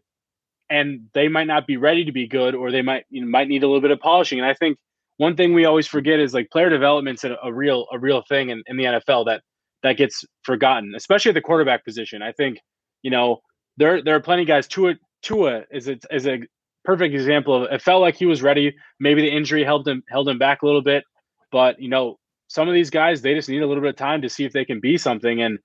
and 0.70 1.08
they 1.14 1.28
might 1.28 1.48
not 1.48 1.68
be 1.68 1.78
ready 1.78 2.06
to 2.06 2.12
be 2.12 2.28
good 2.28 2.56
or 2.56 2.72
they 2.72 2.82
might 2.82 3.06
you 3.10 3.22
know, 3.22 3.28
might 3.28 3.48
need 3.48 3.64
a 3.64 3.68
little 3.68 3.82
bit 3.82 3.92
of 3.92 4.00
polishing. 4.00 4.40
And 4.40 4.48
I 4.48 4.54
think 4.54 4.78
one 5.18 5.36
thing 5.36 5.54
we 5.54 5.66
always 5.66 5.88
forget 5.88 6.20
is 6.20 6.34
like 6.34 6.50
player 6.50 6.70
development's 6.70 7.24
a, 7.24 7.38
a 7.44 7.52
real 7.52 7.88
a 7.92 8.00
real 8.00 8.24
thing 8.28 8.50
in, 8.50 8.64
in 8.68 8.78
the 8.78 8.86
NFL 8.86 9.26
that 9.26 9.42
that 9.84 9.98
gets 9.98 10.24
forgotten, 10.44 10.94
especially 10.96 11.30
at 11.30 11.36
the 11.36 11.42
quarterback 11.42 11.84
position. 11.84 12.22
I 12.22 12.32
think 12.32 12.60
you 13.02 13.12
know 13.12 13.42
there 13.78 14.02
there 14.02 14.16
are 14.16 14.22
plenty 14.22 14.44
of 14.44 14.48
guys. 14.48 14.68
Tua 14.68 14.96
Tua 15.22 15.64
is 15.72 15.88
a, 15.88 15.98
is 16.12 16.28
a 16.28 16.40
perfect 16.84 17.14
example 17.14 17.56
of 17.56 17.72
it. 17.72 17.82
Felt 17.82 18.02
like 18.02 18.16
he 18.16 18.26
was 18.26 18.42
ready. 18.42 18.76
Maybe 19.00 19.22
the 19.22 19.36
injury 19.36 19.64
held 19.64 19.88
him 19.88 20.04
held 20.10 20.28
him 20.30 20.38
back 20.38 20.62
a 20.62 20.66
little 20.66 20.82
bit, 20.84 21.04
but 21.52 21.80
you 21.82 21.90
know 21.90 22.18
some 22.48 22.68
of 22.68 22.74
these 22.74 22.90
guys 22.90 23.22
they 23.22 23.34
just 23.34 23.50
need 23.50 23.62
a 23.62 23.68
little 23.68 23.82
bit 23.82 23.92
of 23.92 23.96
time 23.96 24.24
to 24.24 24.30
see 24.30 24.46
if 24.46 24.54
they 24.54 24.66
can 24.66 24.80
be 24.80 24.98
something. 24.98 25.42
And 25.42 25.60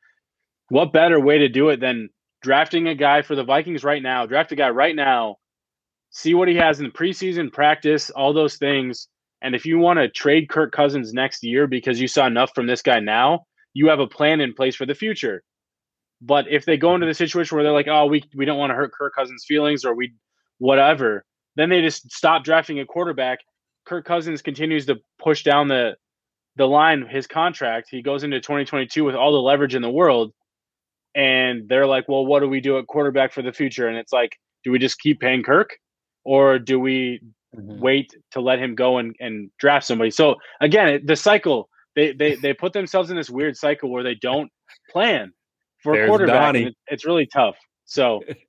what 0.68 0.92
better 0.92 1.20
way 1.20 1.38
to 1.38 1.48
do 1.48 1.70
it 1.70 1.80
than 1.80 2.10
drafting 2.42 2.88
a 2.88 2.94
guy 2.94 3.22
for 3.22 3.34
the 3.34 3.44
Vikings 3.44 3.84
right 3.84 4.02
now? 4.02 4.26
Draft 4.26 4.52
a 4.52 4.56
guy 4.56 4.70
right 4.70 4.94
now 4.94 5.36
see 6.10 6.34
what 6.34 6.48
he 6.48 6.56
has 6.56 6.80
in 6.80 6.86
the 6.86 6.92
preseason 6.92 7.52
practice, 7.52 8.10
all 8.10 8.32
those 8.32 8.56
things. 8.56 9.08
And 9.42 9.54
if 9.54 9.66
you 9.66 9.78
want 9.78 9.98
to 9.98 10.08
trade 10.08 10.48
Kirk 10.48 10.72
Cousins 10.72 11.12
next 11.12 11.44
year 11.44 11.66
because 11.66 12.00
you 12.00 12.08
saw 12.08 12.26
enough 12.26 12.52
from 12.54 12.66
this 12.66 12.82
guy 12.82 13.00
now, 13.00 13.44
you 13.74 13.88
have 13.88 14.00
a 14.00 14.06
plan 14.06 14.40
in 14.40 14.54
place 14.54 14.74
for 14.74 14.86
the 14.86 14.94
future. 14.94 15.42
But 16.20 16.46
if 16.48 16.64
they 16.64 16.76
go 16.76 16.94
into 16.94 17.06
the 17.06 17.14
situation 17.14 17.56
where 17.56 17.64
they're 17.64 17.72
like, 17.72 17.88
oh, 17.88 18.06
we, 18.06 18.24
we 18.34 18.44
don't 18.44 18.58
want 18.58 18.70
to 18.70 18.74
hurt 18.74 18.92
Kirk 18.92 19.14
Cousins' 19.14 19.44
feelings 19.46 19.84
or 19.84 19.94
we 19.94 20.14
whatever, 20.58 21.24
then 21.56 21.68
they 21.68 21.82
just 21.82 22.10
stop 22.10 22.44
drafting 22.44 22.80
a 22.80 22.86
quarterback. 22.86 23.40
Kirk 23.84 24.04
Cousins 24.04 24.42
continues 24.42 24.86
to 24.86 24.96
push 25.18 25.42
down 25.42 25.68
the 25.68 25.96
the 26.56 26.66
line 26.66 27.06
his 27.06 27.26
contract. 27.26 27.88
He 27.90 28.02
goes 28.02 28.24
into 28.24 28.40
2022 28.40 29.04
with 29.04 29.14
all 29.14 29.32
the 29.32 29.38
leverage 29.38 29.74
in 29.74 29.82
the 29.82 29.90
world. 29.90 30.32
And 31.14 31.68
they're 31.68 31.86
like, 31.86 32.08
well, 32.08 32.26
what 32.26 32.40
do 32.40 32.48
we 32.48 32.60
do 32.60 32.78
at 32.78 32.86
quarterback 32.86 33.32
for 33.32 33.42
the 33.42 33.52
future? 33.52 33.88
And 33.88 33.96
it's 33.96 34.12
like, 34.12 34.38
do 34.64 34.70
we 34.70 34.78
just 34.78 34.98
keep 34.98 35.20
paying 35.20 35.42
Kirk? 35.42 35.78
Or 36.24 36.58
do 36.58 36.80
we 36.80 37.20
mm-hmm. 37.54 37.78
wait 37.78 38.10
to 38.32 38.40
let 38.40 38.58
him 38.58 38.74
go 38.74 38.98
and, 38.98 39.14
and 39.20 39.50
draft 39.58 39.86
somebody? 39.86 40.10
So 40.10 40.36
again, 40.60 41.00
the 41.04 41.16
cycle, 41.16 41.68
they, 41.94 42.12
they, 42.12 42.34
they 42.36 42.52
put 42.52 42.72
themselves 42.72 43.10
in 43.10 43.16
this 43.16 43.30
weird 43.30 43.56
cycle 43.56 43.90
where 43.90 44.02
they 44.02 44.14
don't 44.14 44.50
plan 44.90 45.32
for 45.86 45.94
There's 45.94 46.08
quarterback. 46.08 46.54
It, 46.56 46.74
it's 46.88 47.06
really 47.06 47.26
tough. 47.26 47.56
So 47.84 48.22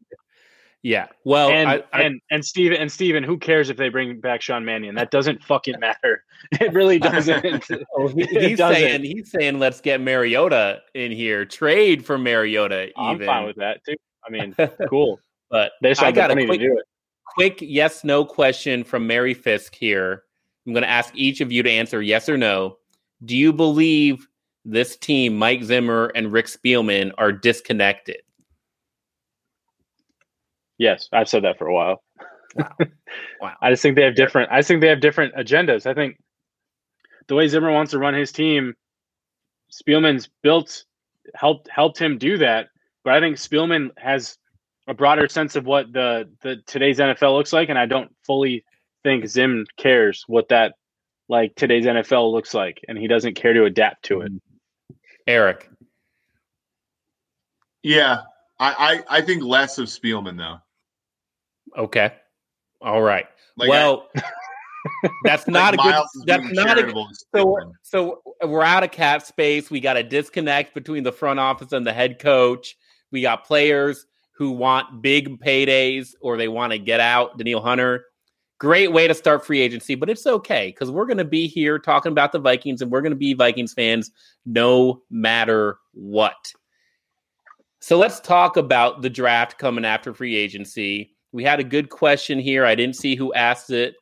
Yeah. 0.83 1.07
Well, 1.23 1.49
and 1.49 1.69
I, 1.69 1.83
I, 1.91 2.03
and 2.03 2.21
and 2.31 2.45
Steven 2.45 2.77
and 2.77 2.91
Steven, 2.91 3.21
who 3.21 3.38
cares 3.38 3.69
if 3.69 3.77
they 3.77 3.89
bring 3.89 4.21
back 4.21 4.41
Sean 4.41 4.63
Mannion? 4.63 4.95
That 4.95 5.11
doesn't 5.11 5.43
fucking 5.43 5.79
matter. 5.79 6.23
It 6.61 6.71
really 6.71 6.99
doesn't. 6.99 7.65
oh, 7.97 8.07
he, 8.09 8.23
he's 8.25 8.59
doesn't. 8.59 8.75
saying 8.75 9.03
he's 9.03 9.31
saying 9.31 9.57
let's 9.57 9.81
get 9.81 9.99
Mariota 9.99 10.81
in 10.93 11.11
here, 11.11 11.45
trade 11.45 12.05
for 12.05 12.17
Mariota. 12.17 12.83
Even. 12.83 12.93
I'm 12.97 13.19
fine 13.25 13.45
with 13.47 13.55
that 13.55 13.81
too. 13.83 13.95
I 14.25 14.29
mean, 14.29 14.55
cool. 14.88 15.19
but 15.49 15.71
they 15.81 15.93
I 15.95 16.11
got 16.11 16.29
a 16.29 16.45
quick, 16.45 16.61
quick 17.25 17.57
yes 17.59 18.03
no 18.03 18.23
question 18.23 18.83
from 18.83 19.07
Mary 19.07 19.33
Fisk 19.33 19.73
here. 19.73 20.23
I'm 20.67 20.73
going 20.73 20.83
to 20.83 20.89
ask 20.89 21.11
each 21.15 21.41
of 21.41 21.51
you 21.51 21.63
to 21.63 21.69
answer 21.69 22.03
yes 22.03 22.29
or 22.29 22.38
no. 22.38 22.77
Do 23.25 23.35
you 23.35 23.51
believe 23.51 24.27
this 24.68 24.97
team, 24.97 25.38
Mike 25.38 25.63
Zimmer 25.63 26.11
and 26.13 26.32
Rick 26.32 26.47
Spielman, 26.47 27.11
are 27.18 27.32
disconnected? 27.32 28.18
Yes, 30.78 31.09
I've 31.11 31.30
said 31.30 31.43
that 31.43 31.57
for 31.57 31.68
a 31.68 31.74
while. 31.74 32.03
Wow. 32.55 32.76
wow. 33.41 33.53
I 33.61 33.72
just 33.72 33.82
think 33.82 33.95
they 33.95 34.03
have 34.03 34.15
different 34.15 34.51
I 34.51 34.61
think 34.61 34.82
they 34.82 34.88
have 34.88 34.99
different 34.99 35.36
agendas. 35.36 35.86
I 35.86 35.93
think 35.93 36.18
the 37.28 37.36
way 37.36 37.47
Zimmer 37.47 37.72
wants 37.72 37.91
to 37.91 37.99
run 37.99 38.13
his 38.13 38.32
team, 38.32 38.76
Spielman's 39.72 40.30
built 40.43 40.84
helped 41.34 41.70
helped 41.70 41.97
him 41.97 42.18
do 42.18 42.38
that. 42.38 42.68
But 43.03 43.13
I 43.13 43.20
think 43.20 43.38
Spielman 43.38 43.89
has 43.97 44.38
a 44.88 44.93
broader 44.93 45.28
sense 45.28 45.55
of 45.55 45.65
what 45.65 45.91
the 45.93 46.30
the 46.41 46.57
today's 46.68 46.99
NFL 46.99 47.36
looks 47.36 47.53
like, 47.53 47.70
and 47.70 47.80
I 47.80 47.86
don't 47.86 48.13
fully 48.26 48.63
think 49.03 49.28
Zim 49.28 49.65
cares 49.78 50.24
what 50.28 50.49
that 50.49 50.76
like 51.30 51.55
today's 51.55 51.86
NFL 51.86 52.32
looks 52.32 52.53
like, 52.53 52.82
and 52.88 52.97
he 52.97 53.07
doesn't 53.07 53.36
care 53.36 53.53
to 53.53 53.65
adapt 53.65 54.03
to 54.05 54.22
it. 54.22 54.32
Mm-hmm. 54.32 54.47
Eric. 55.28 55.69
Yeah, 57.84 58.21
I, 58.59 59.03
I, 59.09 59.17
I 59.17 59.21
think 59.21 59.43
less 59.43 59.78
of 59.78 59.88
Spielman 59.88 60.38
though. 60.38 60.57
Okay. 61.82 62.13
All 62.82 63.01
right. 63.01 63.25
Like 63.55 63.69
well, 63.69 64.07
I, 64.15 64.23
that's 65.23 65.47
not 65.47 65.78
like 65.78 65.86
a 65.86 65.89
Miles 65.89 66.11
good. 66.25 66.28
That's 66.28 66.53
not 66.53 66.80
a. 66.80 67.05
So 67.36 67.57
so 67.82 68.21
we're 68.43 68.63
out 68.63 68.84
of 68.84 68.91
cap 68.91 69.21
space. 69.23 69.69
We 69.69 69.80
got 69.80 69.97
a 69.97 70.03
disconnect 70.03 70.73
between 70.73 71.03
the 71.03 71.11
front 71.11 71.39
office 71.39 71.71
and 71.71 71.86
the 71.86 71.93
head 71.93 72.19
coach. 72.19 72.78
We 73.11 73.21
got 73.21 73.45
players 73.45 74.05
who 74.32 74.51
want 74.51 75.01
big 75.01 75.39
paydays 75.39 76.13
or 76.21 76.38
they 76.38 76.47
want 76.47 76.71
to 76.71 76.80
get 76.80 76.99
out. 76.99 77.38
Danielle 77.38 77.61
Hunter, 77.61 78.05
great 78.60 78.91
way 78.91 79.08
to 79.08 79.14
start 79.14 79.45
free 79.45 79.62
agency, 79.62 79.95
but 79.95 80.10
it's 80.10 80.26
okay 80.26 80.68
because 80.68 80.91
we're 80.91 81.05
going 81.05 81.18
to 81.18 81.26
be 81.26 81.47
here 81.47 81.80
talking 81.80 82.12
about 82.12 82.32
the 82.32 82.39
Vikings 82.39 82.82
and 82.82 82.91
we're 82.91 83.01
going 83.01 83.12
to 83.12 83.16
be 83.16 83.34
Vikings 83.34 83.74
fans 83.74 84.12
no 84.45 85.01
matter 85.10 85.78
what. 85.93 86.53
So 87.80 87.97
let's 87.97 88.20
talk 88.20 88.58
about 88.58 89.01
the 89.01 89.10
draft 89.10 89.58
coming 89.58 89.86
after 89.86 90.14
free 90.14 90.36
agency. 90.36 91.16
We 91.32 91.43
had 91.43 91.62
a 91.62 91.64
good 91.64 91.89
question 91.89 92.38
here. 92.38 92.66
I 92.66 92.76
didn't 92.76 92.97
see 92.97 93.16
who 93.16 93.34
asked 93.34 93.70
it. 93.70 93.95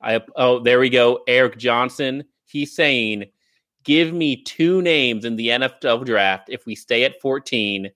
I 0.00 0.20
oh, 0.36 0.60
there 0.60 0.78
we 0.78 0.90
go. 0.90 1.20
Eric 1.26 1.58
Johnson. 1.58 2.24
He's 2.44 2.72
saying, 2.72 3.24
"Give 3.82 4.12
me 4.12 4.42
two 4.42 4.80
names 4.80 5.24
in 5.24 5.34
the 5.34 5.48
NFL 5.48 6.04
draft 6.04 6.50
if 6.50 6.66
we 6.66 6.76
stay 6.76 7.02
at 7.02 7.20
14 7.20 7.90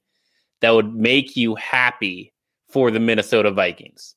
that 0.62 0.70
would 0.70 0.94
make 0.96 1.36
you 1.36 1.54
happy 1.54 2.32
for 2.68 2.90
the 2.90 2.98
Minnesota 2.98 3.52
Vikings." 3.52 4.15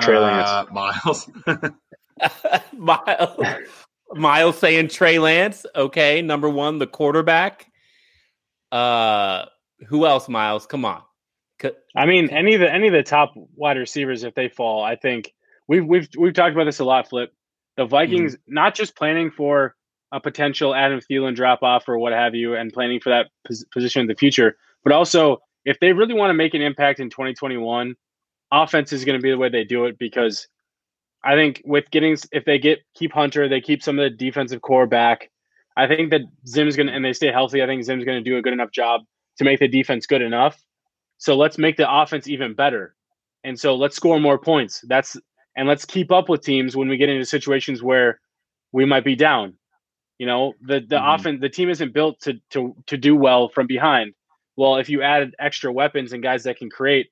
Trey 0.00 0.18
Lance. 0.18 0.48
Uh, 0.48 0.66
Miles. 0.72 1.30
Miles. 2.76 3.46
Miles 4.14 4.58
saying 4.58 4.88
Trey 4.88 5.18
Lance. 5.18 5.66
Okay, 5.74 6.22
number 6.22 6.48
one, 6.48 6.78
the 6.78 6.86
quarterback. 6.86 7.70
Uh, 8.70 9.46
who 9.88 10.06
else? 10.06 10.28
Miles, 10.28 10.66
come 10.66 10.84
on. 10.84 11.02
I 11.96 12.04
mean, 12.04 12.28
any 12.30 12.54
of 12.54 12.60
the 12.60 12.72
any 12.72 12.88
of 12.88 12.92
the 12.92 13.02
top 13.02 13.32
wide 13.54 13.78
receivers, 13.78 14.22
if 14.22 14.34
they 14.34 14.48
fall, 14.48 14.82
I 14.82 14.96
think 14.96 15.32
we've 15.66 15.84
we've 15.84 16.08
we've 16.18 16.34
talked 16.34 16.54
about 16.54 16.64
this 16.64 16.78
a 16.78 16.84
lot. 16.84 17.08
Flip 17.08 17.32
the 17.76 17.86
Vikings 17.86 18.34
mm-hmm. 18.34 18.54
not 18.54 18.74
just 18.74 18.96
planning 18.96 19.30
for 19.30 19.74
a 20.12 20.20
potential 20.20 20.74
Adam 20.74 21.00
Thielen 21.00 21.34
drop 21.34 21.62
off 21.62 21.88
or 21.88 21.98
what 21.98 22.12
have 22.12 22.34
you, 22.34 22.54
and 22.54 22.72
planning 22.72 23.00
for 23.00 23.10
that 23.10 23.30
pos- 23.46 23.64
position 23.72 24.02
in 24.02 24.06
the 24.06 24.14
future, 24.14 24.56
but 24.84 24.92
also 24.92 25.38
if 25.64 25.80
they 25.80 25.92
really 25.92 26.14
want 26.14 26.30
to 26.30 26.34
make 26.34 26.54
an 26.54 26.62
impact 26.62 27.00
in 27.00 27.10
2021, 27.10 27.96
offense 28.52 28.92
is 28.92 29.04
going 29.04 29.18
to 29.18 29.22
be 29.22 29.30
the 29.30 29.38
way 29.38 29.48
they 29.48 29.64
do 29.64 29.86
it 29.86 29.98
because 29.98 30.48
I 31.24 31.34
think 31.34 31.62
with 31.64 31.90
getting 31.90 32.16
if 32.32 32.44
they 32.44 32.58
get 32.58 32.80
keep 32.94 33.12
Hunter, 33.12 33.48
they 33.48 33.60
keep 33.60 33.82
some 33.82 33.98
of 33.98 34.04
the 34.04 34.16
defensive 34.16 34.62
core 34.62 34.86
back. 34.86 35.30
I 35.76 35.86
think 35.86 36.10
that 36.10 36.22
Zim's 36.46 36.76
gonna 36.76 36.92
and 36.92 37.04
they 37.04 37.12
stay 37.12 37.32
healthy. 37.32 37.62
I 37.62 37.66
think 37.66 37.82
Zim's 37.84 38.04
gonna 38.04 38.22
do 38.22 38.36
a 38.36 38.42
good 38.42 38.52
enough 38.52 38.70
job 38.70 39.02
to 39.38 39.44
make 39.44 39.58
the 39.58 39.68
defense 39.68 40.06
good 40.06 40.22
enough. 40.22 40.62
So 41.18 41.36
let's 41.36 41.58
make 41.58 41.76
the 41.76 41.92
offense 41.92 42.28
even 42.28 42.54
better. 42.54 42.94
And 43.44 43.58
so 43.58 43.74
let's 43.74 43.96
score 43.96 44.20
more 44.20 44.38
points. 44.38 44.84
That's 44.86 45.16
and 45.56 45.66
let's 45.66 45.84
keep 45.84 46.12
up 46.12 46.28
with 46.28 46.42
teams 46.42 46.76
when 46.76 46.88
we 46.88 46.96
get 46.96 47.08
into 47.08 47.24
situations 47.24 47.82
where 47.82 48.20
we 48.72 48.84
might 48.84 49.04
be 49.04 49.16
down. 49.16 49.54
You 50.18 50.26
know, 50.26 50.52
the 50.60 50.80
the 50.80 50.96
mm-hmm. 50.96 51.20
offense 51.20 51.40
the 51.40 51.48
team 51.48 51.70
isn't 51.70 51.92
built 51.92 52.20
to 52.20 52.34
to 52.50 52.76
to 52.86 52.96
do 52.96 53.16
well 53.16 53.48
from 53.48 53.66
behind. 53.66 54.14
Well, 54.56 54.76
if 54.76 54.88
you 54.88 55.02
add 55.02 55.34
extra 55.38 55.72
weapons 55.72 56.12
and 56.12 56.22
guys 56.22 56.44
that 56.44 56.56
can 56.56 56.70
create, 56.70 57.08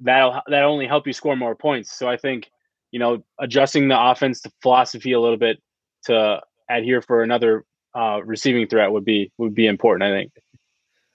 that'll 0.00 0.40
that 0.46 0.64
only 0.64 0.86
help 0.86 1.06
you 1.06 1.12
score 1.12 1.36
more 1.36 1.54
points. 1.54 1.96
So 1.96 2.08
I 2.08 2.16
think, 2.16 2.50
you 2.90 2.98
know, 2.98 3.24
adjusting 3.38 3.88
the 3.88 4.00
offense 4.00 4.40
to 4.42 4.52
philosophy 4.62 5.12
a 5.12 5.20
little 5.20 5.36
bit 5.36 5.60
to 6.04 6.40
adhere 6.68 7.02
for 7.02 7.22
another 7.22 7.64
uh, 7.94 8.20
receiving 8.24 8.66
threat 8.66 8.92
would 8.92 9.04
be 9.04 9.32
would 9.38 9.54
be 9.54 9.66
important. 9.66 10.10
I 10.10 10.16
think. 10.16 10.32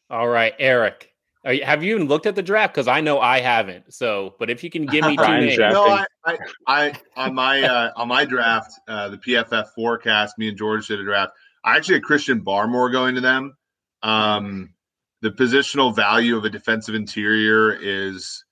All 0.09 0.27
right, 0.27 0.53
Eric. 0.59 1.09
You, 1.45 1.63
have 1.65 1.83
you 1.83 1.95
even 1.95 2.07
looked 2.07 2.25
at 2.25 2.35
the 2.35 2.43
draft? 2.43 2.73
Because 2.73 2.87
I 2.87 3.01
know 3.01 3.19
I 3.19 3.41
haven't. 3.41 3.93
So, 3.93 4.35
but 4.39 4.49
if 4.49 4.63
you 4.63 4.69
can 4.69 4.85
give 4.85 5.05
me 5.05 5.17
two 5.17 5.27
names. 5.27 5.57
No, 5.57 5.85
I, 5.85 6.05
I, 6.25 6.37
I, 6.67 6.93
on 7.17 7.35
my 7.35 7.61
uh, 7.61 7.91
on 7.95 8.07
my 8.07 8.25
draft, 8.25 8.71
uh, 8.87 9.09
the 9.09 9.17
PFF 9.17 9.67
forecast. 9.75 10.37
Me 10.37 10.49
and 10.49 10.57
George 10.57 10.87
did 10.87 10.99
a 10.99 11.03
draft. 11.03 11.33
I 11.63 11.77
actually 11.77 11.95
had 11.95 12.03
Christian 12.03 12.43
Barmore 12.43 12.91
going 12.91 13.15
to 13.15 13.21
them. 13.21 13.55
Um, 14.01 14.73
the 15.21 15.31
positional 15.31 15.95
value 15.95 16.37
of 16.37 16.43
a 16.43 16.49
defensive 16.49 16.95
interior 16.95 17.71
is 17.71 18.43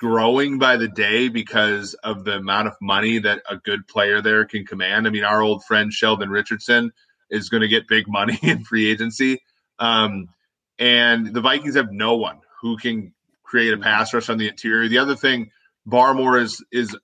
growing 0.00 0.58
by 0.58 0.78
the 0.78 0.88
day 0.88 1.28
because 1.28 1.92
of 2.02 2.24
the 2.24 2.36
amount 2.36 2.66
of 2.66 2.74
money 2.80 3.18
that 3.18 3.42
a 3.48 3.58
good 3.58 3.86
player 3.86 4.22
there 4.22 4.46
can 4.46 4.64
command. 4.64 5.06
I 5.06 5.10
mean, 5.10 5.24
our 5.24 5.42
old 5.42 5.62
friend 5.64 5.92
Sheldon 5.92 6.30
Richardson 6.30 6.90
is 7.28 7.50
going 7.50 7.60
to 7.60 7.68
get 7.68 7.86
big 7.86 8.08
money 8.08 8.38
in 8.42 8.64
free 8.64 8.90
agency. 8.90 9.42
Um, 9.78 10.30
and 10.78 11.34
the 11.34 11.42
Vikings 11.42 11.76
have 11.76 11.92
no 11.92 12.16
one 12.16 12.38
who 12.62 12.78
can 12.78 13.12
create 13.42 13.74
a 13.74 13.78
pass 13.78 14.14
rush 14.14 14.30
on 14.30 14.38
the 14.38 14.48
interior. 14.48 14.88
The 14.88 14.98
other 14.98 15.16
thing, 15.16 15.50
Barmore 15.86 16.40
is 16.40 16.64
is 16.72 16.96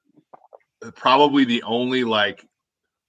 probably 0.94 1.44
the 1.44 1.64
only 1.64 2.04
like 2.04 2.46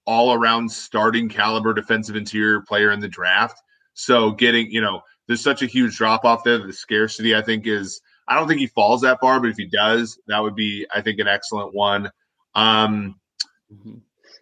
all 0.05 0.33
around 0.33 0.69
starting 0.69 1.29
caliber 1.29 1.73
defensive 1.73 2.17
interior 2.17 2.61
player 2.61 2.91
in 2.91 2.99
the 2.99 3.07
draft. 3.07 3.61
So 3.93 4.31
getting, 4.31 4.69
you 4.69 4.81
know, 4.81 5.01
there's 5.27 5.41
such 5.41 5.61
a 5.61 5.65
huge 5.65 5.95
drop 5.95 6.25
off 6.25 6.43
there. 6.43 6.57
The 6.57 6.73
scarcity, 6.73 7.35
I 7.35 7.41
think, 7.41 7.67
is 7.67 8.01
I 8.28 8.36
don't 8.36 8.47
think 8.47 8.59
he 8.59 8.67
falls 8.67 9.01
that 9.01 9.19
far, 9.19 9.39
but 9.39 9.49
if 9.49 9.57
he 9.57 9.65
does, 9.65 10.19
that 10.28 10.41
would 10.41 10.55
be, 10.55 10.86
I 10.93 11.01
think, 11.01 11.19
an 11.19 11.28
excellent 11.28 11.73
one. 11.73 12.11
Um. 12.55 13.19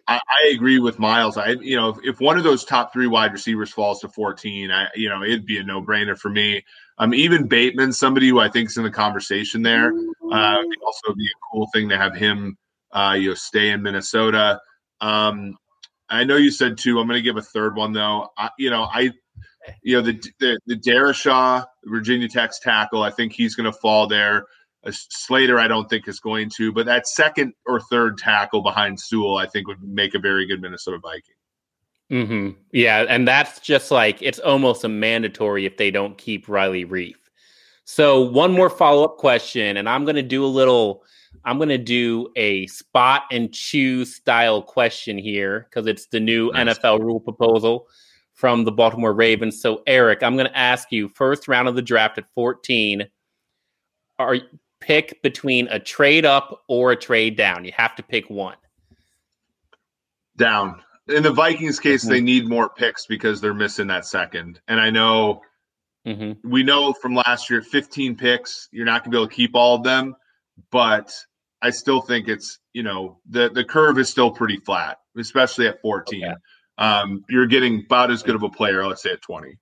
I, 0.08 0.20
I, 0.28 0.52
agree 0.54 0.78
with 0.78 1.00
Miles. 1.00 1.36
I, 1.36 1.50
you 1.60 1.76
know, 1.76 1.88
if, 1.88 1.96
if, 2.04 2.20
one 2.20 2.38
of 2.38 2.44
those 2.44 2.64
top 2.64 2.92
three 2.92 3.08
wide 3.08 3.32
receivers 3.32 3.72
falls 3.72 4.00
to 4.00 4.08
14, 4.08 4.70
I, 4.70 4.86
you 4.94 5.08
know, 5.08 5.22
it'd 5.24 5.46
be 5.46 5.58
a 5.58 5.64
no 5.64 5.82
brainer 5.82 6.16
for 6.16 6.30
me. 6.30 6.64
Um, 6.98 7.12
even 7.12 7.48
Bateman, 7.48 7.92
somebody 7.92 8.28
who 8.28 8.38
I 8.38 8.48
think 8.48 8.70
is 8.70 8.76
in 8.76 8.84
the 8.84 8.90
conversation 8.90 9.62
there, 9.62 9.88
uh, 9.88 10.56
would 10.62 10.82
also 10.84 11.14
be 11.14 11.26
a 11.26 11.38
cool 11.52 11.68
thing 11.72 11.88
to 11.88 11.98
have 11.98 12.14
him, 12.14 12.56
uh, 12.92 13.16
you 13.18 13.30
know, 13.30 13.34
stay 13.34 13.70
in 13.70 13.82
Minnesota. 13.82 14.60
Um, 15.00 15.56
I 16.08 16.24
know 16.24 16.36
you 16.36 16.50
said 16.50 16.78
two. 16.78 17.00
I'm 17.00 17.08
going 17.08 17.18
to 17.18 17.22
give 17.22 17.36
a 17.36 17.42
third 17.42 17.76
one 17.76 17.92
though. 17.92 18.28
I, 18.38 18.50
you 18.58 18.70
know, 18.70 18.84
I 18.84 19.10
you 19.82 19.96
know 19.96 20.02
the 20.02 20.22
the, 20.40 20.58
the 20.66 20.76
Darrisaw, 20.76 21.64
Virginia 21.84 22.28
Tech's 22.28 22.58
tackle. 22.58 23.02
I 23.02 23.10
think 23.10 23.32
he's 23.32 23.54
going 23.54 23.70
to 23.70 23.78
fall 23.78 24.06
there. 24.06 24.46
A 24.84 24.92
Slater, 24.92 25.58
I 25.58 25.66
don't 25.66 25.90
think 25.90 26.06
is 26.06 26.20
going 26.20 26.48
to, 26.56 26.72
but 26.72 26.86
that 26.86 27.08
second 27.08 27.54
or 27.66 27.80
third 27.80 28.18
tackle 28.18 28.62
behind 28.62 29.00
Sewell, 29.00 29.36
I 29.36 29.46
think 29.46 29.66
would 29.66 29.82
make 29.82 30.14
a 30.14 30.18
very 30.18 30.46
good 30.46 30.62
Minnesota 30.62 30.98
Viking. 31.02 31.34
Mm-hmm. 32.10 32.50
Yeah, 32.72 33.04
and 33.08 33.26
that's 33.26 33.58
just 33.60 33.90
like 33.90 34.22
it's 34.22 34.38
almost 34.38 34.84
a 34.84 34.88
mandatory 34.88 35.66
if 35.66 35.76
they 35.76 35.90
don't 35.90 36.16
keep 36.16 36.48
Riley 36.48 36.84
Reiff. 36.84 37.16
So 37.84 38.20
one 38.20 38.52
more 38.52 38.70
follow 38.70 39.04
up 39.04 39.16
question, 39.16 39.76
and 39.76 39.88
I'm 39.88 40.04
going 40.04 40.16
to 40.16 40.22
do 40.22 40.44
a 40.44 40.46
little. 40.46 41.02
I'm 41.44 41.58
going 41.58 41.68
to 41.68 41.78
do 41.78 42.28
a 42.34 42.66
spot 42.68 43.24
and 43.30 43.52
choose 43.52 44.14
style 44.14 44.62
question 44.62 45.18
here 45.18 45.66
because 45.68 45.86
it's 45.86 46.06
the 46.06 46.18
new 46.18 46.50
nice. 46.52 46.78
NFL 46.78 47.00
rule 47.00 47.20
proposal 47.20 47.88
from 48.36 48.64
the 48.64 48.72
Baltimore 48.72 49.14
Ravens. 49.14 49.60
So 49.60 49.82
Eric, 49.86 50.22
I'm 50.22 50.36
going 50.36 50.48
to 50.48 50.56
ask 50.56 50.92
you 50.92 51.08
first 51.08 51.48
round 51.48 51.68
of 51.68 51.74
the 51.74 51.82
draft 51.82 52.18
at 52.18 52.24
14. 52.34 53.08
Are 54.18 54.36
pick 54.80 55.20
between 55.22 55.66
a 55.68 55.80
trade 55.80 56.24
up 56.24 56.62
or 56.68 56.92
a 56.92 56.96
trade 56.96 57.36
down? 57.36 57.64
You 57.64 57.72
have 57.76 57.96
to 57.96 58.02
pick 58.02 58.30
one. 58.30 58.56
Down 60.36 60.82
in 61.08 61.22
the 61.22 61.32
Vikings 61.32 61.80
case, 61.80 62.02
mm-hmm. 62.02 62.12
they 62.12 62.20
need 62.20 62.48
more 62.48 62.68
picks 62.68 63.06
because 63.06 63.40
they're 63.40 63.54
missing 63.54 63.86
that 63.88 64.04
second. 64.04 64.60
And 64.68 64.80
I 64.80 64.90
know 64.90 65.40
mm-hmm. 66.06 66.48
we 66.48 66.62
know 66.62 66.92
from 66.92 67.14
last 67.14 67.48
year, 67.48 67.62
15 67.62 68.16
picks, 68.16 68.68
you're 68.70 68.86
not 68.86 69.02
going 69.02 69.12
to 69.12 69.16
be 69.16 69.20
able 69.22 69.28
to 69.28 69.34
keep 69.34 69.54
all 69.54 69.76
of 69.76 69.82
them. 69.82 70.14
But 70.70 71.12
I 71.62 71.70
still 71.70 72.00
think 72.00 72.28
it's 72.28 72.58
you 72.72 72.82
know 72.82 73.18
the 73.28 73.50
the 73.50 73.64
curve 73.64 73.98
is 73.98 74.08
still 74.08 74.30
pretty 74.30 74.58
flat, 74.58 74.98
especially 75.18 75.68
at 75.68 75.80
14. 75.80 76.24
Okay. 76.24 76.34
Um, 76.78 77.24
you're 77.28 77.46
getting 77.46 77.84
about 77.84 78.10
as 78.10 78.22
good 78.22 78.34
of 78.34 78.42
a 78.42 78.48
player, 78.48 78.86
let's 78.86 79.02
say 79.02 79.12
at 79.12 79.22
20. 79.22 79.58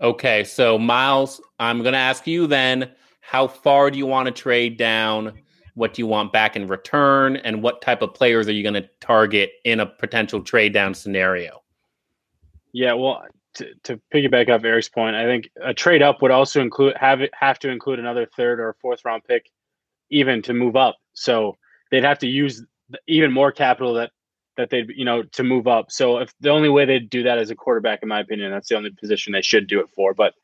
Okay, 0.00 0.44
so 0.44 0.78
Miles, 0.78 1.40
I'm 1.58 1.82
going 1.82 1.92
to 1.92 1.98
ask 1.98 2.26
you 2.26 2.46
then: 2.46 2.92
How 3.20 3.48
far 3.48 3.90
do 3.90 3.98
you 3.98 4.06
want 4.06 4.26
to 4.26 4.32
trade 4.32 4.76
down? 4.76 5.40
What 5.74 5.94
do 5.94 6.02
you 6.02 6.06
want 6.06 6.32
back 6.32 6.56
in 6.56 6.66
return? 6.66 7.36
And 7.36 7.62
what 7.62 7.82
type 7.82 8.02
of 8.02 8.14
players 8.14 8.48
are 8.48 8.52
you 8.52 8.62
going 8.62 8.74
to 8.74 8.88
target 9.00 9.52
in 9.64 9.80
a 9.80 9.86
potential 9.86 10.42
trade 10.42 10.72
down 10.72 10.94
scenario? 10.94 11.62
Yeah, 12.72 12.94
well, 12.94 13.22
to, 13.54 13.74
to 13.84 14.00
piggyback 14.12 14.48
off 14.48 14.64
Eric's 14.64 14.88
point, 14.88 15.16
I 15.16 15.24
think 15.24 15.50
a 15.62 15.74
trade 15.74 16.02
up 16.02 16.22
would 16.22 16.30
also 16.30 16.60
include 16.60 16.96
have 16.96 17.20
it 17.20 17.30
have 17.34 17.58
to 17.60 17.70
include 17.70 17.98
another 17.98 18.26
third 18.36 18.60
or 18.60 18.76
fourth 18.80 19.04
round 19.04 19.24
pick, 19.24 19.50
even 20.10 20.42
to 20.42 20.52
move 20.52 20.76
up. 20.76 20.96
So 21.14 21.56
they'd 21.90 22.04
have 22.04 22.18
to 22.20 22.28
use 22.28 22.64
even 23.06 23.32
more 23.32 23.52
capital 23.52 23.94
that 23.94 24.12
that 24.58 24.68
they'd 24.68 24.90
you 24.94 25.06
know 25.06 25.22
to 25.22 25.42
move 25.42 25.66
up. 25.66 25.90
So 25.90 26.18
if 26.18 26.34
the 26.40 26.50
only 26.50 26.68
way 26.68 26.84
they'd 26.84 27.08
do 27.08 27.22
that 27.22 27.38
as 27.38 27.50
a 27.50 27.54
quarterback, 27.54 28.00
in 28.02 28.08
my 28.08 28.20
opinion, 28.20 28.50
that's 28.50 28.68
the 28.68 28.76
only 28.76 28.90
position 28.90 29.32
they 29.32 29.40
should 29.40 29.66
do 29.66 29.80
it 29.80 29.88
for. 29.88 30.12
But 30.12 30.34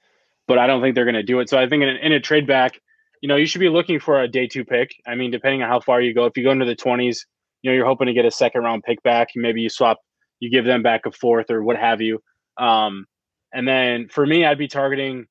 but 0.47 0.59
I 0.59 0.67
don't 0.67 0.81
think 0.81 0.95
they're 0.95 1.05
going 1.05 1.15
to 1.15 1.23
do 1.23 1.41
it. 1.41 1.51
So 1.51 1.59
I 1.59 1.69
think 1.69 1.83
in, 1.83 1.89
in 1.89 2.12
a 2.12 2.21
trade 2.21 2.47
back, 2.47 2.81
you 3.21 3.29
know, 3.29 3.37
you 3.37 3.47
should 3.47 3.61
be 3.61 3.69
looking 3.69 4.01
for 4.01 4.21
a 4.21 4.29
day 4.29 4.47
two 4.47 4.65
pick. 4.65 4.95
I 5.07 5.15
mean, 5.15 5.31
depending 5.31 5.62
on 5.62 5.69
how 5.69 5.81
far 5.81 6.01
you 6.01 6.15
go, 6.15 6.27
if 6.27 6.37
you 6.37 6.45
go 6.45 6.51
into 6.51 6.65
the 6.65 6.77
20s, 6.77 7.25
you 7.62 7.71
know, 7.71 7.75
you're 7.75 7.87
hoping 7.87 8.07
to 8.07 8.12
get 8.12 8.25
a 8.25 8.31
second 8.31 8.62
round 8.62 8.83
pick 8.85 9.03
back. 9.03 9.29
Maybe 9.35 9.62
you 9.62 9.69
swap, 9.69 9.99
you 10.41 10.51
give 10.51 10.65
them 10.65 10.83
back 10.83 11.07
a 11.07 11.12
fourth 11.12 11.51
or 11.51 11.62
what 11.62 11.77
have 11.77 12.01
you. 12.01 12.21
Um, 12.59 13.07
and 13.53 13.67
then 13.67 14.09
for 14.09 14.27
me, 14.27 14.45
I'd 14.45 14.59
be 14.59 14.69
targeting, 14.69 15.27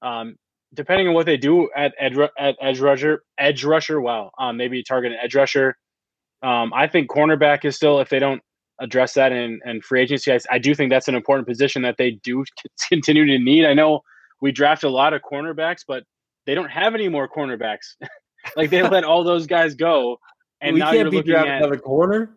um, 0.00 0.36
depending 0.72 1.08
on 1.08 1.14
what 1.14 1.26
they 1.26 1.36
do 1.36 1.68
at, 1.76 1.94
ed, 1.98 2.16
at 2.38 2.56
edge 2.60 2.80
rusher, 2.80 3.22
edge 3.36 3.64
rusher. 3.64 4.00
Wow, 4.00 4.30
um, 4.38 4.56
maybe 4.56 4.82
target 4.82 5.12
an 5.12 5.18
edge 5.22 5.34
rusher. 5.34 5.76
Um, 6.42 6.72
I 6.74 6.86
think 6.86 7.10
cornerback 7.10 7.64
is 7.64 7.76
still 7.76 8.00
if 8.00 8.08
they 8.08 8.18
don't 8.18 8.42
address 8.80 9.14
that 9.14 9.32
in, 9.32 9.60
in 9.64 9.80
free 9.82 10.02
agency. 10.02 10.32
I, 10.32 10.38
I 10.50 10.58
do 10.58 10.74
think 10.74 10.90
that's 10.90 11.08
an 11.08 11.14
important 11.14 11.48
position 11.48 11.82
that 11.82 11.96
they 11.98 12.12
do 12.12 12.44
continue 12.88 13.26
to 13.26 13.38
need. 13.38 13.64
I 13.64 13.74
know 13.74 14.02
we 14.40 14.52
draft 14.52 14.84
a 14.84 14.88
lot 14.88 15.12
of 15.12 15.22
cornerbacks, 15.22 15.82
but 15.86 16.04
they 16.46 16.54
don't 16.54 16.70
have 16.70 16.94
any 16.94 17.08
more 17.08 17.28
cornerbacks. 17.28 17.96
like 18.56 18.70
they 18.70 18.82
let 18.82 19.04
all 19.04 19.24
those 19.24 19.46
guys 19.46 19.74
go, 19.74 20.18
and 20.60 20.74
we 20.74 20.80
now 20.80 20.92
can't 20.92 20.98
you're 20.98 21.10
looking 21.10 21.34
at 21.34 21.46
another 21.46 21.78
corner. 21.78 22.30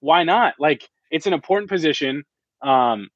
Why 0.00 0.22
not? 0.24 0.54
Like 0.58 0.88
it's 1.10 1.26
an 1.26 1.32
important 1.32 1.70
position, 1.70 2.22
um, 2.62 3.08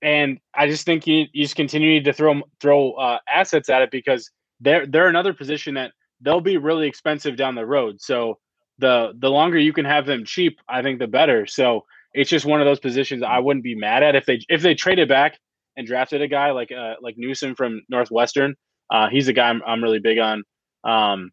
and 0.00 0.38
I 0.54 0.66
just 0.66 0.84
think 0.84 1.06
you, 1.06 1.26
you 1.32 1.44
just 1.44 1.56
continue 1.56 2.02
to 2.02 2.12
throw 2.12 2.40
throw 2.60 2.92
uh, 2.92 3.18
assets 3.32 3.68
at 3.68 3.82
it 3.82 3.90
because 3.90 4.30
they're 4.60 4.86
they're 4.86 5.08
another 5.08 5.34
position 5.34 5.74
that 5.74 5.92
they'll 6.20 6.40
be 6.40 6.56
really 6.56 6.86
expensive 6.88 7.36
down 7.36 7.54
the 7.54 7.66
road. 7.66 8.00
So 8.00 8.38
the 8.78 9.12
the 9.18 9.30
longer 9.30 9.58
you 9.58 9.72
can 9.72 9.84
have 9.84 10.06
them 10.06 10.24
cheap, 10.24 10.58
I 10.68 10.82
think 10.82 10.98
the 10.98 11.06
better. 11.06 11.46
So 11.46 11.84
it's 12.14 12.30
just 12.30 12.44
one 12.44 12.60
of 12.60 12.66
those 12.66 12.80
positions 12.80 13.22
I 13.22 13.38
wouldn't 13.38 13.64
be 13.64 13.74
mad 13.74 14.02
at 14.02 14.14
if 14.14 14.26
they 14.26 14.40
if 14.48 14.62
they 14.62 14.74
traded 14.74 15.08
back 15.08 15.38
and 15.76 15.86
drafted 15.86 16.20
a 16.22 16.28
guy 16.28 16.50
like 16.50 16.72
uh, 16.72 16.94
like 17.00 17.16
Newsome 17.16 17.54
from 17.54 17.82
Northwestern. 17.88 18.54
Uh, 18.90 19.08
he's 19.08 19.28
a 19.28 19.32
guy 19.32 19.48
I'm, 19.48 19.62
I'm 19.66 19.82
really 19.82 20.00
big 20.00 20.18
on. 20.18 20.42
Um, 20.84 21.30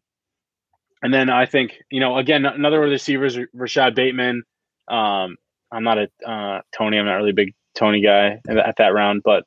and 1.02 1.12
then 1.12 1.30
I 1.30 1.46
think, 1.46 1.74
you 1.90 2.00
know, 2.00 2.16
again, 2.16 2.44
another 2.46 2.80
receiver 2.80 3.24
is 3.24 3.38
Rashod 3.52 3.94
Bateman. 3.94 4.42
Um, 4.88 5.36
I'm 5.72 5.84
not 5.84 5.98
a 5.98 6.08
uh, 6.26 6.60
Tony. 6.76 6.98
I'm 6.98 7.06
not 7.06 7.16
really 7.16 7.30
a 7.30 7.34
big 7.34 7.54
Toney 7.74 8.02
guy 8.02 8.40
at, 8.48 8.56
at 8.56 8.76
that 8.78 8.94
round, 8.94 9.22
but 9.24 9.44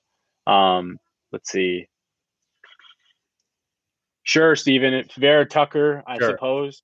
um, 0.51 0.97
let's 1.31 1.51
see. 1.51 1.87
Sure, 4.23 4.55
Steven. 4.55 5.05
Vera 5.17 5.45
Tucker, 5.45 6.03
I 6.07 6.17
sure. 6.17 6.31
suppose. 6.31 6.81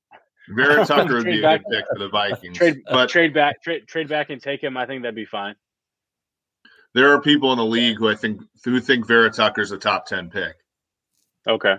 Vera 0.50 0.86
Tucker 0.88 1.16
would 1.16 1.26
be 1.26 1.44
a 1.44 1.58
good 1.58 1.64
pick 1.72 1.86
for 1.92 2.00
the 2.00 2.10
Vikings. 2.10 2.58
Trade, 2.58 2.82
but 2.90 3.10
trade 3.10 3.34
back, 3.34 3.62
trade, 3.62 3.88
trade 3.88 4.10
back, 4.10 4.30
and 4.30 4.42
take 4.42 4.64
him. 4.64 4.78
I 4.78 4.86
think 4.86 5.04
that'd 5.04 5.16
be 5.16 5.26
fine. 5.26 5.56
There 6.94 7.14
are 7.14 7.22
people 7.22 7.52
in 7.52 7.58
the 7.58 7.66
league 7.66 7.98
who 7.98 8.10
I 8.10 8.16
think 8.16 8.42
who 8.64 8.80
think 8.80 9.08
Vera 9.08 9.30
Tucker's 9.30 9.72
a 9.72 9.78
top 9.78 10.06
ten 10.08 10.30
pick. 10.30 10.56
Okay. 11.48 11.76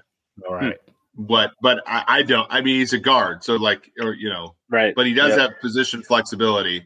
All 0.49 0.55
right. 0.55 0.77
But 1.17 1.53
but 1.61 1.83
I, 1.87 2.05
I, 2.07 2.23
don't. 2.23 2.47
I 2.51 2.61
mean, 2.61 2.77
he's 2.77 2.93
a 2.93 2.99
guard, 2.99 3.43
so 3.43 3.57
like, 3.57 3.91
or 4.01 4.15
you 4.15 4.29
know, 4.29 4.55
right. 4.71 4.95
But 4.95 5.07
he 5.07 5.15
does 5.15 5.31
yep. 5.31 5.39
have 5.39 5.61
position 5.61 6.03
flexibility. 6.03 6.85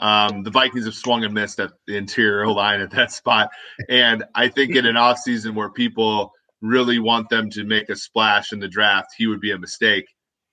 Um, 0.00 0.42
the 0.42 0.50
Vikings 0.50 0.86
have 0.86 0.94
swung 0.94 1.24
and 1.24 1.32
missed 1.32 1.60
at 1.60 1.70
the 1.86 1.96
interior 1.96 2.46
line 2.52 2.80
at 2.80 2.90
that 2.90 3.12
spot, 3.12 3.50
and 3.88 4.24
I 4.34 4.48
think 4.48 4.74
in 4.74 4.86
an 4.86 4.96
off 4.96 5.18
season 5.18 5.54
where 5.54 5.70
people 5.70 6.32
really 6.60 6.98
want 6.98 7.28
them 7.28 7.48
to 7.50 7.64
make 7.64 7.88
a 7.88 7.96
splash 7.96 8.52
in 8.52 8.58
the 8.58 8.68
draft, 8.68 9.14
he 9.16 9.26
would 9.26 9.40
be 9.40 9.52
a 9.52 9.58
mistake 9.58 10.06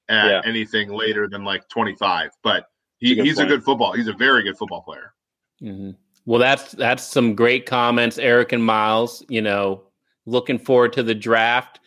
at 0.10 0.28
yeah. 0.28 0.41
anything 0.45 0.89
later 0.89 1.28
than 1.28 1.43
like 1.43 1.68
25. 1.70 2.32
But 2.43 2.68
he, 2.97 3.20
a 3.20 3.24
he's 3.24 3.36
point. 3.36 3.51
a 3.51 3.55
good 3.55 3.64
football. 3.64 3.93
He's 3.93 4.08
a 4.08 4.14
very 4.14 4.43
good 4.43 4.58
football 4.58 4.82
player. 4.82 5.14
Mm-hmm. 5.62 5.91
Well, 6.26 6.39
that's 6.39 6.74
that's 6.74 7.03
some 7.03 7.36
great 7.36 7.66
comments, 7.66 8.18
Eric 8.18 8.51
and 8.51 8.64
Miles. 8.64 9.24
You 9.30 9.41
know, 9.41 9.88
Looking 10.28 10.60
forward 10.60 10.91
to 10.93 11.03
the 11.03 11.16
draft. 11.16 11.80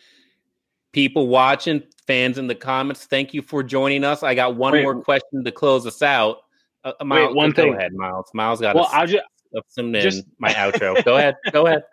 People 0.93 1.27
watching, 1.27 1.83
fans 2.07 2.39
in 2.39 2.47
the 2.47 2.55
comments, 2.55 3.05
thank 3.05 3.35
you 3.35 3.43
for 3.43 3.61
joining 3.61 4.03
us. 4.03 4.23
I 4.23 4.33
got 4.33 4.55
one 4.55 4.73
Wait, 4.73 4.81
more 4.81 4.99
question 4.99 5.43
to 5.45 5.51
close 5.51 5.85
us 5.85 6.01
out. 6.01 6.39
Uh, 6.83 6.93
uh 6.99 7.05
Miles, 7.05 7.27
Wait, 7.27 7.35
one 7.35 7.51
go 7.51 7.63
thing. 7.63 7.75
ahead, 7.75 7.93
Miles. 7.93 8.31
Miles 8.33 8.59
got 8.59 8.75
well, 8.75 8.89
I'll 8.91 9.05
just, 9.05 9.23
some 9.67 9.93
in 9.93 10.01
just, 10.01 10.23
my 10.39 10.49
outro. 10.53 11.01
go 11.05 11.17
ahead. 11.17 11.35
Go 11.51 11.67
ahead. 11.67 11.83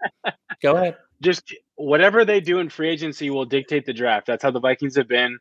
Go 0.63 0.77
ahead. 0.77 0.97
Just 1.21 1.55
whatever 1.77 2.25
they 2.25 2.41
do 2.41 2.61
in 2.61 2.71
free 2.71 2.89
agency 2.89 3.29
will 3.29 3.45
dictate 3.45 3.85
the 3.85 3.93
draft. 3.93 4.27
That's 4.27 4.43
how 4.43 4.51
the 4.51 4.61
Vikings 4.61 4.97
have 4.97 5.07
been. 5.07 5.39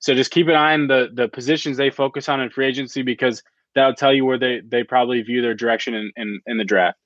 So 0.00 0.14
just 0.14 0.30
keep 0.30 0.48
an 0.48 0.54
eye 0.54 0.74
on 0.74 0.86
the 0.86 1.10
the 1.12 1.28
positions 1.28 1.76
they 1.76 1.90
focus 1.90 2.28
on 2.28 2.40
in 2.40 2.50
free 2.50 2.66
agency 2.66 3.02
because 3.02 3.42
that'll 3.74 3.94
tell 3.94 4.12
you 4.12 4.24
where 4.24 4.38
they 4.38 4.60
they 4.66 4.84
probably 4.84 5.22
view 5.22 5.42
their 5.42 5.54
direction 5.54 5.94
in 5.94 6.12
in, 6.16 6.40
in 6.46 6.58
the 6.58 6.64
draft. 6.64 6.98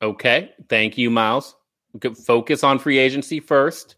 Okay, 0.00 0.52
thank 0.68 0.98
you, 0.98 1.10
Miles 1.10 1.56
focus 2.24 2.64
on 2.64 2.78
free 2.78 2.98
agency 2.98 3.40
first. 3.40 3.96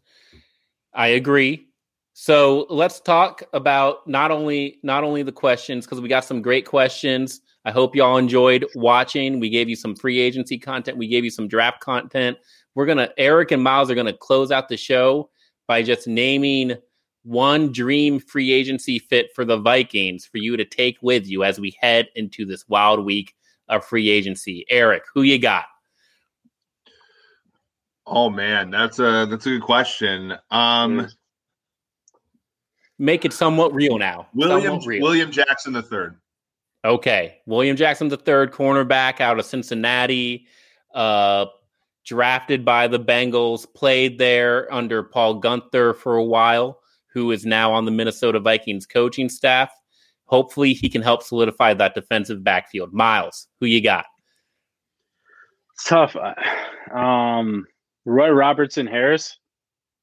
I 0.94 1.08
agree. 1.08 1.68
So 2.12 2.66
let's 2.70 3.00
talk 3.00 3.42
about 3.52 4.06
not 4.06 4.30
only 4.30 4.78
not 4.82 5.02
only 5.02 5.22
the 5.22 5.32
questions 5.32 5.84
because 5.84 6.00
we 6.00 6.08
got 6.08 6.24
some 6.24 6.42
great 6.42 6.66
questions. 6.66 7.40
I 7.64 7.72
hope 7.72 7.96
y'all 7.96 8.18
enjoyed 8.18 8.64
watching. 8.74 9.40
We 9.40 9.50
gave 9.50 9.68
you 9.68 9.74
some 9.74 9.96
free 9.96 10.20
agency 10.20 10.58
content. 10.58 10.98
We 10.98 11.08
gave 11.08 11.24
you 11.24 11.30
some 11.30 11.48
draft 11.48 11.80
content. 11.80 12.38
We're 12.74 12.86
gonna 12.86 13.10
Eric 13.16 13.50
and 13.50 13.62
Miles 13.62 13.90
are 13.90 13.96
gonna 13.96 14.12
close 14.12 14.52
out 14.52 14.68
the 14.68 14.76
show 14.76 15.30
by 15.66 15.82
just 15.82 16.06
naming 16.06 16.76
one 17.24 17.72
dream 17.72 18.20
free 18.20 18.52
agency 18.52 18.98
fit 18.98 19.34
for 19.34 19.44
the 19.44 19.56
Vikings 19.56 20.26
for 20.26 20.38
you 20.38 20.56
to 20.56 20.64
take 20.64 20.98
with 21.02 21.26
you 21.26 21.42
as 21.42 21.58
we 21.58 21.76
head 21.80 22.08
into 22.14 22.44
this 22.44 22.68
wild 22.68 23.04
week 23.04 23.34
of 23.68 23.84
free 23.84 24.08
agency. 24.10 24.64
Eric, 24.68 25.02
who 25.12 25.22
you 25.22 25.38
got? 25.38 25.64
Oh 28.06 28.30
man, 28.30 28.70
that's 28.70 28.98
a 28.98 29.26
that's 29.28 29.46
a 29.46 29.50
good 29.50 29.62
question. 29.62 30.34
Um, 30.50 31.08
Make 32.98 33.24
it 33.24 33.32
somewhat 33.32 33.74
real 33.74 33.98
now. 33.98 34.28
William 34.34 34.78
real. 34.86 35.02
William 35.02 35.32
Jackson 35.32 35.72
the 35.72 35.82
third. 35.82 36.16
Okay, 36.84 37.38
William 37.46 37.76
Jackson 37.76 38.08
the 38.08 38.16
third, 38.16 38.52
cornerback 38.52 39.20
out 39.20 39.38
of 39.38 39.46
Cincinnati, 39.46 40.46
uh, 40.94 41.46
drafted 42.04 42.64
by 42.64 42.86
the 42.86 43.00
Bengals, 43.00 43.66
played 43.74 44.18
there 44.18 44.72
under 44.72 45.02
Paul 45.02 45.40
Guenther 45.40 45.96
for 45.96 46.16
a 46.16 46.24
while, 46.24 46.80
who 47.14 47.30
is 47.30 47.46
now 47.46 47.72
on 47.72 47.84
the 47.84 47.90
Minnesota 47.90 48.40
Vikings 48.40 48.86
coaching 48.86 49.28
staff. 49.28 49.70
Hopefully, 50.26 50.74
he 50.74 50.88
can 50.88 51.00
help 51.00 51.22
solidify 51.22 51.74
that 51.74 51.94
defensive 51.94 52.42
backfield. 52.42 52.92
Miles, 52.92 53.46
who 53.60 53.66
you 53.66 53.82
got? 53.82 54.06
It's 55.74 55.84
tough. 55.84 56.16
Um, 56.94 57.66
Roy 58.04 58.30
Robertson 58.30 58.86
Harris 58.86 59.38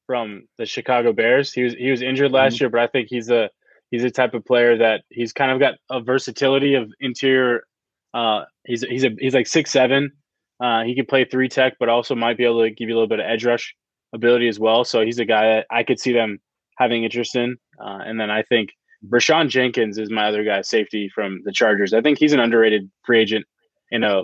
from 0.06 0.46
the 0.58 0.66
Chicago 0.66 1.12
Bears. 1.12 1.52
He 1.52 1.62
was 1.62 1.74
he 1.74 1.90
was 1.90 2.02
injured 2.02 2.32
last 2.32 2.54
mm-hmm. 2.54 2.64
year, 2.64 2.70
but 2.70 2.80
I 2.80 2.86
think 2.86 3.08
he's 3.08 3.30
a 3.30 3.50
he's 3.90 4.04
a 4.04 4.10
type 4.10 4.34
of 4.34 4.44
player 4.44 4.76
that 4.78 5.02
he's 5.10 5.32
kind 5.32 5.50
of 5.52 5.60
got 5.60 5.74
a 5.90 6.00
versatility 6.00 6.74
of 6.74 6.92
interior. 7.00 7.62
Uh, 8.14 8.44
he's 8.64 8.82
he's 8.82 9.04
a 9.04 9.10
he's 9.18 9.34
like 9.34 9.46
six 9.46 9.70
seven. 9.70 10.12
Uh, 10.60 10.82
he 10.84 10.94
can 10.94 11.06
play 11.06 11.24
three 11.24 11.48
tech, 11.48 11.74
but 11.80 11.88
also 11.88 12.14
might 12.14 12.36
be 12.36 12.44
able 12.44 12.62
to 12.62 12.70
give 12.70 12.88
you 12.88 12.94
a 12.94 12.96
little 12.96 13.08
bit 13.08 13.20
of 13.20 13.26
edge 13.26 13.44
rush 13.44 13.74
ability 14.12 14.48
as 14.48 14.60
well. 14.60 14.84
So 14.84 15.00
he's 15.00 15.18
a 15.18 15.24
guy 15.24 15.46
that 15.46 15.66
I 15.70 15.82
could 15.82 15.98
see 15.98 16.12
them 16.12 16.38
having 16.78 17.04
interest 17.04 17.36
in. 17.36 17.56
Uh, 17.80 17.98
and 18.04 18.20
then 18.20 18.30
I 18.30 18.42
think 18.42 18.70
Rayshawn 19.08 19.48
Jenkins 19.48 19.98
is 19.98 20.10
my 20.10 20.28
other 20.28 20.44
guy, 20.44 20.62
safety 20.62 21.10
from 21.14 21.42
the 21.44 21.52
Chargers. 21.52 21.92
I 21.92 22.00
think 22.00 22.18
he's 22.18 22.32
an 22.32 22.40
underrated 22.40 22.90
free 23.04 23.20
agent 23.20 23.44
in 23.90 24.04
a 24.04 24.22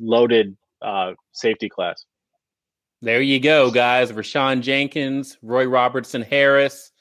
loaded 0.00 0.56
uh, 0.82 1.12
safety 1.32 1.68
class. 1.68 2.04
There 3.02 3.22
you 3.22 3.40
go, 3.40 3.70
guys. 3.70 4.12
Rayshawn 4.12 4.60
Jenkins, 4.60 5.38
Roy 5.42 5.64
Robertson 5.64 6.22
Harris, 6.22 6.92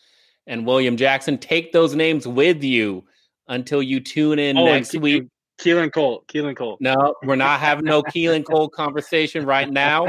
and 0.47 0.65
William 0.65 0.97
Jackson. 0.97 1.37
Take 1.37 1.71
those 1.71 1.93
names 1.93 2.27
with 2.27 2.63
you 2.63 3.03
until 3.47 3.83
you 3.83 3.99
tune 3.99 4.39
in 4.39 4.57
oh, 4.57 4.65
next 4.65 4.95
week. 4.95 5.25
Keelan 5.60 5.91
Cole. 5.91 6.24
Keelan 6.28 6.55
Cole. 6.55 6.78
No, 6.80 7.16
we're 7.24 7.36
not 7.36 7.60
having 7.60 7.86
no 7.86 8.01
Keelan 8.01 8.45
Cole 8.45 8.70
conversation 8.70 9.45
right 9.45 9.70
now. 9.70 10.07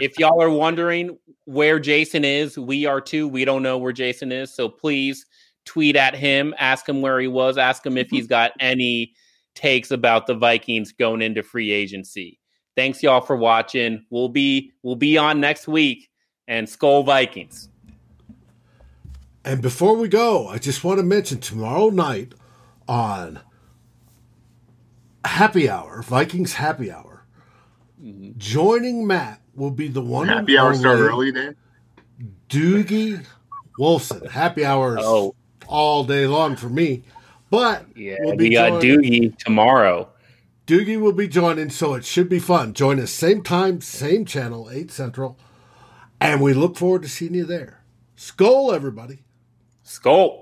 If 0.00 0.18
y'all 0.18 0.42
are 0.42 0.50
wondering 0.50 1.18
where 1.44 1.78
Jason 1.78 2.24
is, 2.24 2.58
we 2.58 2.86
are 2.86 3.00
too. 3.00 3.28
We 3.28 3.44
don't 3.44 3.62
know 3.62 3.78
where 3.78 3.92
Jason 3.92 4.32
is. 4.32 4.52
So 4.52 4.68
please 4.68 5.24
tweet 5.64 5.94
at 5.94 6.16
him, 6.16 6.54
ask 6.58 6.88
him 6.88 7.00
where 7.00 7.20
he 7.20 7.28
was, 7.28 7.56
ask 7.56 7.86
him 7.86 7.96
if 7.96 8.10
he's 8.10 8.26
got 8.26 8.52
any 8.58 9.12
takes 9.54 9.90
about 9.90 10.26
the 10.26 10.34
Vikings 10.34 10.92
going 10.92 11.22
into 11.22 11.42
free 11.42 11.70
agency. 11.70 12.40
Thanks 12.74 13.02
y'all 13.02 13.20
for 13.20 13.36
watching. 13.36 14.04
We'll 14.10 14.30
be 14.30 14.72
we'll 14.82 14.96
be 14.96 15.18
on 15.18 15.40
next 15.40 15.68
week 15.68 16.08
and 16.48 16.66
Skol 16.66 17.04
Vikings. 17.04 17.68
And 19.44 19.60
before 19.60 19.96
we 19.96 20.08
go, 20.08 20.48
I 20.48 20.58
just 20.58 20.84
want 20.84 20.98
to 20.98 21.04
mention 21.04 21.38
tomorrow 21.38 21.90
night 21.90 22.32
on 22.88 23.40
Happy 25.24 25.68
Hour, 25.68 26.02
Vikings 26.02 26.54
Happy 26.54 26.90
Hour. 26.90 27.24
Mm-hmm. 28.02 28.32
Joining 28.38 29.06
Matt 29.06 29.40
will 29.54 29.70
be 29.70 29.88
the 29.88 30.02
one 30.02 30.28
Happy 30.28 30.58
Hour 30.58 30.74
start 30.74 30.98
early, 30.98 31.32
Dan. 31.32 31.56
Doogie 32.48 33.24
Wolfson. 33.78 34.30
Happy 34.30 34.64
hours 34.64 35.00
oh. 35.02 35.34
all 35.66 36.04
day 36.04 36.26
long 36.26 36.56
for 36.56 36.68
me. 36.68 37.02
But 37.50 37.86
yeah, 37.96 38.16
we'll 38.20 38.36
we 38.36 38.50
got 38.50 38.82
Doogie 38.82 39.36
tomorrow. 39.38 40.08
Doogie 40.66 41.00
will 41.00 41.12
be 41.12 41.28
joining, 41.28 41.70
so 41.70 41.94
it 41.94 42.04
should 42.04 42.28
be 42.28 42.38
fun. 42.38 42.72
Join 42.72 43.00
us 43.00 43.10
same 43.10 43.42
time, 43.42 43.80
same 43.80 44.24
channel, 44.24 44.70
8 44.70 44.90
Central. 44.90 45.38
And 46.20 46.40
we 46.40 46.54
look 46.54 46.76
forward 46.76 47.02
to 47.02 47.08
seeing 47.08 47.34
you 47.34 47.44
there. 47.44 47.82
Skol, 48.16 48.72
everybody. 48.72 49.24
Skol. 49.84 50.41